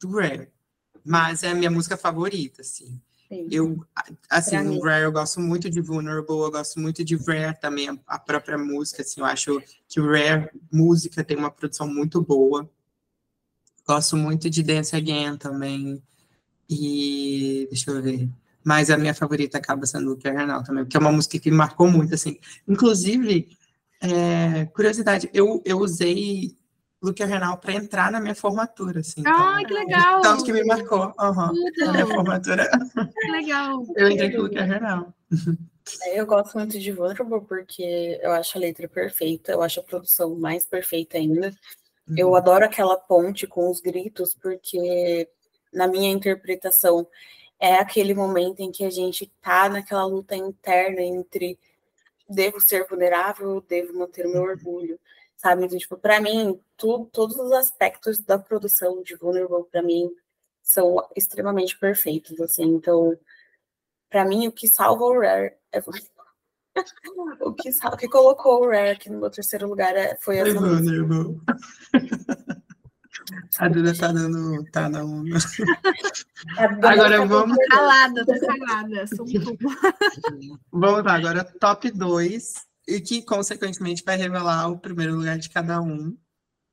[0.00, 0.48] do Rare,
[1.04, 3.00] mas é a minha música favorita, assim.
[3.28, 3.48] Sim.
[3.50, 3.84] Eu,
[4.30, 4.80] assim, no.
[4.80, 9.02] Rare eu gosto muito de Vulnerable, eu gosto muito de Rare também, a- própria música,
[9.02, 12.68] assim, eu acho que o Rare música tem uma produção muito boa.
[13.86, 16.02] Gosto muito de Dance Again também.
[16.68, 18.28] E deixa eu ver.
[18.64, 21.56] Mas a minha favorita acaba sendo Her Now também, porque é uma música que me
[21.56, 22.36] marcou muito, assim.
[22.66, 23.48] Inclusive,
[24.00, 26.56] é, curiosidade, eu, eu usei
[27.00, 29.20] Her Now para entrar na minha formatura, assim.
[29.20, 30.20] então- Ai, que legal!
[30.20, 31.14] tanto que me marcou.
[31.16, 32.68] aham, na minha formatura.
[33.14, 33.86] que legal!
[33.94, 34.48] Eu entrei com o
[34.80, 35.14] Now.
[36.02, 39.84] É, eu gosto muito de Vulnerable porque eu acho a letra perfeita, eu acho a
[39.84, 41.54] produção mais perfeita ainda.
[42.08, 42.14] Uhum.
[42.16, 45.28] Eu adoro aquela ponte com os gritos, porque
[45.72, 47.06] na minha interpretação
[47.58, 51.58] é aquele momento em que a gente tá naquela luta interna entre
[52.28, 54.48] devo ser vulnerável, devo manter o meu uhum.
[54.48, 55.00] orgulho,
[55.36, 55.64] sabe?
[55.64, 60.10] Então, tipo, para mim, tu, todos os aspectos da produção de Vulnerable, para mim,
[60.62, 62.64] são extremamente perfeitos, assim.
[62.64, 63.16] Então,
[64.10, 65.80] para mim, o que salva o Rare é
[67.40, 70.58] o que, o que colocou o Rare aqui no meu terceiro lugar é, foi essa
[70.58, 71.40] Vulnerable.
[73.58, 74.64] A Duda tá dando.
[74.70, 75.36] Tá na onda.
[76.58, 77.56] Agora tá vamos.
[77.68, 79.04] Calada, tô calada.
[80.70, 82.54] vamos lá, agora top 2,
[82.86, 86.16] e que consequentemente vai revelar o primeiro lugar de cada um.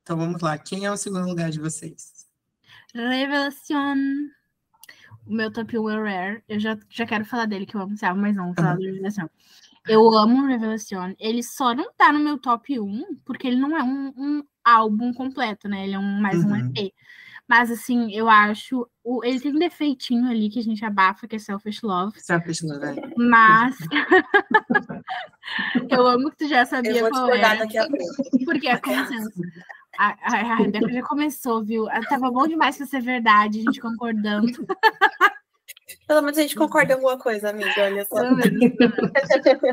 [0.04, 2.28] Então vamos lá, quem é o segundo lugar de vocês?
[2.94, 3.96] Revelação.
[5.26, 6.44] O meu top 1 é Rare.
[6.48, 8.80] Eu já, já quero falar dele, que eu amo, mas não, vou falar uhum.
[8.80, 9.30] do Revelação.
[9.88, 11.14] Eu amo Revelação.
[11.20, 15.14] Ele só não tá no meu top 1, porque ele não é um, um álbum
[15.14, 15.84] completo, né?
[15.84, 16.52] Ele é um, mais uhum.
[16.52, 16.94] um EP.
[17.48, 18.88] Mas, assim, eu acho.
[19.04, 22.20] O, ele tem um defeitinho ali que a gente abafa, que é Selfish Love.
[22.20, 22.96] Selfish Love, é.
[23.18, 23.78] Mas.
[25.90, 27.60] eu amo que tu já sabia eu vou qual era.
[27.60, 28.46] Daqui a pouco.
[28.46, 29.30] Porque é consenso.
[30.00, 31.86] A, a, a Rebeca já começou, viu?
[32.08, 34.48] Tava bom demais pra ser verdade, a gente concordando.
[36.08, 37.72] Pelo menos a gente concorda em alguma coisa, amiga.
[37.78, 38.16] Olha só.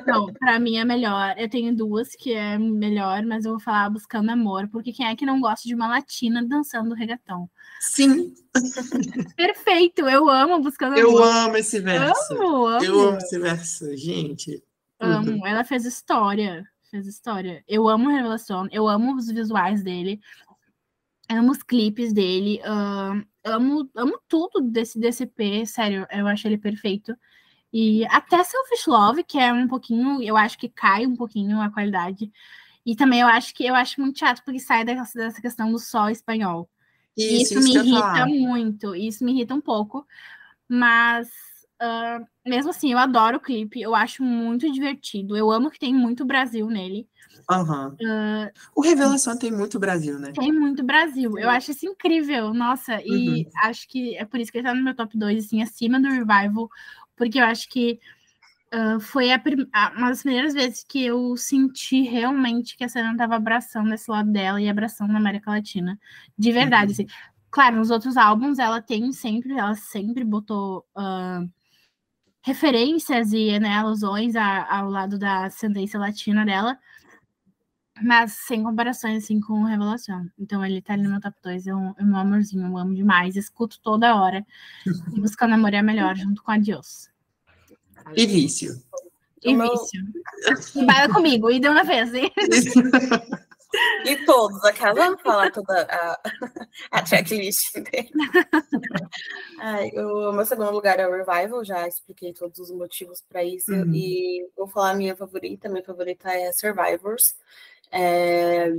[0.07, 1.35] Não, pra mim é melhor.
[1.37, 5.17] Eu tenho duas que é melhor, mas eu vou falar Buscando Amor, porque quem é
[5.17, 7.49] que não gosta de uma latina dançando reggaeton?
[7.81, 8.35] Sim.
[9.37, 11.21] Perfeito, eu amo Buscando eu Amor.
[11.21, 12.35] Eu amo esse verso.
[12.35, 12.85] Amo, amo.
[12.85, 14.63] Eu amo esse verso, gente.
[14.99, 15.47] Amo.
[15.47, 16.65] Ela fez história.
[16.91, 17.63] Fez história.
[17.69, 20.21] Eu amo Revelação, eu amo os visuais dele
[21.31, 27.17] amo os clipes dele, uh, amo, amo tudo desse DCP, sério, eu acho ele perfeito.
[27.73, 31.71] E até Selfish Love, que é um pouquinho, eu acho que cai um pouquinho a
[31.71, 32.31] qualidade.
[32.85, 35.79] E também eu acho que eu acho muito chato porque sai dessa, dessa questão do
[35.79, 36.69] só espanhol.
[37.17, 40.07] Isso, isso, me irrita muito, isso me irrita um pouco.
[40.69, 41.29] Mas
[41.81, 45.37] uh, mesmo assim, eu adoro o clipe, eu acho muito divertido.
[45.37, 47.09] Eu amo que tem muito Brasil nele.
[47.51, 47.89] Uhum.
[47.89, 50.33] Uh, o Revelação tem muito Brasil, né?
[50.33, 51.37] Tem muito Brasil.
[51.39, 53.01] Eu acho isso incrível, nossa.
[53.05, 53.51] E uhum.
[53.65, 56.09] acho que é por isso que ele tá no meu top 2, assim, acima do
[56.09, 56.69] Revival,
[57.17, 57.99] porque eu acho que
[58.73, 59.43] uh, foi a
[59.97, 64.31] uma das primeiras vezes que eu senti realmente que a cena tava abraçando esse lado
[64.31, 65.99] dela e abraçando na América Latina.
[66.39, 66.93] De verdade, uhum.
[66.93, 67.07] assim.
[67.51, 70.87] Claro, nos outros álbuns ela tem sempre, ela sempre botou.
[70.97, 71.51] Uh,
[72.43, 76.79] referências e né, alusões a, ao lado da ascendência latina dela,
[78.03, 80.27] mas sem comparações, assim, com Revelação.
[80.39, 81.67] Então, ele tá ali no meu top 2.
[81.67, 83.37] É um, é um amorzinho, eu amo demais.
[83.37, 84.45] Escuto toda hora.
[85.15, 87.11] E Buscando Amor é melhor, junto com Adios.
[88.17, 88.73] E Vício.
[89.43, 89.55] E.
[89.55, 90.03] Vício.
[90.77, 91.51] E baila comigo.
[91.51, 92.33] E deu na vez, hein?
[94.05, 96.21] E todos, aquela, vamos falar toda a,
[96.91, 98.11] a checklist dele.
[99.61, 103.73] Ai, o meu segundo lugar é o Revival, já expliquei todos os motivos para isso.
[103.73, 103.95] Uhum.
[103.95, 107.37] E vou falar a minha favorita, minha favorita é Survivors.
[107.93, 108.73] É,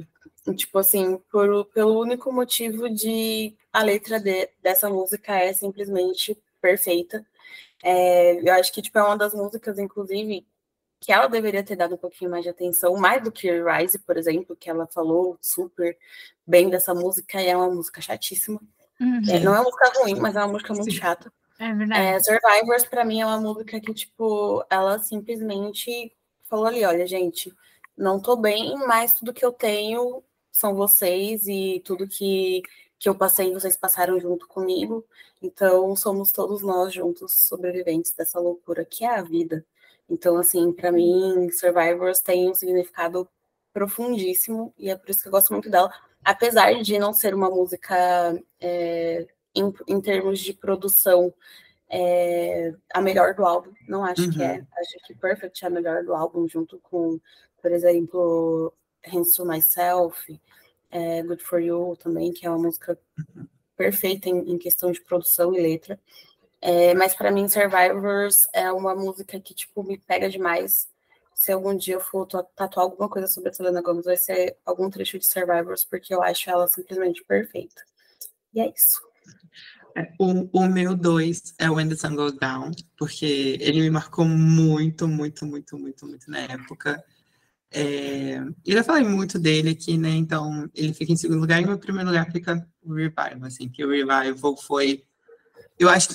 [0.55, 7.25] tipo assim, por, pelo único motivo de a letra de, dessa música é simplesmente perfeita.
[7.83, 10.45] É, eu acho que tipo, é uma das músicas, inclusive,
[11.01, 14.17] que ela deveria ter dado um pouquinho mais de atenção, mais do que Rise, por
[14.17, 15.97] exemplo, que ela falou super
[16.45, 18.61] bem dessa música, e é uma música chatíssima.
[18.99, 19.21] Uhum.
[19.27, 21.33] É, não é uma música ruim, mas é uma música muito chata.
[21.57, 22.01] É verdade.
[22.01, 27.51] É, Survivors, para mim, é uma música que, tipo, ela simplesmente falou ali, olha, gente,
[27.97, 32.61] não tô bem, mas tudo que eu tenho são vocês e tudo que,
[32.99, 35.03] que eu passei, vocês passaram junto comigo.
[35.41, 39.65] Então, somos todos nós juntos sobreviventes dessa loucura que é a vida.
[40.11, 43.27] Então, assim, para mim, Survivors tem um significado
[43.73, 45.91] profundíssimo e é por isso que eu gosto muito dela.
[46.23, 49.25] Apesar de não ser uma música é,
[49.55, 51.33] em, em termos de produção
[51.89, 54.31] é, a melhor do álbum, não acho uhum.
[54.31, 54.57] que é.
[54.57, 54.67] Uhum.
[54.77, 57.19] Acho que Perfect é a melhor do álbum, junto com
[57.61, 58.73] por exemplo,
[59.05, 60.39] Hands to Myself,
[60.89, 62.99] é, Good For You também, que é uma música
[63.77, 65.99] perfeita em, em questão de produção e letra.
[66.61, 70.87] É, mas para mim, Survivors é uma música que tipo me pega demais.
[71.33, 74.89] Se algum dia eu for tatuar alguma coisa sobre a Selena Gomez, vai ser algum
[74.89, 77.81] trecho de Survivors, porque eu acho ela simplesmente perfeita.
[78.53, 79.01] E é isso.
[79.95, 84.25] É, o, o meu dois é When the Sun Goes Down, porque ele me marcou
[84.25, 87.03] muito, muito, muito, muito, muito na época.
[87.71, 90.09] É, eu já falei muito dele aqui, né?
[90.09, 93.83] Então, ele fica em segundo lugar, e no primeiro lugar fica o Revival, assim, que
[93.83, 95.03] o Revival foi.
[95.79, 96.09] Eu acho,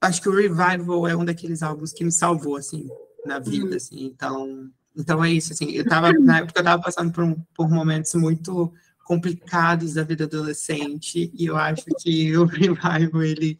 [0.00, 2.88] acho que o Revival é um daqueles álbuns que me salvou, assim,
[3.24, 4.04] na vida, assim.
[4.04, 5.70] Então, então é isso, assim.
[5.72, 8.72] Eu tava, na época eu tava passando por, um, por momentos muito
[9.04, 13.58] complicados da vida adolescente e eu acho que o Revival, ele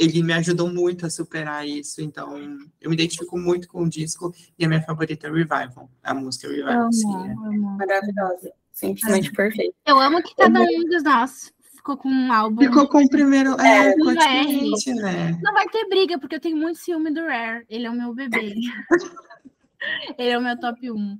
[0.00, 2.38] ele me ajudou muito a superar isso, então
[2.80, 6.48] eu me identifico muito com o disco e a minha favorita é Revival, a música
[6.48, 6.84] Revival.
[6.84, 7.34] Amo, sim, é.
[7.34, 9.76] Maravilhosa, simplesmente perfeita.
[9.86, 11.52] Eu amo que cada um dos nossos
[11.84, 12.62] ficou com um álbum.
[12.62, 13.60] Ficou com o primeiro.
[13.60, 15.38] É, é um né?
[15.42, 17.66] Não vai ter briga, porque eu tenho muito ciúme do Rare.
[17.68, 18.54] Ele é o meu bebê.
[20.18, 21.18] Ele é o meu top 1.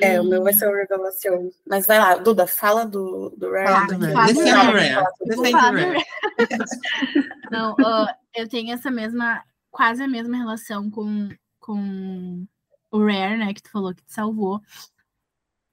[0.00, 1.50] É, o meu vai ser o Revelação.
[1.68, 3.66] Mas vai lá, Duda, fala do, do Rare.
[3.66, 5.04] Fala do Rare.
[5.26, 6.04] Defende o Rare.
[7.50, 9.42] Não, uh, eu tenho essa mesma,
[9.72, 12.46] quase a mesma relação com, com
[12.92, 14.60] o Rare, né, que tu falou que te salvou.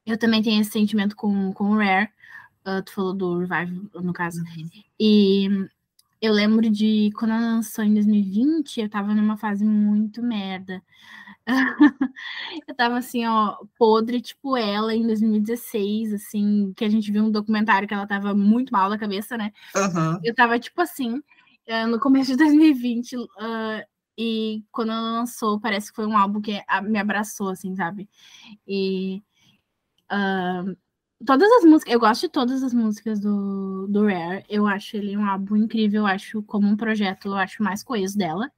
[0.03, 2.10] Eu também tenho esse sentimento com, com o Rare.
[2.68, 4.41] Uh, tu falou do Revive, no caso.
[4.41, 4.69] Uhum.
[4.99, 5.48] E
[6.22, 10.84] eu lembro de quando ela lançou em 2020, eu tava numa fase muito merda.
[12.68, 17.31] eu tava assim, ó, podre, tipo ela em 2016, assim, que a gente viu um
[17.31, 19.53] documentário que ela tava muito mal da cabeça, né?
[19.73, 20.19] Uhum.
[20.22, 21.23] Eu tava, tipo assim,
[21.65, 23.27] eh, no começo de 2020, uh,
[24.18, 28.10] e quando ela lançou, parece que foi um álbum que me abraçou, assim, sabe?
[28.68, 29.23] E.
[30.11, 30.76] Uh,
[31.26, 34.45] todas as músicas, eu gosto de todas as músicas do, do Rare.
[34.49, 38.18] Eu acho ele um álbum incrível, eu acho como um projeto, eu acho mais coeso
[38.18, 38.52] dela.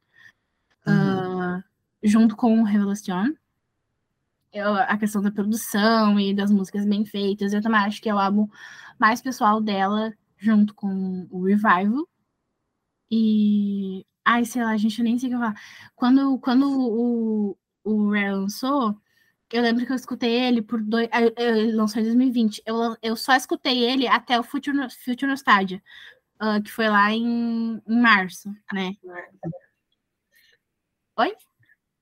[0.86, 1.58] Uhum.
[1.58, 1.64] Uh,
[2.04, 3.34] junto com o Revelación.
[4.52, 8.14] Eu, a questão da produção e das músicas bem feitas, eu também acho que é
[8.14, 8.48] o álbum
[9.00, 12.08] mais pessoal dela, junto com o Revival.
[13.12, 14.06] E.
[14.26, 15.56] Ai, sei lá, gente nem sei o que falar.
[15.96, 18.96] Quando, quando o, o Rare lançou,
[19.52, 21.10] eu lembro que eu escutei ele por dois.
[21.38, 22.62] Ele lançou em 2020.
[22.66, 25.82] Eu, eu só escutei ele até o Future, Future Nostalgia,
[26.42, 28.94] uh, que foi lá em, em março, né?
[31.18, 31.36] Oi?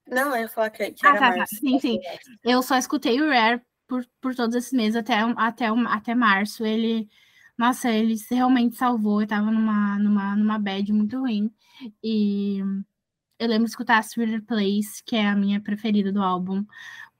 [0.10, 1.38] Não, eu ia falar que, que ah, era tá, tá.
[1.38, 1.56] março.
[1.56, 2.00] Sim, sim.
[2.44, 6.66] Eu só escutei o Rare por, por todos esses meses, até, até, até março.
[6.66, 7.10] Ele.
[7.58, 9.22] Nossa, ele realmente salvou.
[9.22, 11.52] Eu tava numa, numa, numa bad muito ruim.
[12.04, 12.60] E
[13.40, 16.66] eu lembro de escutar a Sweeter Place, que é a minha preferida do álbum.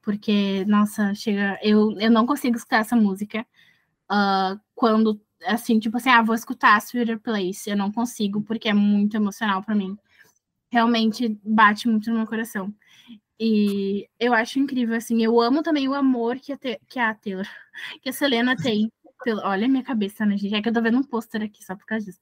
[0.08, 1.60] Porque, nossa, chega.
[1.62, 3.46] Eu, eu não consigo escutar essa música
[4.10, 7.70] uh, quando, assim, tipo assim, ah, vou escutar Sweeter Place.
[7.70, 9.98] Eu não consigo, porque é muito emocional para mim
[10.70, 12.74] realmente bate muito no meu coração.
[13.38, 17.14] E eu acho incrível, assim, eu amo também o amor que a, te, que a
[17.14, 17.46] Taylor,
[18.02, 18.90] que a Selena tem.
[19.26, 20.56] Pelo, olha a minha cabeça, né, gente?
[20.56, 22.20] É que eu tô vendo um pôster aqui só por causa disso.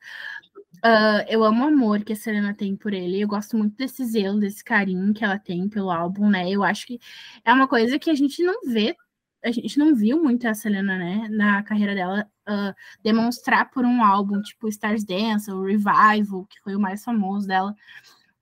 [0.84, 3.22] Uh, eu amo o amor que a Selena tem por ele.
[3.22, 6.50] Eu gosto muito desse zelo, desse carinho que ela tem pelo álbum, né?
[6.50, 7.00] Eu acho que
[7.44, 8.96] é uma coisa que a gente não vê,
[9.44, 12.74] a gente não viu muito a Selena, né, na carreira dela, uh,
[13.04, 17.76] demonstrar por um álbum, tipo Stars Dance, o Revival, que foi o mais famoso dela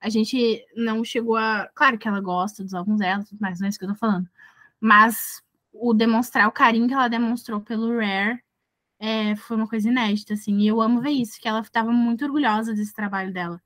[0.04, 1.70] a gente não chegou a.
[1.74, 3.96] Claro que ela gosta dos álbuns dela, tudo mais, não é isso que eu tô
[3.96, 4.30] falando.
[4.80, 5.42] Mas
[5.72, 8.43] o demonstrar o carinho que ela demonstrou pelo Rare
[9.06, 10.60] é, foi uma coisa inédita, assim.
[10.60, 13.62] E eu amo ver isso, que ela estava muito orgulhosa desse trabalho dela.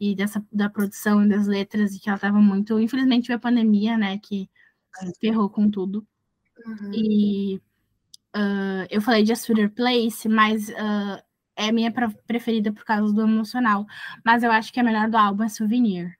[0.00, 2.80] E dessa da produção e das letras, e que ela estava muito.
[2.80, 4.18] Infelizmente, a pandemia, né?
[4.18, 4.50] Que
[5.20, 6.04] ferrou com tudo.
[6.66, 6.90] Uhum.
[6.92, 7.56] E
[8.34, 11.22] uh, eu falei de A Sweeter Place, mas uh,
[11.54, 11.92] é minha
[12.26, 13.86] preferida por causa do emocional.
[14.24, 16.18] Mas eu acho que a melhor do álbum é Souvenir.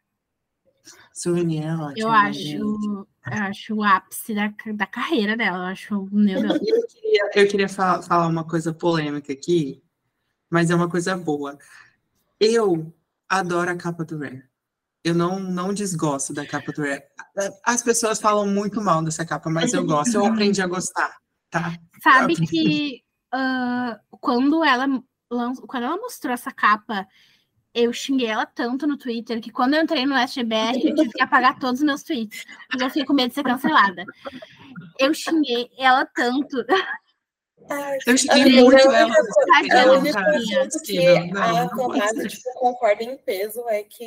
[1.13, 1.99] Souvenir é ótimo.
[1.99, 5.59] Eu acho, eu acho o ápice da, da carreira dela.
[5.59, 6.61] Eu acho, meu Deus.
[6.63, 9.83] Eu queria, eu queria falar, falar uma coisa polêmica aqui,
[10.51, 11.59] mas é uma coisa boa.
[12.39, 12.95] Eu
[13.29, 14.45] adoro a capa do Rare.
[15.03, 17.03] Eu não, não desgosto da capa do Rare.
[17.65, 20.15] As pessoas falam muito mal dessa capa, mas eu gosto.
[20.15, 21.17] Eu aprendi a gostar,
[21.51, 21.77] tá?
[22.03, 23.03] Sabe que
[23.35, 24.87] uh, quando ela
[25.29, 27.07] quando ela mostrou essa capa,
[27.77, 31.23] eu xinguei ela tanto no Twitter que quando eu entrei no SGBR, eu tive que
[31.23, 34.03] apagar todos os meus tweets, porque eu fiquei com medo de ser cancelada.
[34.99, 36.65] Eu xinguei ela tanto.
[38.07, 39.13] Eu xinguei muito ela.
[39.75, 44.07] Eu, eu, que a Conrado tipo, concorda em peso é que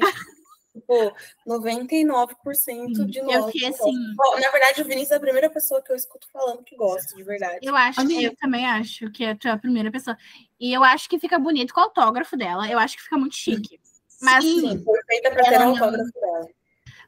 [0.90, 1.16] Tipo,
[1.48, 3.36] 99% de nós.
[3.36, 3.94] Eu fiquei assim.
[4.41, 7.24] Na verdade, o Vinícius é a primeira pessoa que eu escuto falando que gosta, de
[7.24, 7.60] verdade.
[7.61, 10.18] Eu acho, que eu também acho que é a primeira pessoa.
[10.60, 12.68] E eu acho que fica bonito com o autógrafo dela.
[12.68, 13.80] Eu acho que fica muito chique.
[14.20, 16.48] Mas, Sim, perfeita pra ter o autógrafo dela.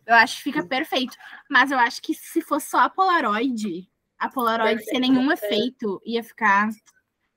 [0.06, 1.18] Eu acho que fica perfeito.
[1.50, 3.90] Mas eu acho que se fosse só a Polaroid,
[4.20, 5.56] a Polaroid perfeito, sem nenhum perfeito.
[5.56, 6.70] efeito, ia ficar.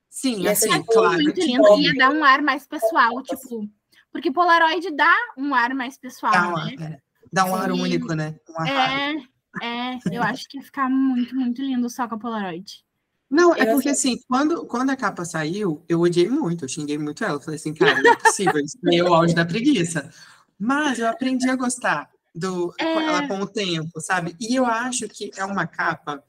[0.09, 1.21] Sim, ia assim, claro.
[1.21, 1.81] Muito lindo.
[1.81, 3.67] Ia dar um ar mais pessoal, tipo
[4.15, 6.75] porque Polaroid dá um ar mais pessoal, dá um, né?
[6.79, 6.99] É.
[7.33, 8.39] Dá um ar único, né?
[8.47, 9.15] Um é,
[9.61, 12.81] é, eu acho que ia ficar muito, muito lindo só com a Polaroid.
[13.29, 17.25] Não, é porque assim, quando, quando a capa saiu, eu odiei muito, eu xinguei muito
[17.25, 17.33] ela.
[17.33, 20.09] Eu falei assim, cara, não é possível, isso é o áudio da preguiça.
[20.57, 22.09] Mas eu aprendi a gostar.
[22.33, 22.85] do é...
[22.85, 24.33] ela com o tempo, sabe?
[24.39, 26.23] E eu acho que é uma capa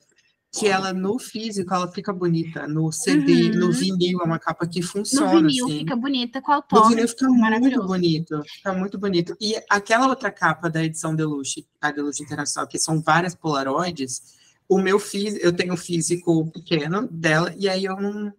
[0.59, 3.59] que ela no físico ela fica bonita, no CD, uhum.
[3.59, 5.35] no vinil é uma capa que funciona.
[5.35, 5.79] No vinil assim.
[5.79, 6.77] fica bonita, qual tom?
[6.77, 9.37] No vinil fica muito bonito, fica muito bonito.
[9.41, 14.23] E aquela outra capa da edição Deluxe, a Deluxe Internacional, que são várias polaroids,
[14.69, 18.33] o meu físico, eu tenho físico pequeno dela, e aí eu não.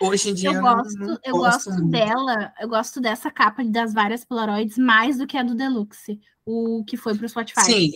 [0.00, 3.92] Hoje em dia eu gosto, eu, não, eu gosto dela, eu gosto dessa capa das
[3.92, 7.62] várias polaroids mais do que a do Deluxe, o que foi para o Spotify.
[7.62, 7.90] Sim.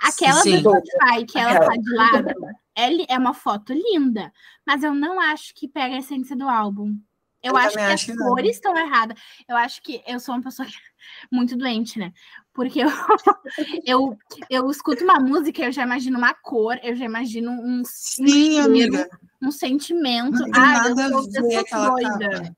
[0.00, 0.62] Aquela Sim.
[0.62, 2.34] do Spotify, que ela tá de lado,
[2.76, 4.32] é, é uma foto linda,
[4.66, 6.98] mas eu não acho que pega a essência do álbum.
[7.42, 9.20] Eu, eu acho que acho as cores estão erradas.
[9.46, 10.66] Eu acho que eu sou uma pessoa
[11.30, 12.12] muito doente, né?
[12.54, 12.88] Porque eu,
[13.84, 14.18] eu,
[14.48, 18.64] eu escuto uma música, eu já imagino uma cor, eu já imagino um, Sim, um,
[18.64, 19.08] amiga.
[19.42, 20.42] um sentimento.
[20.54, 22.30] Ah, eu sou, eu sou doida.
[22.30, 22.56] Capa.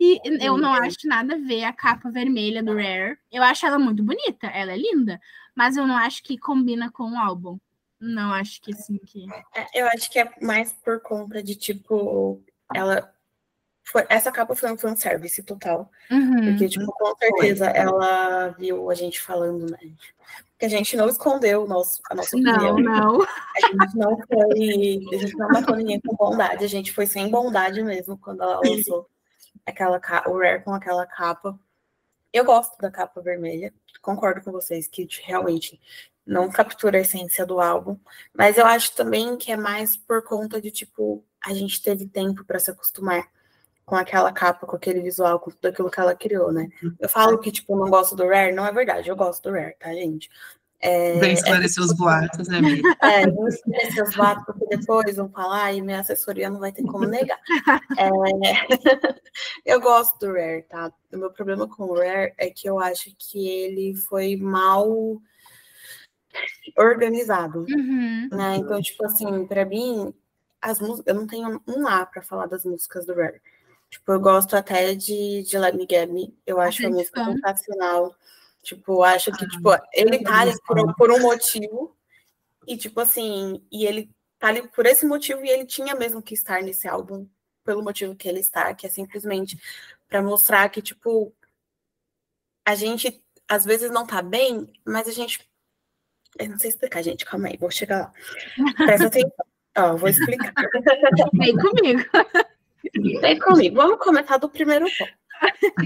[0.00, 3.18] E eu não acho nada a ver a capa vermelha do Rare.
[3.30, 5.20] Eu acho ela muito bonita, ela é linda,
[5.54, 7.58] mas eu não acho que combina com o álbum.
[8.00, 9.26] Não acho que sim que.
[9.54, 12.42] É, eu acho que é mais por conta de tipo
[12.74, 13.12] ela
[13.90, 15.90] foi, essa capa foi um fanservice total.
[16.10, 16.50] Uhum.
[16.50, 19.78] Porque, tipo, com certeza ela viu a gente falando, né?
[20.50, 22.78] Porque a gente não escondeu o nosso, a nossa opinião.
[22.78, 23.22] Não, não.
[23.22, 25.00] A gente não foi.
[25.14, 28.60] A gente não matou ninguém com bondade, a gente foi sem bondade mesmo quando ela
[28.62, 29.08] lançou
[29.64, 31.58] aquela o Rare com aquela capa.
[32.30, 33.72] Eu gosto da capa vermelha,
[34.02, 35.80] concordo com vocês que realmente
[36.28, 37.96] não captura a essência do álbum,
[38.36, 42.44] mas eu acho também que é mais por conta de tipo a gente teve tempo
[42.44, 43.26] para se acostumar
[43.86, 46.68] com aquela capa, com aquele visual, com tudo aquilo que ela criou, né?
[47.00, 49.74] Eu falo que tipo não gosto do Rare, não é verdade, eu gosto do Rare,
[49.80, 50.28] tá, gente?
[50.80, 52.82] É, Vem esclarecer é, os boatos, né, amiga?
[53.02, 56.82] É, vou esclarecer os boatos, porque depois vão falar e minha assessoria não vai ter
[56.82, 57.40] como negar.
[57.96, 58.08] É,
[59.64, 60.92] eu gosto do Rare, tá?
[61.10, 65.18] O meu problema com o Rare é que eu acho que ele foi mal
[66.76, 68.28] organizado, uhum.
[68.30, 68.56] né?
[68.56, 70.12] Então, tipo assim, para mim,
[70.60, 73.40] as músicas, eu não tenho um A para falar das músicas do Rare.
[73.90, 78.14] Tipo, eu gosto até de, de Let Me Get Me, eu acho a música sensacional.
[78.62, 81.96] Tipo, acho que, ah, tipo, ele tá ali por, por um motivo,
[82.66, 86.34] e tipo assim, e ele tá ali por esse motivo, e ele tinha mesmo que
[86.34, 87.26] estar nesse álbum
[87.64, 89.58] pelo motivo que ele está, que é simplesmente
[90.06, 91.32] para mostrar que, tipo,
[92.66, 95.47] a gente às vezes não tá bem, mas a gente
[96.38, 97.24] eu não sei explicar, gente.
[97.24, 98.12] Calma aí, vou chegar lá.
[98.76, 99.46] Presta atenção.
[99.76, 100.52] Ó, vou explicar.
[101.34, 102.02] Vem comigo.
[103.20, 103.76] Vem comigo.
[103.76, 105.18] Vamos começar do primeiro ponto.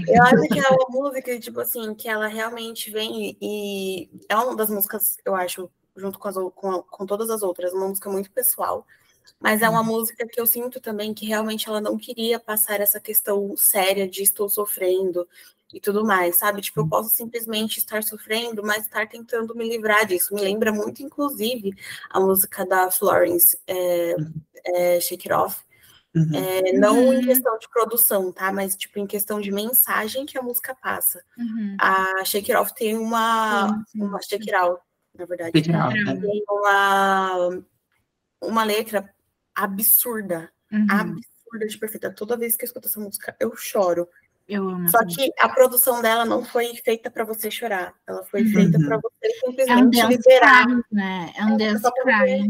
[0.07, 4.55] Eu acho que é uma música, tipo assim, que ela realmente vem e é uma
[4.55, 8.31] das músicas, eu acho, junto com, as, com, com todas as outras, uma música muito
[8.31, 8.85] pessoal.
[9.39, 9.85] Mas é uma uhum.
[9.85, 14.23] música que eu sinto também que realmente ela não queria passar essa questão séria de
[14.23, 15.27] estou sofrendo,
[15.73, 16.61] e tudo mais, sabe?
[16.61, 20.33] Tipo, eu posso simplesmente estar sofrendo, mas estar tentando me livrar disso.
[20.33, 21.75] Me lembra muito, inclusive,
[22.09, 24.15] a música da Florence, é,
[24.65, 25.61] é Shake It Off.
[26.15, 26.29] Uhum.
[26.35, 27.13] É, não uhum.
[27.13, 28.51] em questão de produção, tá?
[28.51, 31.23] Mas, tipo, em questão de mensagem que a música passa.
[31.35, 31.75] Uhum.
[31.79, 33.83] A Shake It Off tem uma...
[33.95, 34.79] uma Shake It Out,
[35.17, 35.57] na verdade.
[35.57, 36.15] Shake Out, né?
[36.15, 37.63] Tem uma,
[38.39, 39.11] uma letra
[39.55, 40.51] absurda.
[40.71, 40.85] Uhum.
[40.87, 42.11] Absurda de perfeita.
[42.11, 44.07] Toda vez que eu escuto essa música, eu choro.
[44.47, 44.89] Eu amo.
[44.89, 47.93] Só que a produção dela não foi feita para você chorar.
[48.05, 48.51] Ela foi uhum.
[48.51, 50.65] feita para você simplesmente é um liberar.
[50.91, 51.33] Né?
[51.37, 52.47] É um dance cry.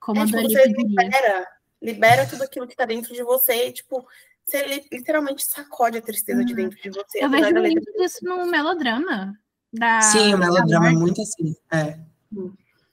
[0.00, 1.46] Como é, tipo, você libera,
[1.80, 4.06] libera tudo aquilo que está dentro de você e, tipo,
[4.44, 6.46] você literalmente sacode a tristeza uhum.
[6.46, 7.22] de dentro de você.
[7.22, 9.38] Eu vejo muito disso no melodrama.
[9.72, 11.54] Da, Sim, o melodrama é muito assim.
[11.70, 11.98] É.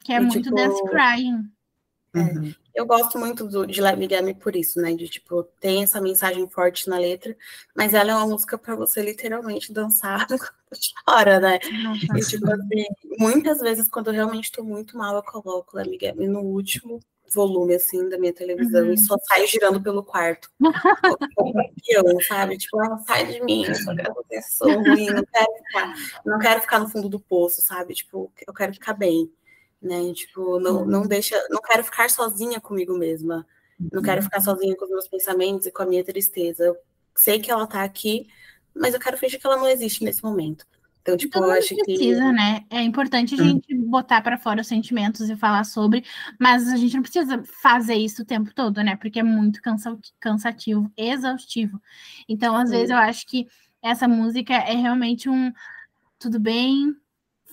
[0.03, 1.49] Que é e, muito tipo, dance crying.
[2.13, 2.19] É.
[2.19, 2.53] Uhum.
[2.75, 4.93] Eu gosto muito do, de Let Me Get Me por isso, né?
[4.93, 7.35] De tipo, tem essa mensagem forte na letra,
[7.73, 10.27] mas ela é uma música para você literalmente dançar
[11.07, 11.57] chora, né?
[11.63, 12.85] E tipo assim,
[13.17, 16.41] muitas vezes, quando eu realmente estou muito mal, eu coloco Let Me Get Me no
[16.41, 16.99] último
[17.33, 18.93] volume, assim, da minha televisão uhum.
[18.93, 20.49] e só saio girando pelo quarto.
[21.87, 22.57] eu, sabe?
[22.57, 25.93] Tipo, ela sai de mim, eu só quero ter ruim, não quero ficar,
[26.25, 27.93] não quero ficar no fundo do poço, sabe?
[27.93, 29.31] Tipo, eu quero ficar bem
[29.85, 30.13] né?
[30.13, 31.07] Tipo, não, não uhum.
[31.07, 33.45] deixa, não quero ficar sozinha comigo mesma.
[33.91, 34.25] Não quero uhum.
[34.25, 36.63] ficar sozinha com os meus pensamentos e com a minha tristeza.
[36.63, 36.77] Eu
[37.15, 38.27] sei que ela tá aqui,
[38.73, 40.65] mas eu quero fingir que ela não existe nesse momento.
[41.01, 41.93] Então, tipo, eu acho precisa, que.
[41.93, 42.65] Precisa, né?
[42.67, 43.47] É importante a hum.
[43.47, 46.03] gente botar para fora os sentimentos e falar sobre,
[46.39, 48.95] mas a gente não precisa fazer isso o tempo todo, né?
[48.95, 49.61] Porque é muito
[50.19, 51.79] cansativo, exaustivo.
[52.27, 53.47] Então, às vezes, eu acho que
[53.83, 55.53] essa música é realmente um.
[56.17, 56.95] Tudo bem,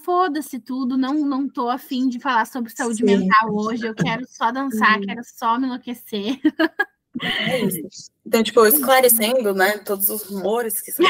[0.03, 3.05] foda-se tudo, não, não tô afim de falar sobre saúde Sim.
[3.05, 5.07] mental hoje, eu quero só dançar, Sim.
[5.07, 6.41] quero só me enlouquecer.
[7.21, 8.13] É isso.
[8.25, 11.05] Então, tipo, esclarecendo, né, todos os rumores que são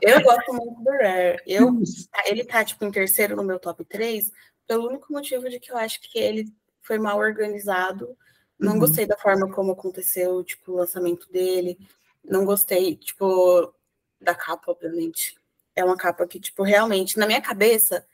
[0.00, 1.42] eu gosto muito do Rare.
[1.44, 1.82] Eu,
[2.24, 4.30] ele tá, tipo, em terceiro no meu top 3,
[4.66, 8.16] pelo único motivo de que eu acho que ele foi mal organizado.
[8.58, 8.78] Não uhum.
[8.78, 11.76] gostei da forma como aconteceu, tipo, o lançamento dele.
[12.24, 13.74] Não gostei, tipo,
[14.20, 15.36] da capa, obviamente.
[15.74, 18.06] É uma capa que, tipo, realmente, na minha cabeça,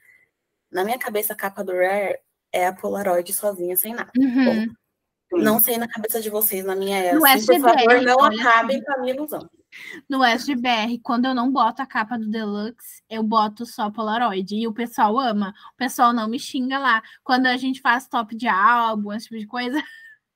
[0.71, 2.19] na minha cabeça, a capa do Rare
[2.51, 4.11] é a Polaroid sozinha, sem nada.
[4.17, 4.73] Uhum.
[5.31, 8.83] Não sei na cabeça de vocês, na minha é no assim, por favor, não acabem
[8.83, 9.47] com a minha ilusão.
[10.09, 14.55] No SGBR, quando eu não boto a capa do Deluxe, eu boto só Polaroid.
[14.55, 15.53] E o pessoal ama.
[15.73, 17.03] O pessoal não me xinga lá.
[17.23, 19.79] Quando a gente faz top de álbum, esse tipo de coisa,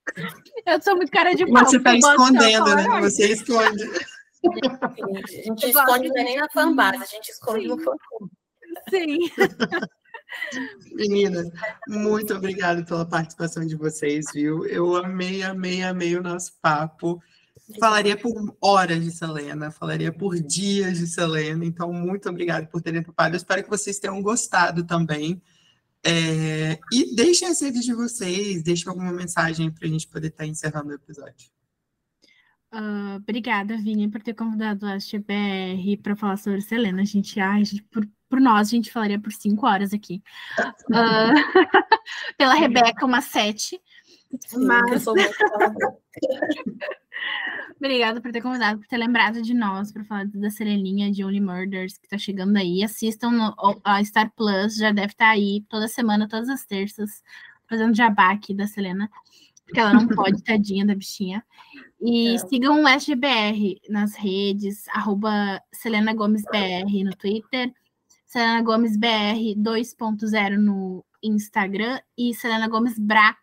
[0.68, 1.66] eu sou muito cara de pau.
[1.66, 3.02] Você tá escondendo, né?
[3.02, 3.84] Você esconde.
[4.82, 7.68] A gente esconde é nem na fanbase, a gente esconde Sim.
[7.68, 7.92] no fã
[8.90, 9.18] Sim.
[10.94, 11.48] Meninas,
[11.88, 14.66] muito obrigada pela participação de vocês, viu?
[14.66, 17.22] Eu amei, amei, amei o nosso papo.
[17.80, 23.04] Falaria por horas de Selena, falaria por dias de Selena, então muito obrigada por terem
[23.04, 23.36] topado.
[23.36, 25.42] Eu espero que vocês tenham gostado também.
[26.04, 26.78] É...
[26.92, 30.90] E deixem as redes de vocês, deixem alguma mensagem para a gente poder estar encerrando
[30.90, 31.53] o episódio.
[32.74, 37.04] Uh, obrigada, Vini, por ter convidado a SGBR para falar sobre Selena.
[37.04, 40.24] A gente, ai, a gente, por, por nós, a gente falaria por cinco horas aqui.
[40.90, 41.34] Uh,
[42.36, 43.80] pela Rebeca, uma sete.
[44.48, 45.06] Sim, mas...
[47.78, 51.40] Obrigada por ter convidado, por ter lembrado de nós para falar da Seleninha de Only
[51.40, 52.84] Murders, que está chegando aí.
[52.84, 57.22] Assistam no, a Star Plus, já deve estar tá aí toda semana, todas as terças,
[57.70, 59.10] fazendo jabá aqui da Selena,
[59.74, 61.44] porque ela não pode, tadinha da bichinha.
[62.00, 62.38] E é.
[62.38, 67.74] sigam o SGBR nas redes, arroba Selena Gomes BR no Twitter,
[68.28, 73.36] Selena Gomes BR 2.0 no Instagram e Selena Gomes Bra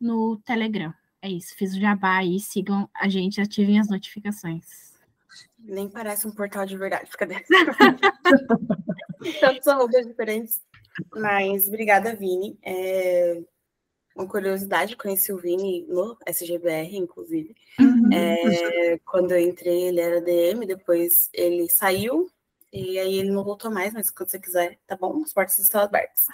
[0.00, 0.94] no Telegram.
[1.20, 4.94] É isso, fiz o jabá aí, sigam a gente, ativem as notificações.
[5.58, 7.46] Nem parece um portal de verdade, fica dentro.
[9.40, 10.62] Tantos arrobas diferentes.
[11.14, 12.58] Mas obrigada, Vini.
[12.62, 13.42] É,
[14.14, 17.54] uma curiosidade, conheci o Vini no SGBR, inclusive.
[17.78, 18.12] Uhum.
[18.12, 22.30] É, quando eu entrei, ele era DM, depois ele saiu,
[22.72, 25.22] e aí ele não voltou mais, mas quando você quiser, tá bom?
[25.22, 26.26] As portas estão abertas.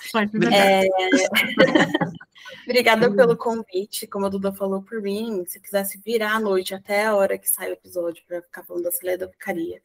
[0.53, 0.87] É...
[2.65, 7.07] Obrigada pelo convite, como a Duda falou por mim, se quisesse virar à noite até
[7.07, 9.81] a hora que sai o episódio para ficar falando da Selena, eu ficaria.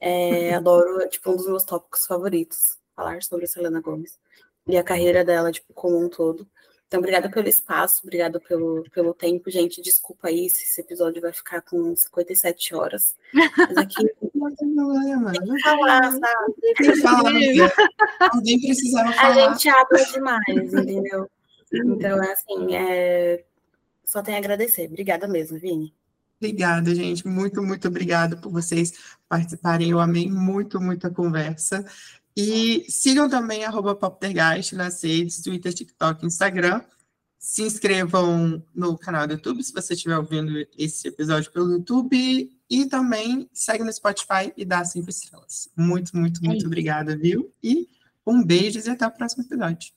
[0.00, 4.18] É, adoro, tipo, um dos meus tópicos favoritos, falar sobre a Selena Gomes
[4.66, 6.48] e a carreira dela, tipo, como um todo.
[6.94, 9.82] Então, obrigada pelo espaço, obrigada pelo, pelo tempo, gente.
[9.82, 13.16] Desculpa aí se esse episódio vai ficar com 57 horas.
[13.34, 14.14] Mas aqui.
[14.32, 15.32] Não tem problema.
[15.32, 16.54] Tem que falar, sabe?
[16.60, 17.32] Tem que falar.
[18.32, 19.28] Alguém precisava falar.
[19.28, 21.28] A gente abre demais, entendeu?
[21.72, 23.44] Então, é assim, é...
[24.04, 24.86] só tenho a agradecer.
[24.86, 25.92] Obrigada mesmo, Vini.
[26.40, 27.26] Obrigada, gente.
[27.26, 28.92] Muito, muito obrigada por vocês
[29.28, 29.90] participarem.
[29.90, 31.84] Eu amei muito, muito a conversa.
[32.36, 36.82] E sigam também arroba Poptergeist nas redes, Twitter, TikTok, Instagram.
[37.38, 42.50] Se inscrevam no canal do YouTube se você estiver ouvindo esse episódio pelo YouTube.
[42.68, 45.68] E também segue no Spotify e dá cinco estrelas.
[45.76, 47.52] Muito, muito, muito é obrigada, viu?
[47.62, 47.88] E
[48.26, 49.92] um beijo e até o próximo episódio.